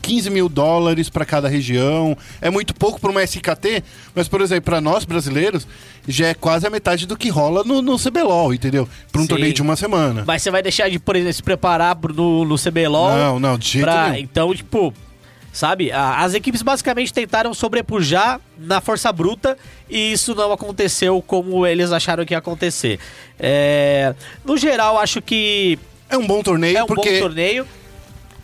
15 0.00 0.30
mil 0.30 0.48
dólares 0.48 1.08
pra 1.08 1.24
cada 1.24 1.48
região. 1.48 2.16
É 2.40 2.50
muito 2.50 2.74
pouco 2.74 3.00
pra 3.00 3.10
uma 3.10 3.22
SKT, 3.22 3.82
mas, 4.14 4.28
por 4.28 4.40
exemplo, 4.40 4.62
pra 4.62 4.80
nós 4.80 5.04
brasileiros, 5.04 5.66
já 6.08 6.28
é 6.28 6.34
quase 6.34 6.66
a 6.66 6.70
metade 6.70 7.06
do 7.06 7.16
que 7.16 7.28
rola 7.28 7.62
no, 7.64 7.82
no 7.82 7.98
CBLOL, 7.98 8.52
entendeu? 8.54 8.88
Pra 9.12 9.20
um 9.20 9.24
Sim. 9.24 9.28
torneio 9.28 9.52
de 9.52 9.62
uma 9.62 9.76
semana. 9.76 10.24
Mas 10.26 10.42
você 10.42 10.50
vai 10.50 10.62
deixar 10.62 10.88
de, 10.90 10.98
por 10.98 11.14
exemplo, 11.16 11.34
se 11.34 11.42
preparar 11.42 11.94
pro- 11.96 12.12
no, 12.14 12.44
no 12.44 12.56
CBLOL? 12.58 13.10
Não, 13.16 13.38
não, 13.40 13.58
de 13.58 13.68
jeito 13.68 13.84
pra- 13.84 14.10
nenhum. 14.10 14.22
Então, 14.24 14.54
tipo, 14.54 14.92
sabe? 15.52 15.90
As 15.92 16.32
equipes 16.34 16.62
basicamente 16.62 17.12
tentaram 17.12 17.52
sobrepujar 17.52 18.40
na 18.58 18.80
força 18.80 19.12
bruta 19.12 19.56
e 19.88 20.12
isso 20.12 20.34
não 20.34 20.52
aconteceu 20.52 21.22
como 21.26 21.66
eles 21.66 21.92
acharam 21.92 22.24
que 22.24 22.32
ia 22.34 22.38
acontecer. 22.38 22.98
É, 23.38 24.14
no 24.44 24.56
geral, 24.56 24.98
acho 24.98 25.20
que 25.20 25.78
É 26.08 26.16
um 26.16 26.26
bom 26.26 26.42
torneio, 26.42 26.76
é 26.78 26.82
um 26.84 26.86
porque 26.86 27.10
bom 27.14 27.20
torneio. 27.20 27.66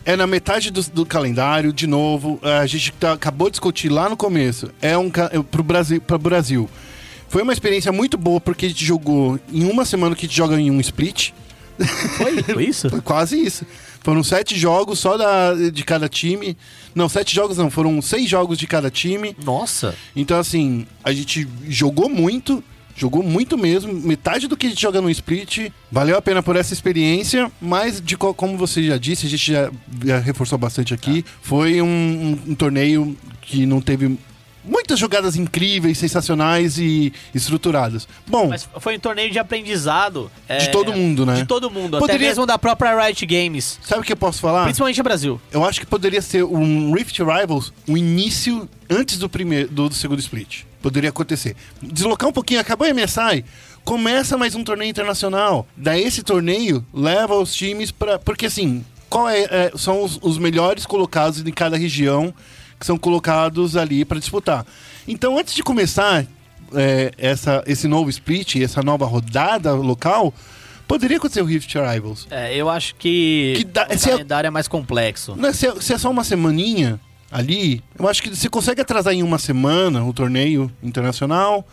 É 0.07 0.15
na 0.15 0.25
metade 0.25 0.71
do, 0.71 0.81
do 0.83 1.05
calendário, 1.05 1.73
de 1.73 1.85
novo. 1.85 2.39
A 2.41 2.65
gente 2.65 2.93
tá- 2.93 3.11
acabou 3.11 3.49
de 3.49 3.55
discutir 3.55 3.89
lá 3.89 4.07
no 4.07 4.15
começo. 4.15 4.71
É 4.81 4.97
um 4.97 5.11
é 5.29 5.43
pro 5.43 5.61
Brasil, 5.61 5.99
pro 5.99 6.17
Brasil. 6.17 6.69
Foi 7.27 7.41
uma 7.41 7.51
experiência 7.51 7.91
muito 7.91 8.17
boa, 8.17 8.39
porque 8.39 8.67
a 8.67 8.69
gente 8.69 8.85
jogou 8.85 9.37
em 9.51 9.69
uma 9.69 9.83
semana 9.83 10.15
que 10.15 10.25
a 10.25 10.29
gente 10.29 10.37
joga 10.37 10.57
em 10.57 10.71
um 10.71 10.79
split. 10.79 11.31
Foi, 12.17 12.41
foi 12.41 12.63
isso? 12.63 12.87
Foi 12.89 13.01
quase 13.01 13.37
isso. 13.37 13.65
Foram 13.99 14.23
sete 14.23 14.57
jogos 14.57 14.97
só 14.99 15.17
da, 15.17 15.53
de 15.53 15.83
cada 15.83 16.07
time. 16.07 16.57
Não, 16.95 17.09
sete 17.09 17.35
jogos 17.35 17.57
não, 17.57 17.69
foram 17.69 18.01
seis 18.01 18.29
jogos 18.29 18.57
de 18.57 18.65
cada 18.65 18.89
time. 18.89 19.35
Nossa. 19.43 19.93
Então, 20.15 20.39
assim, 20.39 20.87
a 21.03 21.11
gente 21.11 21.45
jogou 21.67 22.07
muito, 22.07 22.63
jogou 22.97 23.21
muito 23.23 23.57
mesmo. 23.57 23.93
Metade 23.93 24.47
do 24.47 24.57
que 24.57 24.65
a 24.65 24.69
gente 24.69 24.81
joga 24.81 24.99
no 25.01 25.09
split. 25.09 25.69
Valeu 25.91 26.17
a 26.17 26.21
pena 26.21 26.41
por 26.43 26.55
essa 26.55 26.73
experiência, 26.73 27.49
mas, 27.61 28.01
de, 28.01 28.17
co- 28.17 28.33
como 28.33 28.57
você 28.57 28.83
já 28.83 28.97
disse, 28.97 29.25
a 29.25 29.29
gente 29.29 29.51
já, 29.53 29.71
já 30.03 30.17
reforçou 30.19 30.57
bastante 30.57 30.93
aqui. 30.93 31.23
Foi 31.41 31.81
um, 31.81 31.85
um- 31.87 32.51
um 32.51 32.55
torneio 32.55 33.15
que 33.41 33.65
não 33.65 33.79
teve 33.79 34.17
muitas 34.65 34.99
jogadas 34.99 35.37
incríveis, 35.37 35.97
sensacionais 35.97 36.77
e 36.77 37.13
estruturadas. 37.33 38.05
Bom, 38.27 38.49
Mas 38.49 38.67
foi 38.81 38.97
um 38.97 38.99
torneio 38.99 39.31
de 39.31 39.39
aprendizado. 39.39 40.29
é, 40.47 40.57
De 40.57 40.71
todo 40.71 40.91
mundo, 40.91 41.25
né? 41.25 41.35
De 41.35 41.45
todo 41.45 41.71
mundo, 41.71 41.97
Poderia- 41.99 42.15
até 42.17 42.27
mesmo 42.27 42.45
da 42.45 42.57
própria 42.59 42.93
Riot 43.05 43.25
Games. 43.25 43.79
sabe 43.81 44.01
o 44.01 44.03
que 44.03 44.11
eu 44.11 44.17
posso 44.17 44.41
falar? 44.41 44.63
Principalmente 44.65 44.99
o 44.99 45.03
Brasil. 45.05 45.39
Eu 45.53 45.63
acho 45.63 45.79
que 45.79 45.85
poderia 45.85 46.21
ser 46.21 46.43
um 46.43 46.91
Rift 46.93 47.17
Rivals, 47.19 47.71
um 47.87 47.95
início 47.95 48.67
antes 48.89 49.17
do 49.17 49.29
primeiro 49.29 49.69
do, 49.69 49.87
do 49.87 49.95
segundo 49.95 50.19
split. 50.19 50.63
Poderia 50.87 51.09
acontecer. 51.09 51.53
Deslocar 51.83 52.29
um 52.29 52.31
pouquinho, 52.31 52.61
acabou 52.61 52.87
a 52.87 52.93
MSI, 52.93 53.43
começa 53.83 54.37
mais 54.37 54.55
um 54.55 54.63
torneio 54.63 54.89
internacional. 54.89 55.67
Daí 55.75 56.01
esse 56.01 56.23
torneio 56.23 56.81
leva 56.93 57.35
os 57.35 57.53
times 57.53 57.91
para 57.91 58.17
porque 58.17 58.45
assim, 58.45 58.85
qual 59.09 59.27
é, 59.27 59.41
é, 59.51 59.71
são 59.75 60.01
os, 60.01 60.17
os 60.21 60.37
melhores 60.37 60.85
colocados 60.85 61.45
em 61.45 61.51
cada 61.51 61.75
região 61.75 62.33
que 62.79 62.85
são 62.85 62.97
colocados 62.97 63.75
ali 63.75 64.05
para 64.05 64.17
disputar. 64.17 64.65
Então, 65.05 65.37
antes 65.37 65.53
de 65.53 65.61
começar 65.61 66.25
é, 66.73 67.11
essa, 67.17 67.61
esse 67.67 67.85
novo 67.85 68.09
split, 68.09 68.55
essa 68.55 68.81
nova 68.81 69.05
rodada 69.05 69.73
local, 69.73 70.33
poderia 70.87 71.17
acontecer 71.17 71.41
o 71.41 71.45
Rift 71.45 71.75
Rivals. 71.75 72.27
É, 72.31 72.55
eu 72.55 72.69
acho 72.69 72.95
que, 72.95 73.55
Que 73.57 73.63
dá- 73.65 73.87
o 73.89 73.91
é- 73.93 73.97
calendário 73.97 74.47
é 74.47 74.51
mais 74.51 74.69
complexo. 74.69 75.35
Não, 75.35 75.51
se, 75.53 75.67
é, 75.67 75.81
se 75.81 75.91
é 75.91 75.97
só 75.97 76.09
uma 76.09 76.23
semaninha 76.23 76.97
ali, 77.31 77.83
eu 77.97 78.07
acho 78.07 78.21
que 78.23 78.29
você 78.35 78.49
consegue 78.49 78.81
atrasar 78.81 79.13
em 79.13 79.23
uma 79.23 79.37
semana 79.37 80.03
o 80.03 80.13
torneio 80.13 80.71
internacional 80.81 81.67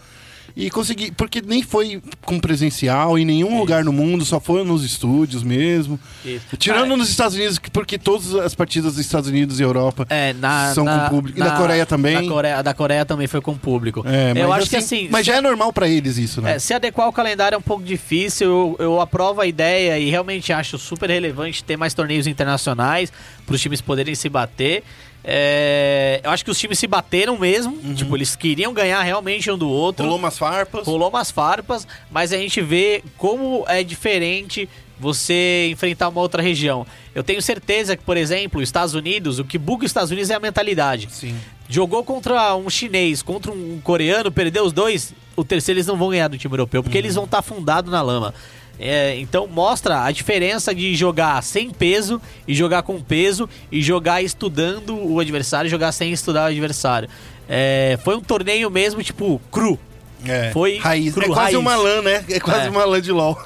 e 0.57 0.70
conseguir. 0.70 1.11
Porque 1.12 1.40
nem 1.44 1.62
foi 1.62 2.00
com 2.22 2.38
presencial 2.38 3.18
em 3.18 3.24
nenhum 3.24 3.59
lugar 3.59 3.82
no 3.82 3.92
mundo, 3.92 4.24
só 4.24 4.38
foi 4.38 4.62
nos 4.64 4.84
estúdios 4.84 5.42
mesmo. 5.42 5.98
Isso. 6.24 6.57
Tirando 6.59 6.92
Ah, 6.94 6.96
nos 6.96 7.09
Estados 7.09 7.34
Unidos, 7.34 7.59
que- 7.59 7.70
porque 7.70 7.98
todas 7.98 8.34
as 8.36 8.55
partidas 8.55 8.92
dos 8.94 9.00
Estados 9.05 9.28
Unidos 9.28 9.59
e 9.59 9.62
Europa 9.62 10.07
É, 10.11 10.32
na, 10.34 10.72
são 10.74 10.84
na- 10.84 11.09
com 11.09 11.16
público. 11.16 11.38
E 11.38 11.40
na- 11.40 11.48
da 11.48 11.57
Coreia 11.57 11.86
também. 11.86 12.22
Da 12.22 12.28
Coreia, 12.28 12.62
da 12.62 12.74
Coreia 12.74 13.05
também 13.05 13.26
foi 13.26 13.40
com 13.40 13.57
público. 13.57 14.05
É, 14.07 14.32
eu 14.40 14.48
mas 14.48 14.62
acho 14.62 14.70
que 14.70 14.76
assim. 14.76 15.09
Mas 15.11 15.26
já 15.26 15.36
é 15.36 15.40
normal 15.40 15.72
pra 15.72 15.88
eles 15.88 16.18
isso, 16.18 16.40
né? 16.40 16.55
é, 16.55 16.59
se 16.61 16.72
adequar 16.74 17.07
ao 17.07 17.12
calendário 17.12 17.57
é 17.57 17.59
um 17.59 17.62
pouco 17.62 17.82
difícil. 17.82 18.46
Eu, 18.46 18.76
eu 18.78 19.00
aprovo 19.00 19.40
a 19.40 19.46
ideia 19.46 19.98
e 19.98 20.09
realmente 20.11 20.52
acho 20.52 20.78
super 20.78 21.11
relevante 21.11 21.64
ter 21.64 21.76
mais 21.76 21.94
torneios 21.94 22.26
internacionais 22.28 23.12
para 23.46 23.55
os 23.55 23.61
times 23.61 23.80
poderem 23.80 24.14
se 24.14 24.28
bater. 24.28 24.84
É, 25.26 26.20
eu 26.22 26.30
acho 26.30 26.44
que 26.44 26.50
os 26.50 26.58
times 26.58 26.78
se 26.78 26.86
bateram 26.86 27.38
mesmo. 27.38 27.76
Tipo, 27.94 28.16
eles 28.16 28.36
queriam 28.36 28.74
ganhar 28.74 29.02
realmente 29.02 29.50
um 29.50 29.56
do 29.56 29.68
outro. 29.68 30.04
Uhum. 30.04 30.10
Rolou 30.10 30.22
umas 30.22 30.38
farpas. 30.38 30.86
Rolou 30.86 31.08
umas 31.08 31.30
farpas, 31.30 31.88
mas 32.10 32.32
a 32.32 32.36
gente 32.36 32.60
vê 32.60 33.02
como 33.16 33.64
é 33.66 33.82
diferente 33.82 34.68
você 34.98 35.68
enfrentar 35.72 36.08
uma 36.08 36.20
outra 36.20 36.42
região. 36.42 36.86
Eu 37.14 37.24
tenho 37.24 37.40
certeza 37.40 37.96
que, 37.96 38.04
por 38.04 38.16
exemplo, 38.16 38.60
os 38.60 38.68
Estados 38.68 38.94
Unidos, 38.94 39.38
o 39.38 39.44
que 39.44 39.58
buga 39.58 39.84
os 39.84 39.90
Estados 39.90 40.10
Unidos 40.10 40.30
é 40.30 40.34
a 40.34 40.40
mentalidade. 40.40 41.08
Sim. 41.10 41.34
Jogou 41.68 42.04
contra 42.04 42.54
um 42.54 42.68
chinês, 42.68 43.22
contra 43.22 43.50
um 43.50 43.80
coreano, 43.82 44.30
perdeu 44.30 44.64
os 44.64 44.72
dois, 44.72 45.14
o 45.34 45.42
terceiro 45.42 45.78
eles 45.78 45.86
não 45.86 45.96
vão 45.96 46.10
ganhar 46.10 46.28
do 46.28 46.36
time 46.36 46.52
europeu, 46.52 46.82
porque 46.82 46.98
eles 46.98 47.14
vão 47.14 47.24
estar 47.24 47.38
afundados 47.38 47.90
na 47.90 48.02
lama. 48.02 48.34
É, 48.78 49.16
então 49.18 49.46
mostra 49.46 50.02
a 50.04 50.10
diferença 50.10 50.74
de 50.74 50.94
jogar 50.96 51.42
sem 51.42 51.70
peso 51.70 52.20
e 52.46 52.54
jogar 52.54 52.82
com 52.82 53.00
peso 53.00 53.48
e 53.70 53.80
jogar 53.80 54.22
estudando 54.22 54.96
o 54.96 55.20
adversário 55.20 55.68
e 55.68 55.70
jogar 55.70 55.92
sem 55.92 56.12
estudar 56.12 56.44
o 56.44 56.46
adversário. 56.46 57.08
É, 57.48 57.98
foi 58.02 58.16
um 58.16 58.20
torneio 58.20 58.70
mesmo, 58.70 59.02
tipo, 59.02 59.40
cru. 59.52 59.78
É. 60.26 60.50
Foi 60.52 60.78
raiz. 60.78 61.14
cru, 61.14 61.24
é 61.24 61.26
quase 61.26 61.40
raiz. 61.42 61.56
uma 61.56 61.76
lã, 61.76 62.02
né? 62.02 62.24
É 62.28 62.40
quase 62.40 62.66
É. 62.66 62.70
uma 62.70 62.84
lã 62.84 63.00
de 63.00 63.12
LOL. 63.12 63.38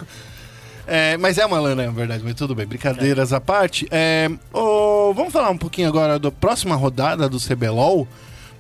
É, 0.87 1.19
mas 1.19 1.37
é 1.37 1.45
uma 1.45 1.61
lã, 1.61 1.75
né? 1.75 1.85
Na 1.87 1.93
verdade, 1.93 2.23
mas 2.25 2.35
tudo 2.35 2.55
bem. 2.55 2.67
Brincadeiras 2.67 3.33
à 3.33 3.41
parte. 3.41 3.87
É, 3.91 4.31
ô, 4.53 5.13
vamos 5.13 5.33
falar 5.33 5.51
um 5.51 5.59
pouquinho 5.59 5.87
agora 5.89 6.19
da 6.19 6.31
próxima 6.31 6.75
rodada 6.77 7.29
do 7.29 7.39
CBLOL. 7.39 8.09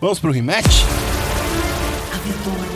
Vamos 0.01 0.19
pro 0.19 0.31
rematch? 0.31 0.83
A 2.13 2.68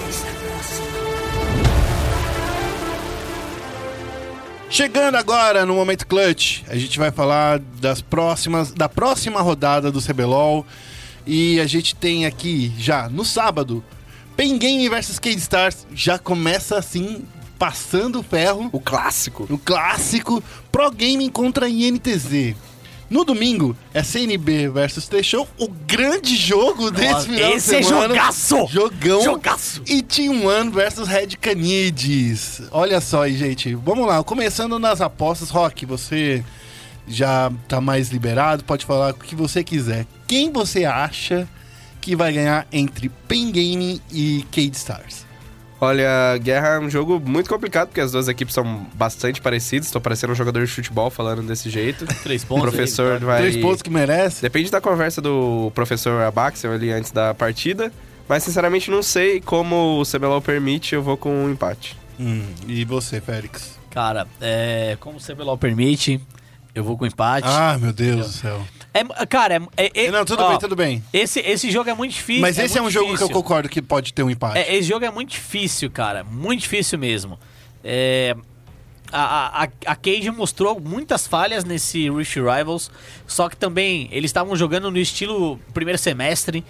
Chegando 4.82 5.14
agora 5.14 5.64
no 5.64 5.76
momento 5.76 6.04
clutch, 6.04 6.62
a 6.66 6.74
gente 6.74 6.98
vai 6.98 7.12
falar 7.12 7.60
das 7.60 8.02
próximas, 8.02 8.72
da 8.72 8.88
próxima 8.88 9.40
rodada 9.40 9.92
do 9.92 10.02
CBLOL. 10.02 10.66
E 11.24 11.60
a 11.60 11.66
gente 11.68 11.94
tem 11.94 12.26
aqui 12.26 12.72
já 12.76 13.08
no 13.08 13.24
sábado, 13.24 13.84
Pen 14.36 14.58
Game 14.58 14.88
versus 14.88 15.20
Cade 15.20 15.38
Stars. 15.38 15.86
Já 15.94 16.18
começa 16.18 16.76
assim, 16.76 17.24
passando 17.56 18.18
o 18.18 18.22
ferro. 18.24 18.70
O 18.72 18.80
clássico. 18.80 19.46
No 19.48 19.56
clássico, 19.56 20.42
Pro 20.72 20.90
Gaming 20.90 21.30
contra 21.30 21.68
INTZ. 21.68 22.56
No 23.12 23.26
domingo, 23.26 23.76
é 23.92 24.02
CNB 24.02 24.70
versus 24.70 25.06
T-Show, 25.06 25.46
o 25.58 25.68
grande 25.68 26.34
jogo 26.34 26.90
desse 26.90 27.12
Nossa, 27.12 27.26
final 27.26 27.52
esse 27.52 27.76
é 27.76 27.80
de 27.80 27.84
semana. 27.84 28.08
jogaço! 28.08 28.66
Jogão! 28.70 29.22
Jogaço! 29.22 29.82
E 29.86 30.00
Team 30.00 30.46
One 30.46 30.70
versus 30.70 31.06
Red 31.06 31.36
Canids. 31.38 32.62
Olha 32.70 33.02
só 33.02 33.24
aí, 33.24 33.36
gente. 33.36 33.74
Vamos 33.74 34.06
lá, 34.06 34.24
começando 34.24 34.78
nas 34.78 35.02
apostas. 35.02 35.50
Rock, 35.50 35.84
você 35.84 36.42
já 37.06 37.52
tá 37.68 37.82
mais 37.82 38.08
liberado, 38.08 38.64
pode 38.64 38.86
falar 38.86 39.10
o 39.10 39.14
que 39.14 39.34
você 39.34 39.62
quiser. 39.62 40.06
Quem 40.26 40.50
você 40.50 40.86
acha 40.86 41.46
que 42.00 42.16
vai 42.16 42.32
ganhar 42.32 42.66
entre 42.72 43.10
Pen 43.28 43.52
Gaming 43.52 44.00
e 44.10 44.42
Cade 44.50 44.74
Stars? 44.74 45.26
Olha, 45.84 46.38
Guerra 46.38 46.74
é 46.74 46.78
um 46.78 46.88
jogo 46.88 47.18
muito 47.18 47.50
complicado, 47.50 47.88
porque 47.88 48.00
as 48.00 48.12
duas 48.12 48.28
equipes 48.28 48.54
são 48.54 48.86
bastante 48.94 49.40
parecidas. 49.40 49.90
Tô 49.90 50.00
parecendo 50.00 50.32
um 50.32 50.36
jogador 50.36 50.64
de 50.64 50.70
futebol 50.70 51.10
falando 51.10 51.42
desse 51.42 51.68
jeito. 51.68 52.06
Três 52.22 52.44
O 52.44 52.46
pontos. 52.46 52.70
professor 52.70 53.18
vai... 53.18 53.40
Três 53.40 53.56
pontos 53.56 53.82
que 53.82 53.90
merece? 53.90 54.42
Depende 54.42 54.70
da 54.70 54.80
conversa 54.80 55.20
do 55.20 55.72
professor 55.74 56.22
Abaxel 56.22 56.72
ali 56.72 56.92
antes 56.92 57.10
da 57.10 57.34
partida. 57.34 57.92
Mas, 58.28 58.44
sinceramente, 58.44 58.92
não 58.92 59.02
sei 59.02 59.40
como 59.40 60.00
o 60.00 60.04
CBLOL 60.04 60.40
permite, 60.40 60.94
eu 60.94 61.02
vou 61.02 61.16
com 61.16 61.46
um 61.46 61.50
empate. 61.50 61.98
Hum, 62.20 62.44
e 62.68 62.84
você, 62.84 63.20
Félix? 63.20 63.76
Cara, 63.90 64.28
é, 64.40 64.96
como 65.00 65.18
o 65.18 65.20
CBLOL 65.20 65.58
permite, 65.58 66.20
eu 66.76 66.84
vou 66.84 66.96
com 66.96 67.04
empate. 67.04 67.48
Ah, 67.50 67.76
meu 67.76 67.92
Deus 67.92 68.26
do 68.28 68.32
céu. 68.32 68.62
É, 68.94 69.26
cara, 69.26 69.62
é, 69.76 69.84
é- 69.86 70.04
é- 70.06 70.10
Não, 70.10 70.24
tudo 70.24 70.42
ó, 70.42 70.50
bem, 70.50 70.58
tudo 70.58 70.76
bem. 70.76 71.02
Esse, 71.12 71.40
esse 71.40 71.70
jogo 71.70 71.88
é 71.88 71.94
muito 71.94 72.12
difícil. 72.12 72.42
Mas 72.42 72.58
esse 72.58 72.76
é 72.76 72.80
um 72.80 72.84
muito 72.84 72.94
jogo 72.94 73.06
que 73.06 73.12
eu 73.12 73.16
difícil. 73.16 73.34
concordo 73.34 73.68
que 73.68 73.80
pode 73.80 74.12
ter 74.12 74.22
um 74.22 74.30
empate. 74.30 74.58
É, 74.58 74.74
esse 74.76 74.88
jogo 74.88 75.04
é 75.04 75.10
muito 75.10 75.30
difícil, 75.30 75.90
cara. 75.90 76.22
Muito 76.24 76.60
difícil 76.60 76.98
mesmo. 76.98 77.38
É, 77.82 78.36
a, 79.10 79.64
a, 79.64 79.68
a 79.86 79.96
Cage 79.96 80.30
mostrou 80.30 80.78
muitas 80.80 81.26
falhas 81.26 81.64
nesse 81.64 82.10
Rift 82.10 82.36
Rivals, 82.36 82.90
só 83.26 83.48
que 83.48 83.56
também 83.56 84.08
eles 84.12 84.28
estavam 84.30 84.54
jogando 84.56 84.90
no 84.90 84.98
estilo 84.98 85.58
primeiro 85.72 85.98
semestre. 85.98 86.64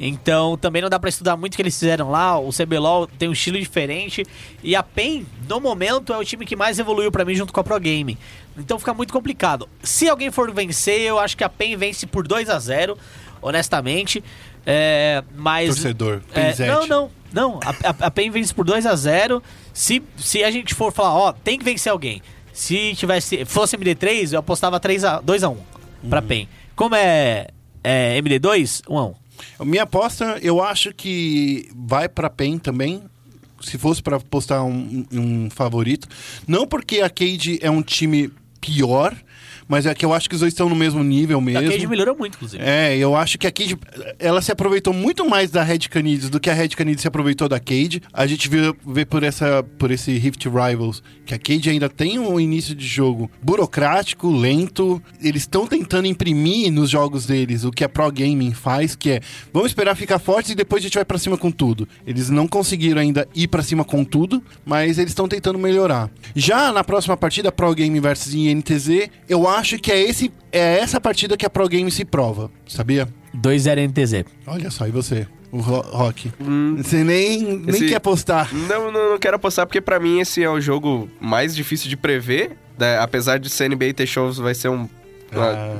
Então 0.00 0.56
também 0.56 0.80
não 0.80 0.88
dá 0.88 0.98
pra 0.98 1.08
estudar 1.08 1.36
muito 1.36 1.54
o 1.54 1.56
que 1.56 1.62
eles 1.62 1.78
fizeram 1.78 2.10
lá. 2.10 2.38
O 2.38 2.50
CBLOL 2.52 3.06
tem 3.06 3.28
um 3.28 3.32
estilo 3.32 3.58
diferente. 3.58 4.24
E 4.62 4.76
a 4.76 4.82
PEN, 4.82 5.26
no 5.48 5.60
momento, 5.60 6.12
é 6.12 6.18
o 6.18 6.24
time 6.24 6.46
que 6.46 6.54
mais 6.54 6.78
evoluiu 6.78 7.10
pra 7.10 7.24
mim 7.24 7.34
junto 7.34 7.52
com 7.52 7.60
a 7.60 7.64
Pro 7.64 7.78
Game. 7.80 8.16
Então 8.56 8.78
fica 8.78 8.94
muito 8.94 9.12
complicado. 9.12 9.68
Se 9.82 10.08
alguém 10.08 10.30
for 10.30 10.52
vencer, 10.52 11.00
eu 11.00 11.18
acho 11.18 11.36
que 11.36 11.44
a 11.44 11.48
PEN 11.48 11.76
vence 11.76 12.06
por 12.06 12.26
2 12.26 12.48
a 12.48 12.58
0 12.58 12.96
honestamente. 13.42 14.22
É, 14.64 15.22
mas. 15.34 15.68
Torcedor, 15.68 16.22
É, 16.32 16.54
não, 16.66 16.86
não, 16.86 17.10
não. 17.32 17.60
A, 17.64 17.70
a, 17.70 18.06
a 18.06 18.10
PEN 18.10 18.30
vence 18.30 18.54
por 18.54 18.64
2 18.64 18.86
a 18.86 18.94
0 18.94 19.42
se, 19.72 20.02
se 20.16 20.44
a 20.44 20.50
gente 20.50 20.74
for 20.74 20.92
falar, 20.92 21.14
ó, 21.14 21.32
tem 21.32 21.58
que 21.58 21.64
vencer 21.64 21.90
alguém. 21.90 22.22
Se 22.52 22.94
tivesse, 22.96 23.44
fosse 23.44 23.76
MD3, 23.76 24.32
eu 24.32 24.40
apostava 24.40 24.80
3 24.80 25.04
a, 25.04 25.20
2 25.20 25.44
a 25.44 25.48
1 25.48 25.56
pra 26.10 26.20
PEN. 26.20 26.48
Como 26.74 26.94
é, 26.94 27.48
é 27.82 28.20
MD2, 28.20 28.82
1 28.88 28.98
a 28.98 29.06
1 29.06 29.14
Minha 29.60 29.84
aposta, 29.84 30.38
eu 30.42 30.62
acho 30.62 30.92
que 30.94 31.68
vai 31.74 32.08
pra 32.08 32.30
PEN 32.30 32.58
também. 32.58 33.02
Se 33.60 33.76
fosse 33.76 34.00
pra 34.02 34.20
postar 34.20 34.62
um, 34.62 35.04
um 35.12 35.50
favorito. 35.50 36.06
Não 36.46 36.66
porque 36.66 37.00
a 37.00 37.10
Cade 37.10 37.58
é 37.60 37.70
um 37.70 37.82
time 37.82 38.30
pior, 38.60 39.16
mas 39.68 39.86
é 39.86 39.94
que 39.94 40.04
eu 40.04 40.12
acho 40.12 40.28
que 40.28 40.34
os 40.34 40.40
dois 40.40 40.52
estão 40.52 40.68
no 40.68 40.74
mesmo 40.74 41.04
nível 41.04 41.38
A 41.38 41.42
Cage 41.42 41.68
mesmo. 41.68 41.90
melhorou 41.90 42.16
muito, 42.16 42.34
inclusive. 42.36 42.62
É, 42.64 42.96
eu 42.96 43.14
acho 43.14 43.38
que 43.38 43.46
a 43.46 43.50
Cade, 43.50 43.78
ela 44.18 44.40
se 44.40 44.50
aproveitou 44.50 44.92
muito 44.92 45.28
mais 45.28 45.50
da 45.50 45.62
Red 45.62 45.80
Canids 45.90 46.30
do 46.30 46.40
que 46.40 46.48
a 46.48 46.54
Red 46.54 46.70
Canids 46.70 47.02
se 47.02 47.08
aproveitou 47.08 47.48
da 47.48 47.60
Cade. 47.60 48.02
A 48.12 48.26
gente 48.26 48.48
vê, 48.48 48.74
vê 48.86 49.04
por, 49.04 49.22
essa, 49.22 49.62
por 49.78 49.90
esse 49.90 50.16
Rift 50.16 50.46
Rivals 50.48 51.02
que 51.26 51.34
a 51.34 51.38
Cade 51.38 51.68
ainda 51.68 51.88
tem 51.88 52.18
um 52.18 52.40
início 52.40 52.74
de 52.74 52.86
jogo 52.86 53.30
burocrático, 53.42 54.30
lento. 54.30 55.02
Eles 55.22 55.42
estão 55.42 55.66
tentando 55.66 56.06
imprimir 56.06 56.72
nos 56.72 56.88
jogos 56.88 57.26
deles 57.26 57.64
o 57.64 57.70
que 57.70 57.84
a 57.84 57.88
Pro 57.88 58.10
Gaming 58.10 58.52
faz, 58.52 58.96
que 58.96 59.10
é 59.10 59.20
vamos 59.52 59.70
esperar 59.70 59.94
ficar 59.94 60.18
fortes 60.18 60.52
e 60.52 60.54
depois 60.54 60.82
a 60.82 60.86
gente 60.86 60.94
vai 60.94 61.04
pra 61.04 61.18
cima 61.18 61.36
com 61.36 61.50
tudo. 61.50 61.86
Eles 62.06 62.30
não 62.30 62.48
conseguiram 62.48 63.00
ainda 63.00 63.28
ir 63.34 63.48
pra 63.48 63.62
cima 63.62 63.84
com 63.84 64.04
tudo, 64.04 64.42
mas 64.64 64.98
eles 64.98 65.10
estão 65.10 65.28
tentando 65.28 65.58
melhorar. 65.58 66.10
Já 66.34 66.72
na 66.72 66.82
próxima 66.82 67.16
partida, 67.16 67.52
Pro 67.52 67.74
Gaming 67.74 68.00
versus 68.00 68.32
INTZ, 68.34 69.10
eu 69.28 69.46
acho 69.46 69.57
que 69.62 69.90
é, 69.92 70.00
esse, 70.00 70.32
é 70.52 70.78
essa 70.78 71.00
partida 71.00 71.36
que 71.36 71.44
a 71.46 71.50
Pro 71.50 71.68
Game 71.68 71.90
se 71.90 72.04
prova, 72.04 72.50
sabia? 72.66 73.08
2-0 73.36 73.88
NTZ. 73.88 74.24
Olha 74.46 74.70
só, 74.70 74.86
e 74.86 74.90
você? 74.90 75.26
O 75.50 75.58
Ro- 75.60 75.80
Rock. 75.80 76.30
Você 76.76 77.02
nem, 77.02 77.42
nem 77.42 77.56
Hum. 77.56 77.64
Esse- 77.68 77.86
quer 77.88 77.96
apostar. 77.96 78.52
Não, 78.54 78.92
não, 78.92 79.10
não 79.12 79.18
quero 79.18 79.36
apostar, 79.36 79.66
porque 79.66 79.80
pra 79.80 79.98
mim 79.98 80.20
esse 80.20 80.42
é 80.42 80.50
o 80.50 80.60
jogo 80.60 81.08
mais 81.20 81.54
difícil 81.56 81.88
de 81.88 81.96
prever. 81.96 82.56
né? 82.78 82.98
Apesar 82.98 83.38
de 83.38 83.48
CNB 83.50 83.88
e 83.88 83.92
T-Shows 83.92 84.36
vai 84.38 84.54
ser 84.54 84.68
um, 84.68 84.88
Ah, 85.32 85.76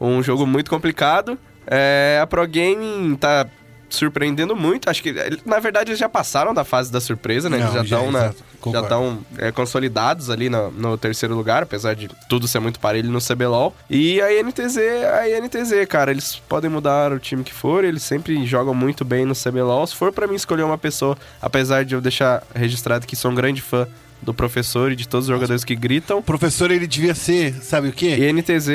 um 0.00 0.22
jogo 0.22 0.46
muito 0.46 0.68
complicado. 0.70 1.38
É, 1.66 2.18
a 2.20 2.26
Pro 2.26 2.46
Gaming 2.46 3.14
tá 3.16 3.46
surpreendendo 3.94 4.54
muito. 4.56 4.88
Acho 4.90 5.02
que, 5.02 5.14
na 5.44 5.58
verdade, 5.58 5.90
eles 5.90 5.98
já 5.98 6.08
passaram 6.08 6.52
da 6.54 6.64
fase 6.64 6.90
da 6.92 7.00
surpresa, 7.00 7.48
né? 7.50 7.58
Não, 7.58 7.64
eles 7.64 7.74
já 7.74 7.82
estão 7.98 8.10
na- 8.12 8.32
já 8.72 8.80
estão 8.82 9.18
é, 9.38 9.50
consolidados 9.50 10.30
ali 10.30 10.48
no, 10.48 10.70
no 10.70 10.96
terceiro 10.98 11.34
lugar, 11.34 11.62
apesar 11.64 11.94
de 11.94 12.08
tudo 12.28 12.46
ser 12.46 12.60
muito 12.60 12.78
parelho 12.78 13.10
no 13.10 13.18
CBLOL. 13.20 13.74
E 13.90 14.20
a 14.20 14.32
INTZ, 14.40 14.76
a 15.20 15.28
INTZ, 15.28 15.86
cara, 15.88 16.10
eles 16.10 16.36
podem 16.48 16.70
mudar 16.70 17.12
o 17.12 17.18
time 17.18 17.42
que 17.42 17.52
for, 17.52 17.84
eles 17.84 18.02
sempre 18.02 18.44
jogam 18.46 18.72
muito 18.74 19.04
bem 19.04 19.24
no 19.24 19.34
CBLOL. 19.34 19.86
Se 19.86 19.94
for 19.96 20.12
pra 20.12 20.26
mim 20.26 20.34
escolher 20.36 20.62
uma 20.62 20.78
pessoa, 20.78 21.16
apesar 21.40 21.84
de 21.84 21.94
eu 21.94 22.00
deixar 22.00 22.42
registrado 22.54 23.06
que 23.06 23.16
sou 23.16 23.30
um 23.30 23.34
grande 23.34 23.60
fã 23.60 23.86
do 24.22 24.32
professor 24.32 24.92
e 24.92 24.96
de 24.96 25.08
todos 25.08 25.26
os 25.28 25.34
jogadores 25.34 25.64
que 25.64 25.74
gritam, 25.74 26.18
o 26.18 26.22
professor, 26.22 26.70
ele 26.70 26.86
devia 26.86 27.14
ser, 27.14 27.54
sabe 27.62 27.88
o 27.88 27.92
quê? 27.92 28.30
INTZ 28.30 28.68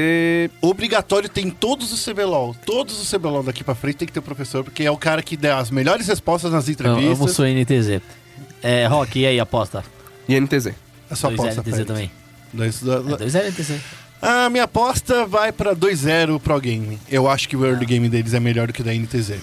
Obrigatório 0.62 1.30
tem 1.30 1.50
todos 1.50 1.92
os 1.94 2.04
CBLOL. 2.04 2.56
Todos 2.66 3.00
os 3.02 3.10
CBLOL 3.10 3.44
daqui 3.44 3.64
pra 3.64 3.74
frente 3.76 3.96
tem 3.98 4.06
que 4.08 4.14
ter 4.14 4.20
o 4.20 4.24
professor, 4.24 4.64
porque 4.64 4.84
é 4.84 4.92
o 4.92 4.98
cara 4.98 5.22
que 5.24 5.38
dá 5.38 5.58
as 5.58 5.72
melhores 5.72 6.08
respostas 6.08 6.52
nas 6.52 6.68
Eu 6.68 6.76
amo 6.86 7.00
entrevistas. 7.00 7.32
sua 7.32 7.48
NTZ. 7.50 8.02
É, 8.62 8.86
Rock, 8.88 9.20
e 9.20 9.26
aí, 9.26 9.40
aposta? 9.40 9.84
INTZ. 10.28 10.68
É 11.10 11.16
só 11.16 11.30
2-0 11.30 11.34
aposta, 11.34 11.62
NTZ 11.62 11.86
também. 11.86 12.12
Dois- 12.52 12.82
É, 12.84 13.00
2-0 13.00 13.48
NTZ. 13.48 13.80
A 14.22 14.50
minha 14.50 14.64
aposta 14.64 15.26
vai 15.26 15.52
pra 15.52 15.74
2-0 15.76 16.40
Pro 16.40 16.60
Game. 16.60 16.98
Eu 17.10 17.30
acho 17.30 17.48
que 17.48 17.56
o 17.56 17.64
early 17.66 17.86
game 17.86 18.10
deles 18.10 18.34
é 18.34 18.40
melhor 18.40 18.68
do 18.68 18.74
que 18.74 18.82
o 18.82 18.84
da 18.84 18.92
NTZ. 18.94 19.36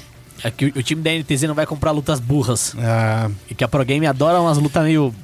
É 0.43 0.51
que 0.51 0.67
o, 0.67 0.73
o 0.79 0.83
time 0.83 1.01
da 1.01 1.11
NTZ 1.13 1.43
não 1.45 1.55
vai 1.55 1.65
comprar 1.65 1.93
lutas 1.93 2.19
burras. 2.21 2.75
Ah, 2.79 3.31
E 3.49 3.55
que 3.55 3.63
a 3.65 3.69
Pro 3.69 3.85
Game 3.85 4.05
adora 4.07 4.41
umas 4.41 4.59
lutas 4.59 4.83
meio. 4.83 5.15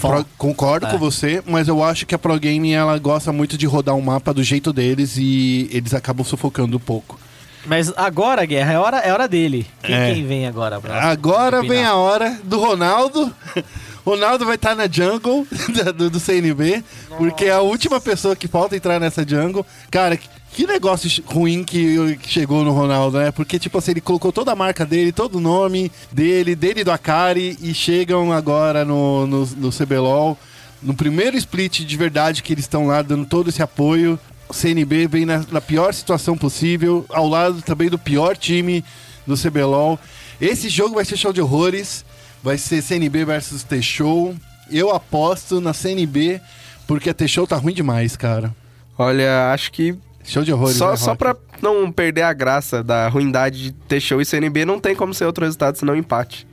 Pro- 0.00 0.24
concordo 0.38 0.86
É. 0.86 0.90
com 0.90 0.98
você, 0.98 1.42
mas 1.46 1.68
eu 1.68 1.82
acho 1.82 2.06
que 2.06 2.14
a 2.14 2.18
Pro 2.18 2.38
Game 2.38 2.72
ela 2.72 2.98
gosta 2.98 3.30
muito 3.32 3.56
de 3.58 3.66
rodar 3.66 3.94
um 3.94 4.00
mapa 4.00 4.32
do 4.32 4.42
jeito 4.42 4.72
deles 4.72 5.16
e 5.16 5.68
eles 5.72 5.92
acabam 5.94 6.24
sufocando 6.24 6.76
um 6.76 6.80
pouco. 6.80 7.18
Mas 7.64 7.92
agora, 7.96 8.44
Guerra, 8.44 8.72
é 8.72 8.78
hora, 8.78 8.98
é 8.98 9.12
hora 9.12 9.28
dele. 9.28 9.66
Quem, 9.82 9.94
É. 9.94 10.12
quem 10.14 10.26
vem 10.26 10.46
agora? 10.48 10.80
Agora 11.00 11.58
opinar? 11.60 11.76
vem 11.76 11.84
a 11.84 11.94
hora 11.94 12.40
do 12.42 12.58
Ronaldo. 12.58 13.32
Ronaldo 14.04 14.44
vai 14.44 14.56
estar 14.56 14.74
na 14.74 14.88
jungle 14.88 15.46
do, 15.96 16.10
do 16.10 16.18
CNB, 16.18 16.82
porque 17.16 17.44
é 17.44 17.52
a 17.52 17.60
última 17.60 18.00
pessoa 18.00 18.34
que 18.34 18.48
falta 18.48 18.74
entrar 18.74 18.98
nessa 18.98 19.24
jungle. 19.26 19.64
Cara, 19.92 20.18
que, 20.52 20.66
negócio 20.66 21.22
ruim 21.26 21.64
que, 21.64 22.18
chegou 22.26 22.64
no 22.64 22.72
Ronaldo, 22.72 23.18
né? 23.18 23.30
Porque, 23.30 23.58
tipo 23.58 23.78
assim, 23.78 23.92
ele 23.92 24.00
colocou 24.00 24.30
toda 24.30 24.52
a 24.52 24.56
marca 24.56 24.84
dele, 24.84 25.10
todo 25.10 25.36
o 25.36 25.40
nome 25.40 25.90
dele, 26.10 26.54
dele 26.54 26.84
do 26.84 26.92
Akari, 26.92 27.56
e 27.60 27.72
chegam 27.72 28.32
agora 28.32 28.84
no, 28.84 29.26
no, 29.26 29.46
no 29.46 29.70
CBLOL. 29.70 30.38
No 30.82 30.94
primeiro 30.94 31.36
split 31.36 31.80
de 31.80 31.96
verdade 31.96 32.42
que 32.42 32.52
eles 32.52 32.64
estão 32.64 32.86
lá 32.86 33.00
dando 33.02 33.24
todo 33.24 33.48
esse 33.48 33.62
apoio. 33.62 34.18
O 34.48 34.52
CNB 34.52 35.06
vem 35.06 35.24
na, 35.24 35.44
na 35.50 35.60
pior 35.60 35.94
situação 35.94 36.36
possível, 36.36 37.06
ao 37.08 37.26
lado 37.26 37.62
também 37.62 37.88
do 37.88 37.98
pior 37.98 38.36
time 38.36 38.84
do 39.26 39.36
CBLOL. 39.36 39.98
Esse 40.40 40.68
jogo 40.68 40.96
vai 40.96 41.04
ser 41.04 41.16
show 41.16 41.32
de 41.32 41.40
horrores. 41.40 42.04
Vai 42.42 42.58
ser 42.58 42.82
CNB 42.82 43.24
versus 43.24 43.62
T-Show. 43.62 44.34
Eu 44.68 44.90
aposto 44.90 45.60
na 45.60 45.72
CNB 45.72 46.40
porque 46.86 47.08
a 47.08 47.14
T-Show 47.14 47.46
tá 47.46 47.56
ruim 47.56 47.72
demais, 47.72 48.16
cara. 48.16 48.54
Olha, 48.98 49.52
acho 49.52 49.70
que 49.70 49.96
Show 50.24 50.42
de 50.44 50.52
horrores, 50.52 50.76
só, 50.76 50.90
né, 50.90 50.96
só 50.96 51.14
pra 51.14 51.36
não 51.60 51.90
perder 51.90 52.22
a 52.22 52.32
graça 52.32 52.82
da 52.82 53.08
ruindade 53.08 53.62
de 53.62 53.72
ter 53.72 54.00
show 54.00 54.20
e 54.20 54.24
CNB, 54.24 54.64
não 54.64 54.78
tem 54.78 54.94
como 54.94 55.12
ser 55.12 55.24
outro 55.26 55.44
resultado 55.44 55.76
senão 55.76 55.96
empate. 55.96 56.46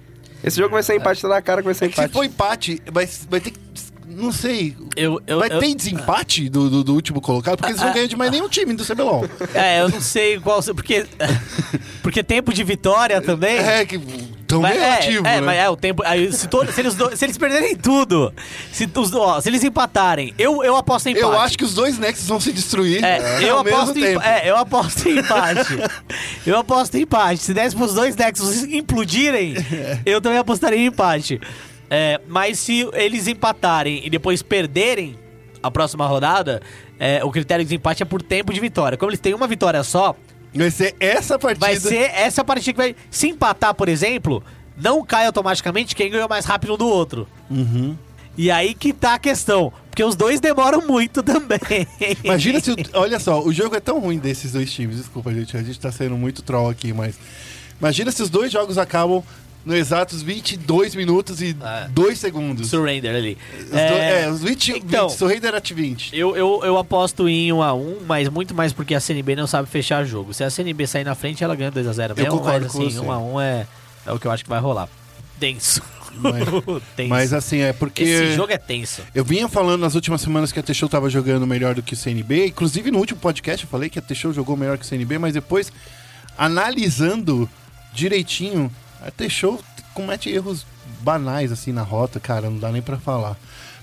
Esse 0.43 0.57
jogo 0.57 0.71
vai 0.73 0.81
ser 0.83 0.95
empate, 0.95 1.21
tá 1.21 1.27
na 1.27 1.41
cara 1.41 1.61
que 1.61 1.65
vai 1.65 1.73
ser 1.73 1.85
É 1.85 1.89
que 1.89 1.95
se 1.95 2.01
empate. 2.01 2.13
for 2.13 2.23
empate, 2.23 2.81
vai, 2.91 3.07
vai 3.29 3.39
ter 3.39 3.51
que... 3.51 3.59
Não 4.07 4.31
sei. 4.31 4.75
Eu, 4.97 5.21
eu, 5.27 5.39
vai 5.39 5.49
eu- 5.51 5.59
ter 5.59 5.73
desempate 5.75 6.49
do, 6.49 6.69
do, 6.69 6.83
do 6.83 6.93
último 6.95 7.21
colocado? 7.21 7.57
Porque 7.57 7.71
eles 7.71 7.81
não 7.81 7.93
ganham 7.93 8.07
de 8.07 8.15
mais 8.17 8.31
nenhum 8.31 8.49
time 8.49 8.73
do 8.73 8.83
CBLOL. 8.83 9.25
É, 9.53 9.81
eu 9.81 9.87
não 9.87 10.01
sei 10.01 10.39
qual. 10.39 10.61
Porque, 10.63 11.05
porque 12.01 12.23
tempo 12.23 12.51
de 12.53 12.63
vitória 12.63 13.21
também. 13.21 13.57
É, 13.57 13.85
que 13.85 13.97
tão 14.49 14.61
Mas- 14.61 14.73
relativo, 14.81 15.27
é, 15.27 15.35
é, 15.35 15.39
né? 15.39 15.41
mas 15.45 15.57
é, 15.59 15.69
o 15.69 15.75
tempo. 15.75 16.01
Aí, 16.03 16.33
se, 16.33 16.47
todo- 16.47 16.71
se 16.71 16.81
eles, 16.81 16.95
se 17.15 17.23
eles 17.25 17.37
perderem 17.37 17.75
tudo, 17.75 18.33
se, 18.71 18.89
os, 18.95 19.13
ó, 19.13 19.39
se 19.39 19.47
eles 19.47 19.63
empatarem, 19.63 20.33
eu, 20.39 20.63
eu 20.63 20.75
aposto 20.75 21.05
em 21.07 21.11
empate. 21.11 21.23
Eu 21.23 21.39
acho 21.39 21.55
que 21.57 21.63
os 21.63 21.75
dois 21.75 21.99
Nexus 21.99 22.27
vão 22.27 22.39
se 22.39 22.51
destruir 22.51 23.03
É, 23.05 23.43
eu 23.43 23.57
ao 23.59 23.63
mesmo 23.63 23.79
aposto, 23.79 23.99
em, 23.99 24.17
é, 24.21 24.49
eu 24.49 24.57
aposto 24.57 25.07
em 25.07 25.19
empate. 25.19 25.77
eu 26.47 26.57
aposto 26.57 26.95
em 26.97 27.01
empate. 27.03 27.41
Se 27.43 27.53
desse 27.53 27.75
pros 27.75 27.93
dois 27.93 28.15
Nexus 28.15 28.63
implodirem, 28.63 29.53
eu 30.05 30.19
também 30.19 30.39
apostaria 30.39 30.79
em 30.79 30.85
empate. 30.87 31.39
É, 31.87 32.19
mas 32.27 32.57
se 32.59 32.87
eles 32.93 33.27
empatarem 33.27 34.01
e 34.03 34.09
depois 34.09 34.41
perderem 34.41 35.17
a 35.61 35.69
próxima 35.69 36.07
rodada, 36.07 36.59
é, 36.99 37.23
o 37.23 37.29
critério 37.31 37.63
de 37.63 37.75
empate 37.75 38.01
é 38.01 38.05
por 38.05 38.21
tempo 38.21 38.51
de 38.51 38.59
vitória. 38.59 38.97
Como 38.97 39.11
eles 39.11 39.19
têm 39.19 39.33
uma 39.35 39.47
vitória 39.47 39.83
só, 39.83 40.15
Vai 40.53 40.71
ser 40.71 40.95
essa 40.99 41.37
partida. 41.37 41.65
vai 41.65 41.75
ser 41.75 42.11
essa 42.13 42.43
partida 42.43 42.71
que 42.73 42.77
vai. 42.77 42.95
Se 43.11 43.27
empatar, 43.27 43.73
por 43.73 43.87
exemplo, 43.89 44.43
não 44.75 45.03
cai 45.05 45.25
automaticamente 45.25 45.95
quem 45.95 46.09
ganhou 46.09 46.27
mais 46.29 46.45
rápido 46.45 46.73
um 46.73 46.77
do 46.77 46.87
outro. 46.87 47.27
Uhum. 47.49 47.95
E 48.37 48.49
aí 48.49 48.73
que 48.73 48.93
tá 48.93 49.15
a 49.15 49.19
questão. 49.19 49.71
Porque 49.89 50.03
os 50.03 50.15
dois 50.15 50.39
demoram 50.39 50.81
muito 50.87 51.21
também. 51.21 51.59
Imagina 52.23 52.59
se. 52.59 52.71
o- 52.71 52.75
Olha 52.93 53.19
só, 53.19 53.41
o 53.43 53.51
jogo 53.51 53.75
é 53.75 53.79
tão 53.79 53.99
ruim 53.99 54.17
desses 54.17 54.53
dois 54.53 54.71
times. 54.71 54.97
Desculpa, 54.97 55.33
gente. 55.33 55.57
A 55.57 55.61
gente 55.61 55.79
tá 55.79 55.91
sendo 55.91 56.15
muito 56.17 56.41
troll 56.41 56.69
aqui, 56.69 56.93
mas. 56.93 57.15
Imagina 57.79 58.11
se 58.11 58.21
os 58.23 58.29
dois 58.29 58.51
jogos 58.51 58.77
acabam 58.77 59.23
no 59.65 59.75
exatos 59.75 60.21
22 60.21 60.95
minutos 60.95 61.41
e 61.41 61.55
É. 61.61 61.87
2 61.89 62.17
segundos. 62.17 62.69
Surrender 62.69 63.15
ali. 63.15 63.37
Os 63.59 63.65
do- 63.69 63.75
é, 63.77 64.29
os 64.29 64.41
20, 64.41 64.71
então- 64.77 65.07
20 65.09 65.17
Surrender 65.17 65.53
at 65.55 65.71
20. 65.71 66.15
Eu, 66.17 66.35
eu, 66.35 66.61
eu 66.63 66.77
aposto 66.77 67.27
em 67.27 67.51
1 67.53 67.61
a 67.61 67.73
1 67.73 67.97
mas 68.07 68.29
muito 68.29 68.53
mais 68.55 68.71
porque 68.73 68.95
a 68.95 68.99
CNB 68.99 69.35
não 69.35 69.45
sabe 69.47 69.67
fechar 69.69 70.03
jogo. 70.05 70.33
Se 70.33 70.43
a 70.43 70.49
CNB 70.49 70.87
sair 70.87 71.03
na 71.03 71.13
frente, 71.15 71.43
ela 71.43 71.55
ganha 71.55 71.71
2x0 71.71 72.15
mesmo. 72.15 72.31
concordo 72.37 72.61
mas 72.65 72.71
com 72.71 72.79
assim, 72.81 72.89
você. 72.97 72.99
1 73.05 73.11
a 73.11 73.19
1 73.19 73.41
é, 73.41 73.67
é 74.05 74.11
o 74.11 74.17
que 74.19 74.25
eu 74.27 74.31
acho 74.31 74.43
que 74.43 74.49
vai 74.49 74.59
rolar. 74.59 74.87
Tenso. 75.39 75.81
Mas- 76.15 76.43
tenso. 76.95 77.09
Mas 77.09 77.33
assim, 77.33 77.59
é 77.59 77.71
porque. 77.71 78.03
Esse 78.03 78.35
jogo 78.35 78.51
é 78.51 78.57
tenso. 78.57 79.01
Eu 79.13 79.23
vinha 79.23 79.47
falando 79.47 79.81
nas 79.81 79.93
últimas 79.95 80.19
semanas 80.21 80.51
que 80.51 80.59
a 80.59 80.63
T-Show 80.63 80.89
tava 80.89 81.09
jogando 81.09 81.45
melhor 81.45 81.75
do 81.75 81.83
que 81.83 81.93
o 81.93 81.97
CNB. 81.97 82.47
Inclusive, 82.47 82.91
no 82.91 82.97
último 82.97 83.19
podcast 83.19 83.63
eu 83.65 83.69
falei 83.69 83.89
que 83.89 83.99
a 83.99 84.01
T-Show 84.01 84.33
jogou 84.33 84.57
melhor 84.57 84.77
que 84.77 84.83
o 84.83 84.87
CNB, 84.87 85.17
mas 85.19 85.33
depois, 85.33 85.71
analisando 86.37 87.49
direitinho, 87.93 88.71
a 89.01 89.11
T-Show 89.11 89.61
comete 89.93 90.29
erros 90.29 90.65
banais 91.01 91.51
assim 91.51 91.71
na 91.71 91.81
rota, 91.81 92.19
cara, 92.19 92.49
não 92.49 92.57
dá 92.57 92.71
nem 92.71 92.81
pra 92.81 92.97
falar. 92.97 93.37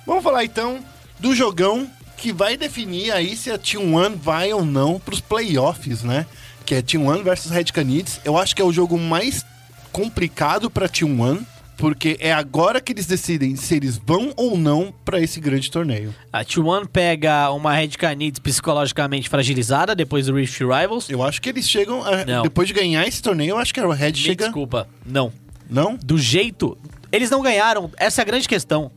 Vamos 0.06 0.22
falar 0.22 0.44
então 0.44 0.78
do 1.18 1.34
jogão 1.34 1.90
que 2.16 2.32
vai 2.32 2.56
definir 2.56 3.12
aí 3.12 3.36
se 3.36 3.50
a 3.50 3.58
T1 3.58 4.16
vai 4.16 4.52
ou 4.52 4.64
não 4.64 4.98
pros 4.98 5.20
playoffs, 5.20 6.02
né? 6.02 6.26
Que 6.64 6.76
é 6.76 6.82
T1 6.82 7.22
versus 7.22 7.50
Red 7.50 7.64
Canids. 7.64 8.20
Eu 8.24 8.38
acho 8.38 8.56
que 8.56 8.62
é 8.62 8.64
o 8.64 8.72
jogo 8.72 8.98
mais 8.98 9.44
complicado 9.92 10.70
pra 10.70 10.88
T1, 10.88 11.44
porque 11.76 12.16
é 12.20 12.32
agora 12.32 12.80
que 12.80 12.92
eles 12.92 13.06
decidem 13.06 13.54
se 13.56 13.74
eles 13.76 13.96
vão 13.98 14.32
ou 14.36 14.56
não 14.56 14.92
pra 15.04 15.20
esse 15.20 15.38
grande 15.40 15.70
torneio. 15.70 16.14
A 16.32 16.44
T1 16.44 16.86
pega 16.88 17.50
uma 17.50 17.72
Red 17.74 17.88
Canids 17.90 18.38
psicologicamente 18.40 19.28
fragilizada 19.28 19.94
depois 19.94 20.26
do 20.26 20.34
Rift 20.34 20.58
Rivals. 20.60 21.10
Eu 21.10 21.22
acho 21.22 21.40
que 21.40 21.48
eles 21.48 21.68
chegam 21.68 22.02
a- 22.02 22.42
depois 22.42 22.68
de 22.68 22.74
ganhar 22.74 23.06
esse 23.06 23.20
torneio, 23.22 23.50
eu 23.50 23.58
acho 23.58 23.72
que 23.74 23.80
a 23.80 23.92
Red 23.92 24.12
Me 24.12 24.16
chega, 24.16 24.44
desculpa. 24.44 24.88
Não. 25.04 25.32
não? 25.68 25.96
Do 25.96 26.16
jeito. 26.18 26.76
Eles 27.12 27.30
não 27.30 27.42
ganharam. 27.42 27.90
Essa 27.96 28.20
é 28.20 28.22
a 28.22 28.26
grande 28.26 28.48
questão. 28.48 28.90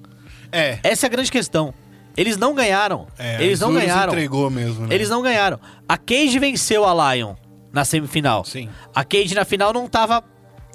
É. 0.51 0.79
Essa 0.83 1.05
é 1.05 1.07
a 1.07 1.09
grande 1.11 1.31
questão. 1.31 1.73
Eles 2.17 2.37
não 2.37 2.53
ganharam. 2.55 3.07
É, 3.17 3.41
Eles 3.43 3.59
não 3.59 3.71
ganharam. 3.73 4.11
entregou 4.11 4.49
mesmo, 4.49 4.87
né? 4.87 4.95
Eles 4.95 5.09
não 5.09 5.21
ganharam. 5.21 5.59
A 5.87 5.97
Cage 5.97 6.37
venceu 6.39 6.83
a 6.85 7.13
Lion 7.13 7.35
na 7.71 7.85
semifinal. 7.85 8.43
Sim. 8.43 8.67
A 8.95 9.03
Cage 9.05 9.35
na 9.35 9.45
final 9.45 9.71
não 9.71 9.87
tava, 9.87 10.23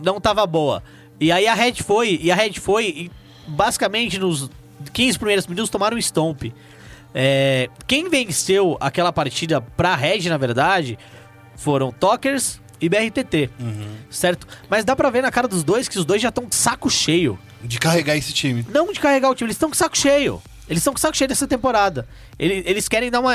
não 0.03 0.21
tava 0.21 0.47
boa. 0.47 0.83
E 1.21 1.31
aí 1.33 1.47
a 1.47 1.55
Red 1.55 1.75
foi, 1.75 2.19
e 2.23 2.31
a 2.31 2.35
Red 2.35 2.55
foi, 2.55 2.87
e 2.87 3.11
basicamente 3.47 4.19
nos 4.19 4.51
15 4.93 5.19
primeiros 5.19 5.47
minutos 5.47 5.71
tomaram 5.71 5.97
um 5.97 6.01
stomp. 6.01 6.45
É, 7.15 7.69
quem 7.87 8.09
venceu 8.09 8.77
aquela 8.81 9.13
partida 9.13 9.61
pra 9.61 9.95
Red, 9.95 10.29
na 10.29 10.37
verdade, 10.37 10.99
foram 11.57 11.93
Tokers 11.93 12.61
e 12.81 12.89
BRTT. 12.89 13.51
Uhum. 13.61 13.97
Certo? 14.11 14.47
Mas 14.69 14.85
dá 14.85 14.97
pra 14.97 15.11
ver 15.11 15.23
na 15.23 15.31
cara 15.31 15.47
dos 15.47 15.63
dois 15.63 15.89
que 15.89 15.99
os 15.99 16.05
dois 16.05 16.21
já 16.21 16.29
estão 16.31 16.45
de 16.47 16.55
saco 16.57 16.91
cheio. 16.91 17.39
De 17.63 17.79
carregar 17.79 18.17
esse 18.17 18.33
time. 18.33 18.67
Não 18.69 18.93
de 18.93 18.99
carregar 19.01 19.31
o 19.31 19.35
time, 19.35 19.47
eles 19.47 19.55
estão 19.57 19.69
com 19.71 19.75
saco 19.77 19.97
cheio. 19.97 20.43
Eles 20.69 20.81
estão 20.81 20.93
com 20.93 20.99
saco 20.99 21.17
cheio 21.17 21.29
dessa 21.29 21.47
temporada. 21.47 22.07
Ele- 22.39 22.63
Eles, 22.67 22.89
querem 22.89 23.11
dar 23.11 23.21
uma. 23.21 23.35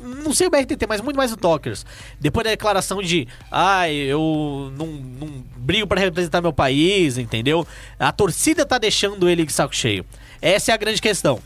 Não 0.00 0.32
sei 0.34 0.46
o 0.46 0.50
BRTT, 0.50 0.86
mas 0.88 1.00
muito 1.00 1.16
mais 1.16 1.32
o 1.32 1.36
Talkers. 1.36 1.84
Depois 2.20 2.44
da 2.44 2.50
declaração 2.50 3.02
de. 3.02 3.26
Ai, 3.50 3.92
eu 3.94 4.72
não, 4.76 4.86
não 4.86 5.44
brigo 5.56 5.86
pra 5.86 6.00
representar 6.00 6.40
meu 6.40 6.52
país, 6.52 7.18
entendeu? 7.18 7.66
A 7.98 8.12
torcida 8.12 8.64
tá 8.66 8.78
deixando 8.78 9.28
ele 9.28 9.44
de 9.44 9.52
saco 9.52 9.74
cheio. 9.74 10.04
Essa 10.40 10.72
é 10.72 10.74
a 10.74 10.78
grande 10.78 11.00
questão. 11.00 11.40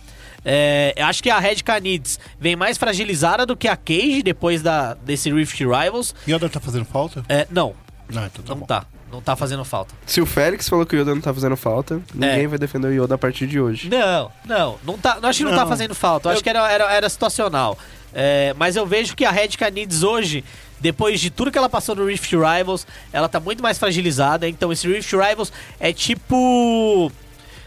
É, 0.45 0.95
eu 0.97 1.05
acho 1.07 1.23
que 1.23 1.29
a 1.29 1.39
Red 1.39 1.57
Canids 1.57 2.19
vem 2.39 2.57
mais 2.57 2.79
fragilizada 2.79 3.45
do 3.45 3.55
que 3.57 3.69
a 3.69 3.77
Cage 3.77 4.23
depois 4.23 4.63
da, 4.63 4.95
desse 4.95 5.31
Rift 5.31 5.61
Rivals. 5.61 6.15
Yoda 6.27 6.49
tá 6.49 6.59
fazendo 6.61 6.85
falta? 6.87 7.23
É, 7.29 7.47
não, 7.51 7.75
Não, 8.11 8.25
então 8.27 8.43
tá 8.45 8.55
não 8.55 8.61
bom. 8.61 8.67
tá. 8.67 8.87
Não 9.13 9.21
tá 9.21 9.35
fazendo 9.35 9.65
falta. 9.65 9.93
Se 10.07 10.21
o 10.21 10.25
Félix 10.27 10.69
falou 10.69 10.87
que 10.87 10.95
o 10.95 11.01
Yoda 11.01 11.13
não 11.15 11.21
tá 11.21 11.35
fazendo 11.35 11.57
falta, 11.57 12.01
ninguém 12.15 12.45
É. 12.45 12.47
vai 12.47 12.59
defender 12.59 12.87
o 12.87 13.05
Yoda 13.05 13.17
a 13.17 13.19
partir 13.19 13.47
de 13.49 13.61
hoje. 13.61 13.89
Não, 13.91 14.31
não, 14.47 14.79
não 14.85 14.97
tá. 14.97 15.19
Eu 15.21 15.29
acho 15.29 15.39
que 15.41 15.45
não, 15.45 15.51
tá 15.51 15.63
Não. 15.63 15.69
fazendo 15.69 15.95
falta. 15.97 16.29
Eu, 16.29 16.33
acho 16.33 16.43
que 16.45 16.49
era, 16.49 16.71
era, 16.71 16.93
era 16.93 17.09
situacional. 17.09 17.77
É, 18.15 18.55
mas 18.57 18.77
eu 18.77 18.87
vejo 18.87 19.15
que 19.15 19.25
a 19.25 19.31
Red 19.31 19.49
Canids 19.51 20.03
hoje, 20.03 20.45
depois 20.81 21.21
de 21.21 21.31
tudo 21.31 21.51
que 21.51 21.59
ela 21.59 21.69
passou 21.69 21.95
no 21.95 22.05
Rift 22.07 22.33
Rivals, 22.35 22.87
ela 23.13 23.29
tá 23.29 23.39
muito 23.41 23.63
mais 23.63 23.79
fragilizada. 23.79 24.49
Então 24.49 24.73
esse 24.73 24.87
Rift 24.89 25.13
Rivals 25.15 25.53
é 25.79 25.93
tipo. 25.93 27.11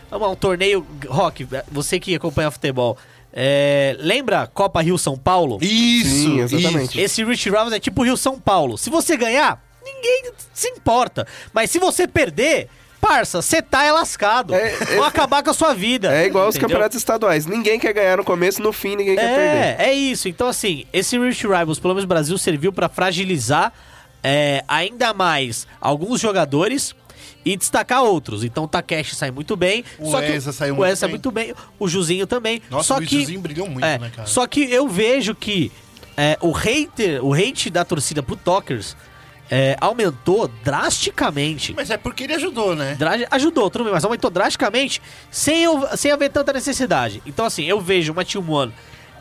Vamos 0.09 0.27
lá, 0.27 0.33
um 0.33 0.35
torneio. 0.35 0.85
Rock, 1.07 1.47
você 1.71 1.99
que 1.99 2.13
acompanha 2.15 2.51
futebol. 2.51 2.97
é, 3.33 3.95
lembra 3.99 4.45
Copa 4.47 4.81
Rio 4.81 4.97
São 4.97 5.17
Paulo? 5.17 5.57
Isso, 5.61 6.09
Sim, 6.09 6.39
exatamente. 6.41 6.89
isso. 6.91 6.99
Esse 6.99 7.23
Rich 7.23 7.49
Rivals 7.49 7.73
é 7.73 7.79
tipo 7.79 8.03
Rio 8.03 8.15
São 8.17 8.39
Paulo. 8.39 8.77
Se 8.77 8.89
você 8.91 9.17
ganhar, 9.17 9.59
ninguém 9.83 10.31
se 10.53 10.67
importa. 10.69 11.25
Mas 11.51 11.71
se 11.71 11.79
você 11.79 12.07
perder, 12.07 12.69
parça, 13.03 13.41
você 13.41 13.61
tá 13.61 13.83
é 13.83 13.91
lascado. 13.91 14.53
É, 14.53 14.71
é- 14.71 14.95
Vão 14.95 15.03
acabar 15.03 15.43
com 15.43 15.49
a 15.49 15.53
sua 15.53 15.73
vida. 15.73 16.13
É 16.15 16.25
igual 16.25 16.47
os 16.47 16.57
campeonatos 16.57 16.97
estaduais. 16.97 17.45
Ninguém 17.45 17.77
quer 17.77 17.93
ganhar 17.93 18.17
no 18.17 18.23
começo, 18.23 18.61
no 18.61 18.71
fim 18.71 18.95
ninguém 18.95 19.15
quer 19.15 19.35
perder. 19.35 19.85
É, 19.85 19.89
é 19.89 19.93
isso. 19.93 20.29
Então, 20.29 20.47
assim, 20.47 20.85
esse 20.93 21.19
Rift 21.19 21.43
Rivals, 21.43 21.79
pelo 21.79 21.93
menos 21.93 22.05
no 22.05 22.07
Brasil, 22.07 22.37
serviu 22.37 22.71
pra 22.71 22.87
fragilizar 22.87 23.73
é, 24.23 24.63
ainda 24.67 25.13
mais 25.13 25.67
alguns 25.81 26.21
jogadores 26.21 26.95
e 27.45 27.57
destacar 27.57 28.03
outros. 28.03 28.43
Então, 28.43 28.63
o 28.63 28.67
Takeshi 28.67 29.15
sai 29.15 29.31
muito 29.31 29.55
bem. 29.57 29.83
O 29.99 30.09
só 30.09 30.21
que 30.21 30.39
saiu 30.39 30.75
o 30.75 30.77
muito 30.77 30.97
bem. 31.01 31.09
muito 31.09 31.31
bem. 31.31 31.53
O 31.77 31.87
Juzinho 31.87 32.25
também. 32.25 32.61
Nossa, 32.69 32.87
só 32.87 32.97
o 32.97 33.01
que, 33.01 33.19
Juzinho 33.19 33.41
brilhou 33.41 33.67
muito, 33.69 33.85
é, 33.85 33.99
né, 33.99 34.11
cara? 34.15 34.27
Só 34.27 34.47
que 34.47 34.61
eu 34.71 34.87
vejo 34.87 35.35
que 35.35 35.71
é, 36.15 36.37
o 36.39 36.51
hater, 36.51 37.23
o 37.23 37.33
hate 37.33 37.69
da 37.69 37.83
torcida 37.83 38.23
pro 38.23 38.35
Tokers 38.35 38.95
é, 39.51 39.75
aumentou 39.81 40.49
drasticamente. 40.63 41.73
Mas 41.75 41.89
é 41.89 41.97
porque 41.97 42.23
ele 42.23 42.33
ajudou, 42.33 42.75
né? 42.75 42.95
Dra- 42.95 43.27
ajudou, 43.31 43.69
tudo 43.69 43.83
bem, 43.85 43.93
mas 43.93 44.03
aumentou 44.03 44.29
drasticamente 44.29 45.01
sem, 45.31 45.63
eu- 45.63 45.87
sem 45.97 46.11
haver 46.11 46.29
tanta 46.29 46.53
necessidade. 46.53 47.21
Então, 47.25 47.45
assim, 47.45 47.63
eu 47.65 47.79
vejo 47.81 48.11
uma 48.11 48.23
Team 48.25 48.49
One 48.49 48.73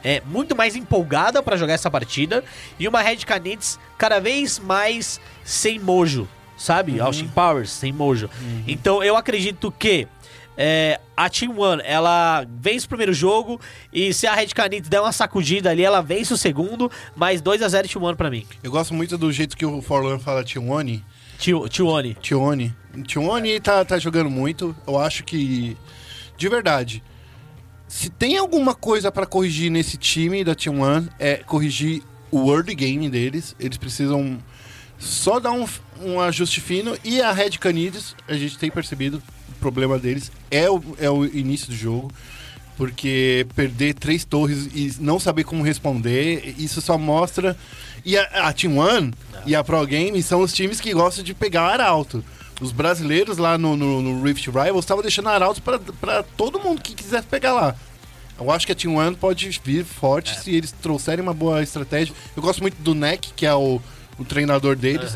é, 0.05 0.21
muito 0.27 0.57
mais 0.57 0.75
empolgada 0.75 1.43
pra 1.43 1.57
jogar 1.57 1.75
essa 1.75 1.91
partida 1.91 2.43
e 2.79 2.89
uma 2.89 3.01
Red 3.01 3.19
Canids 3.19 3.79
cada 3.97 4.19
vez 4.21 4.59
mais 4.59 5.21
sem 5.45 5.79
mojo, 5.79 6.29
sabe? 6.57 7.01
Austin 7.01 7.29
Powers, 7.29 7.71
sem 7.71 7.93
mojo. 7.93 8.29
Então, 8.67 9.03
eu 9.03 9.17
acredito 9.17 9.73
que 9.79 10.09
é, 10.57 11.01
a 11.17 11.29
Team 11.31 11.59
One, 11.59 11.83
ela 11.85 12.47
vence 12.61 12.87
o 12.87 12.89
primeiro 12.89 13.13
jogo 13.13 13.61
e 13.93 14.13
se 14.13 14.27
a 14.27 14.35
Red 14.35 14.49
Canids 14.49 14.89
der 14.89 15.01
uma 15.01 15.13
sacudida 15.13 15.71
ali, 15.71 15.83
ela 15.83 16.01
vence 16.03 16.33
o 16.33 16.37
segundo, 16.37 16.91
mais 17.17 17.41
2 17.41 17.63
a 17.63 17.69
0 17.69 17.89
Team 17.89 18.05
One 18.05 18.17
pra 18.17 18.31
mim. 18.31 18.47
Eu 18.63 18.71
gosto 18.71 18.93
muito 18.95 19.17
do 19.17 19.33
jeito 19.33 19.57
que 19.57 19.65
o 19.65 19.81
Forlan 19.83 20.19
fala 20.19 20.45
Tione. 20.45 21.05
Tio- 21.39 21.69
Tione. 21.69 22.15
Tione. 22.21 22.75
Tione 23.07 23.59
tá, 23.61 23.85
tá 23.85 23.99
jogando 23.99 24.31
muito. 24.31 24.77
Eu 24.87 24.99
acho 24.99 25.25
que. 25.25 25.77
De 26.37 26.49
verdade. 26.49 27.03
Se 27.89 28.09
tem 28.09 28.39
alguma 28.39 28.75
coisa 28.75 29.11
pra 29.13 29.27
corrigir 29.27 29.71
nesse 29.71 29.97
time 29.97 30.45
da 30.45 30.55
Team 30.55 30.81
One, 30.81 31.09
é 31.19 31.37
corrigir 31.37 32.03
o 32.31 32.39
word 32.47 32.75
game 32.75 33.11
deles. 33.11 33.55
Eles 33.61 33.77
precisam 33.77 34.39
só 34.99 35.41
dar 35.41 35.51
um, 35.53 35.67
um 36.01 36.21
ajuste 36.21 36.61
fino. 36.61 36.97
E 37.05 37.21
a 37.21 37.33
Red 37.33 37.51
Canids, 37.59 38.15
a 38.29 38.35
gente 38.35 38.57
tem 38.57 38.71
percebido, 38.71 39.23
problema 39.63 39.99
deles 39.99 40.31
é 40.51 40.69
o, 40.69 40.83
é 40.99 41.09
o 41.09 41.25
início 41.25 41.69
do 41.69 41.75
jogo. 41.75 42.11
Porque 42.77 43.47
perder 43.55 43.95
três 43.95 44.25
torres 44.25 44.67
e 44.75 44.95
não 44.99 45.21
saber 45.21 45.45
como 45.45 45.63
responder, 45.63 46.55
isso 46.59 46.81
só 46.81 46.99
mostra. 46.99 47.57
E 48.05 48.17
a, 48.17 48.49
a 48.49 48.53
Team 48.53 48.79
One 48.79 49.13
e 49.47 49.55
a 49.55 49.63
Pro 49.63 49.87
Game 49.87 50.21
são 50.23 50.41
os 50.41 50.53
times 50.53 50.81
que 50.81 50.93
gostam 50.93 51.23
de 51.23 51.35
pegar 51.35 51.65
arauto. 51.65 52.25
Os 52.61 52.73
brasileiros 52.73 53.39
lá 53.39 53.59
no, 53.59 53.77
no, 53.77 54.01
no 54.01 54.23
Rift 54.23 54.47
Rivals 54.47 54.85
estavam 54.85 55.03
deixando 55.03 55.29
arauto 55.29 55.61
pra 56.01 56.23
todo 56.23 56.61
mundo 56.61 56.81
que 56.81 56.95
quisesse 56.95 57.27
pegar 57.27 57.53
lá. 57.53 57.77
Eu 58.39 58.51
acho 58.51 58.67
que 58.67 58.73
a 58.73 58.75
Team 58.75 58.97
One 58.97 59.15
pode 59.15 59.61
vir 59.63 59.85
forte 59.85 60.39
se 60.41 60.55
eles 60.55 60.73
trouxerem 60.73 61.23
uma 61.23 61.35
boa 61.35 61.63
estratégia. 61.63 62.15
Eu 62.37 62.43
gosto 62.43 62.61
muito 62.61 62.81
do 62.81 62.95
Neck, 62.95 63.33
que 63.35 63.47
é 63.47 63.55
o, 63.55 63.81
o 64.19 64.25
treinador 64.25 64.75
deles. 64.77 65.15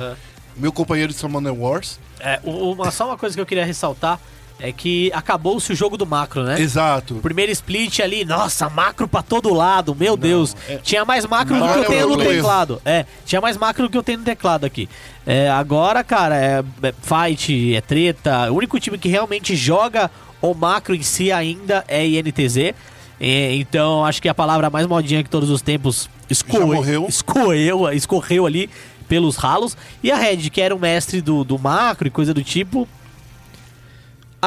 Meu 0.57 0.73
companheiro 0.73 1.13
de 1.13 1.19
Summoner 1.19 1.55
Wars. 1.55 1.99
É, 2.21 2.41
uma, 2.45 2.91
só 2.91 3.07
uma 3.07 3.19
coisa 3.19 3.35
que 3.35 3.41
eu 3.41 3.47
queria 3.47 3.65
ressaltar 3.65 4.21
é 4.59 4.73
que 4.73 5.11
acabou-se 5.15 5.71
o 5.73 5.77
jogo 5.77 5.97
do 5.97 6.07
macro, 6.07 6.43
né? 6.43 6.61
Exato. 6.61 7.17
Primeiro 7.17 7.53
split 7.53 8.01
ali, 8.01 8.25
nossa, 8.25 8.69
macro 8.71 9.07
pra 9.07 9.23
todo 9.23 9.53
lado, 9.53 9.95
meu 9.95 10.17
Deus. 10.17 10.57
é- 10.69 10.77
Tinha 10.79 11.05
mais 11.05 11.27
macro 11.27 11.59
do 11.59 11.63
que 11.65 11.79
eu 11.79 11.83
é 11.83 11.87
tenho 11.87 12.09
no 12.09 12.17
teclado. 12.17 12.81
É, 12.85 13.05
tinha 13.25 13.41
mais 13.41 13.57
macro 13.57 13.85
do 13.85 13.91
que 13.91 13.99
eu 13.99 14.03
tenho 14.03 14.19
no 14.19 14.25
teclado 14.25 14.65
aqui. 14.65 14.89
É, 15.27 15.51
agora, 15.51 16.03
cara, 16.03 16.37
é, 16.37 16.65
é 16.83 16.95
fight, 17.03 17.75
é 17.75 17.81
treta. 17.81 18.51
O 18.51 18.57
único 18.57 18.81
time 18.81 18.97
que 18.97 19.09
realmente 19.09 19.55
joga 19.55 20.11
o 20.41 20.55
macro 20.55 20.95
em 20.95 21.03
si 21.03 21.31
ainda 21.31 21.85
é 21.87 22.07
INTZ. 22.07 22.75
É, 23.19 23.55
então, 23.55 24.05
acho 24.05 24.21
que 24.21 24.29
a 24.29 24.35
palavra 24.35 24.71
mais 24.71 24.87
modinha 24.87 25.23
que 25.23 25.31
todos 25.31 25.51
os 25.51 25.63
tempos 25.63 26.09
escorreu, 26.29 27.07
escorreu, 27.09 27.93
escorreu 27.93 28.47
ali 28.47 28.71
pelos 29.09 29.37
ralos. 29.37 29.77
E 30.03 30.11
a 30.11 30.17
Red, 30.17 30.51
que 30.51 30.61
era 30.61 30.75
o 30.75 30.79
mestre 30.79 31.21
do, 31.21 31.45
do 31.45 31.59
macro 31.59 32.09
e 32.09 32.11
coisa 32.11 32.35
do 32.35 32.43
tipo, 32.43 32.87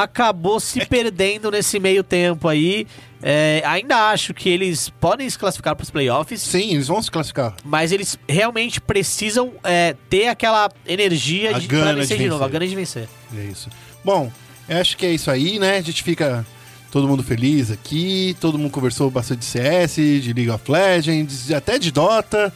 acabou 0.02 0.58
se 0.60 0.84
perdendo 0.86 1.50
nesse 1.50 1.78
meio 1.78 2.02
tempo 2.02 2.48
aí. 2.48 2.86
É, 3.22 3.62
ainda 3.66 4.10
acho 4.10 4.32
que 4.32 4.48
eles 4.48 4.88
podem 5.00 5.28
se 5.28 5.38
classificar 5.38 5.76
para 5.76 5.82
os 5.84 5.90
playoffs, 5.90 6.40
Sim, 6.40 6.72
eles 6.72 6.88
vão 6.88 7.02
se 7.02 7.10
classificar. 7.10 7.54
mas 7.62 7.92
eles 7.92 8.18
realmente 8.26 8.80
precisam 8.80 9.52
é, 9.62 9.94
ter 10.08 10.28
aquela 10.28 10.70
energia 10.86 11.54
A 11.54 11.58
de, 11.58 11.66
gana 11.66 11.84
pra 11.84 11.92
de 11.92 12.00
vencer 12.00 12.16
de, 12.18 12.28
novo, 12.28 12.42
a 12.42 12.46
vencer. 12.46 12.52
gana 12.60 12.66
de 12.70 12.74
vencer. 12.76 13.08
É 13.36 13.44
isso. 13.44 13.68
Bom, 14.02 14.32
acho 14.66 14.96
que 14.96 15.04
é 15.04 15.12
isso 15.12 15.30
aí, 15.30 15.58
né? 15.58 15.76
A 15.76 15.82
gente 15.82 16.02
fica 16.02 16.46
todo 16.90 17.06
mundo 17.06 17.22
feliz 17.22 17.70
aqui, 17.70 18.34
todo 18.40 18.58
mundo 18.58 18.70
conversou 18.70 19.10
bastante 19.10 19.40
de 19.40 19.44
CS, 19.44 19.96
de 19.96 20.32
League 20.32 20.50
of 20.50 20.64
Legends, 20.70 21.52
até 21.52 21.78
de 21.78 21.90
Dota, 21.92 22.50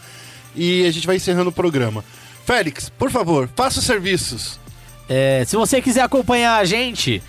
e 0.56 0.86
a 0.86 0.90
gente 0.90 1.06
vai 1.06 1.16
encerrando 1.16 1.50
o 1.50 1.52
programa. 1.52 2.02
Félix, 2.46 2.88
por 2.88 3.10
favor, 3.10 3.50
faça 3.54 3.80
os 3.80 3.84
serviços. 3.84 4.58
É, 5.08 5.44
se 5.46 5.56
você 5.56 5.82
quiser 5.82 6.00
acompanhar 6.00 6.56
a 6.58 6.64
gente 6.64 7.22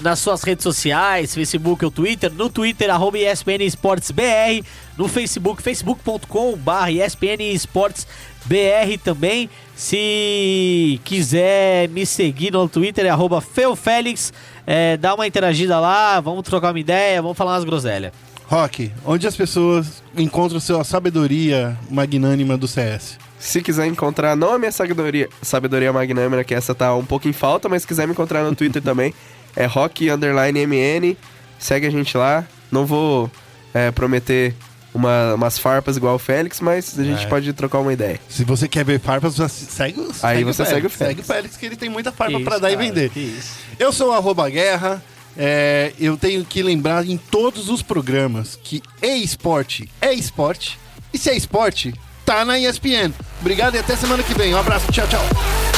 nas 0.00 0.18
suas 0.18 0.42
redes 0.42 0.62
sociais, 0.62 1.34
Facebook 1.34 1.84
ou 1.84 1.90
Twitter, 1.90 2.32
no 2.32 2.48
Twitter, 2.50 2.90
arroba 2.90 3.18
ESPN 3.18 3.62
Esportes 3.62 4.10
BR, 4.10 4.64
no 4.96 5.08
Facebook, 5.08 5.62
facebook.com 5.62 6.56
barra 6.56 6.90
ESPN 6.90 7.42
Esportes 7.52 8.06
BR 8.44 8.98
também. 9.02 9.50
Se 9.74 11.00
quiser 11.04 11.88
me 11.88 12.06
seguir 12.06 12.52
no 12.52 12.68
Twitter, 12.68 13.06
é 13.06 13.10
arroba 13.10 13.40
FeuFélix, 13.40 14.32
é, 14.66 14.96
dá 14.96 15.14
uma 15.14 15.26
interagida 15.26 15.78
lá, 15.78 16.18
vamos 16.20 16.42
trocar 16.42 16.72
uma 16.72 16.80
ideia, 16.80 17.20
vamos 17.20 17.36
falar 17.36 17.54
umas 17.54 17.64
groselhas. 17.64 18.12
Rock, 18.48 18.92
onde 19.04 19.26
as 19.26 19.34
pessoas 19.34 20.02
encontram 20.16 20.60
sua 20.60 20.84
sabedoria 20.84 21.76
magnânima 21.90 22.56
do 22.56 22.68
CS? 22.68 23.18
Se 23.38 23.60
quiser 23.60 23.86
encontrar, 23.86 24.36
não 24.36 24.54
a 24.54 24.58
minha 24.58 24.72
sabedoria, 24.72 25.28
sabedoria 25.42 25.92
magnânima, 25.92 26.42
que 26.42 26.54
essa 26.54 26.74
tá 26.74 26.94
um 26.94 27.04
pouco 27.04 27.28
em 27.28 27.32
falta, 27.32 27.68
mas 27.68 27.82
se 27.82 27.88
quiser 27.88 28.06
me 28.06 28.12
encontrar 28.12 28.44
no 28.44 28.54
Twitter 28.54 28.80
também, 28.82 29.12
é 29.56 29.64
rock 29.66 30.08
underline 30.10 30.60
MN. 30.66 31.16
Segue 31.58 31.86
a 31.86 31.90
gente 31.90 32.16
lá. 32.16 32.44
Não 32.70 32.84
vou 32.86 33.30
é, 33.74 33.90
prometer 33.90 34.54
uma- 34.94 35.34
umas 35.34 35.58
farpas 35.58 35.96
igual 35.96 36.14
o 36.14 36.18
Félix, 36.18 36.60
mas 36.60 36.98
a 36.98 37.04
gente 37.04 37.24
É. 37.24 37.28
pode 37.28 37.52
trocar 37.52 37.78
uma 37.80 37.92
ideia. 37.92 38.18
Se 38.28 38.42
você 38.44 38.66
quer 38.68 38.84
ver 38.84 38.98
farpas, 39.00 39.36
você 39.36 39.66
segue, 39.66 40.00
o- 40.00 40.04
Aí 40.22 40.38
segue 40.38 40.44
você 40.44 40.62
o 40.62 40.64
Félix. 40.66 40.70
segue 40.74 40.86
o 40.86 40.90
Félix. 40.90 40.96
Segue 40.98 41.20
o 41.20 41.24
Félix, 41.24 41.56
que 41.56 41.66
ele 41.66 41.76
tem 41.76 41.88
muita 41.90 42.10
farpa 42.12 42.38
isso, 42.38 42.48
dar 42.48 42.56
e 42.56 42.60
cara, 42.60 42.76
vender. 42.76 43.10
que 43.10 43.20
isso. 43.20 43.50
Eu 43.78 43.92
sou 43.92 44.10
o 44.10 44.12
arroba 44.12 44.48
guerra. 44.48 45.02
é, 45.38 45.92
eu 46.00 46.16
tenho 46.16 46.42
que 46.46 46.62
lembrar 46.62 47.04
em 47.06 47.18
todos 47.18 47.68
os 47.68 47.82
programas 47.82 48.58
que 48.64 48.80
e-esporte 49.02 49.86
é 50.00 50.14
esporte. 50.14 50.78
E 51.12 51.18
se 51.18 51.28
é 51.28 51.36
esporte, 51.36 51.94
tá 52.24 52.42
na 52.42 52.58
ESPN. 52.58 53.12
Obrigado 53.42 53.74
e 53.74 53.78
até 53.78 53.94
semana 53.96 54.22
que 54.22 54.32
vem. 54.32 54.54
Um 54.54 54.58
abraço. 54.58 54.90
Tchau, 54.90 55.06
tchau. 55.06 55.75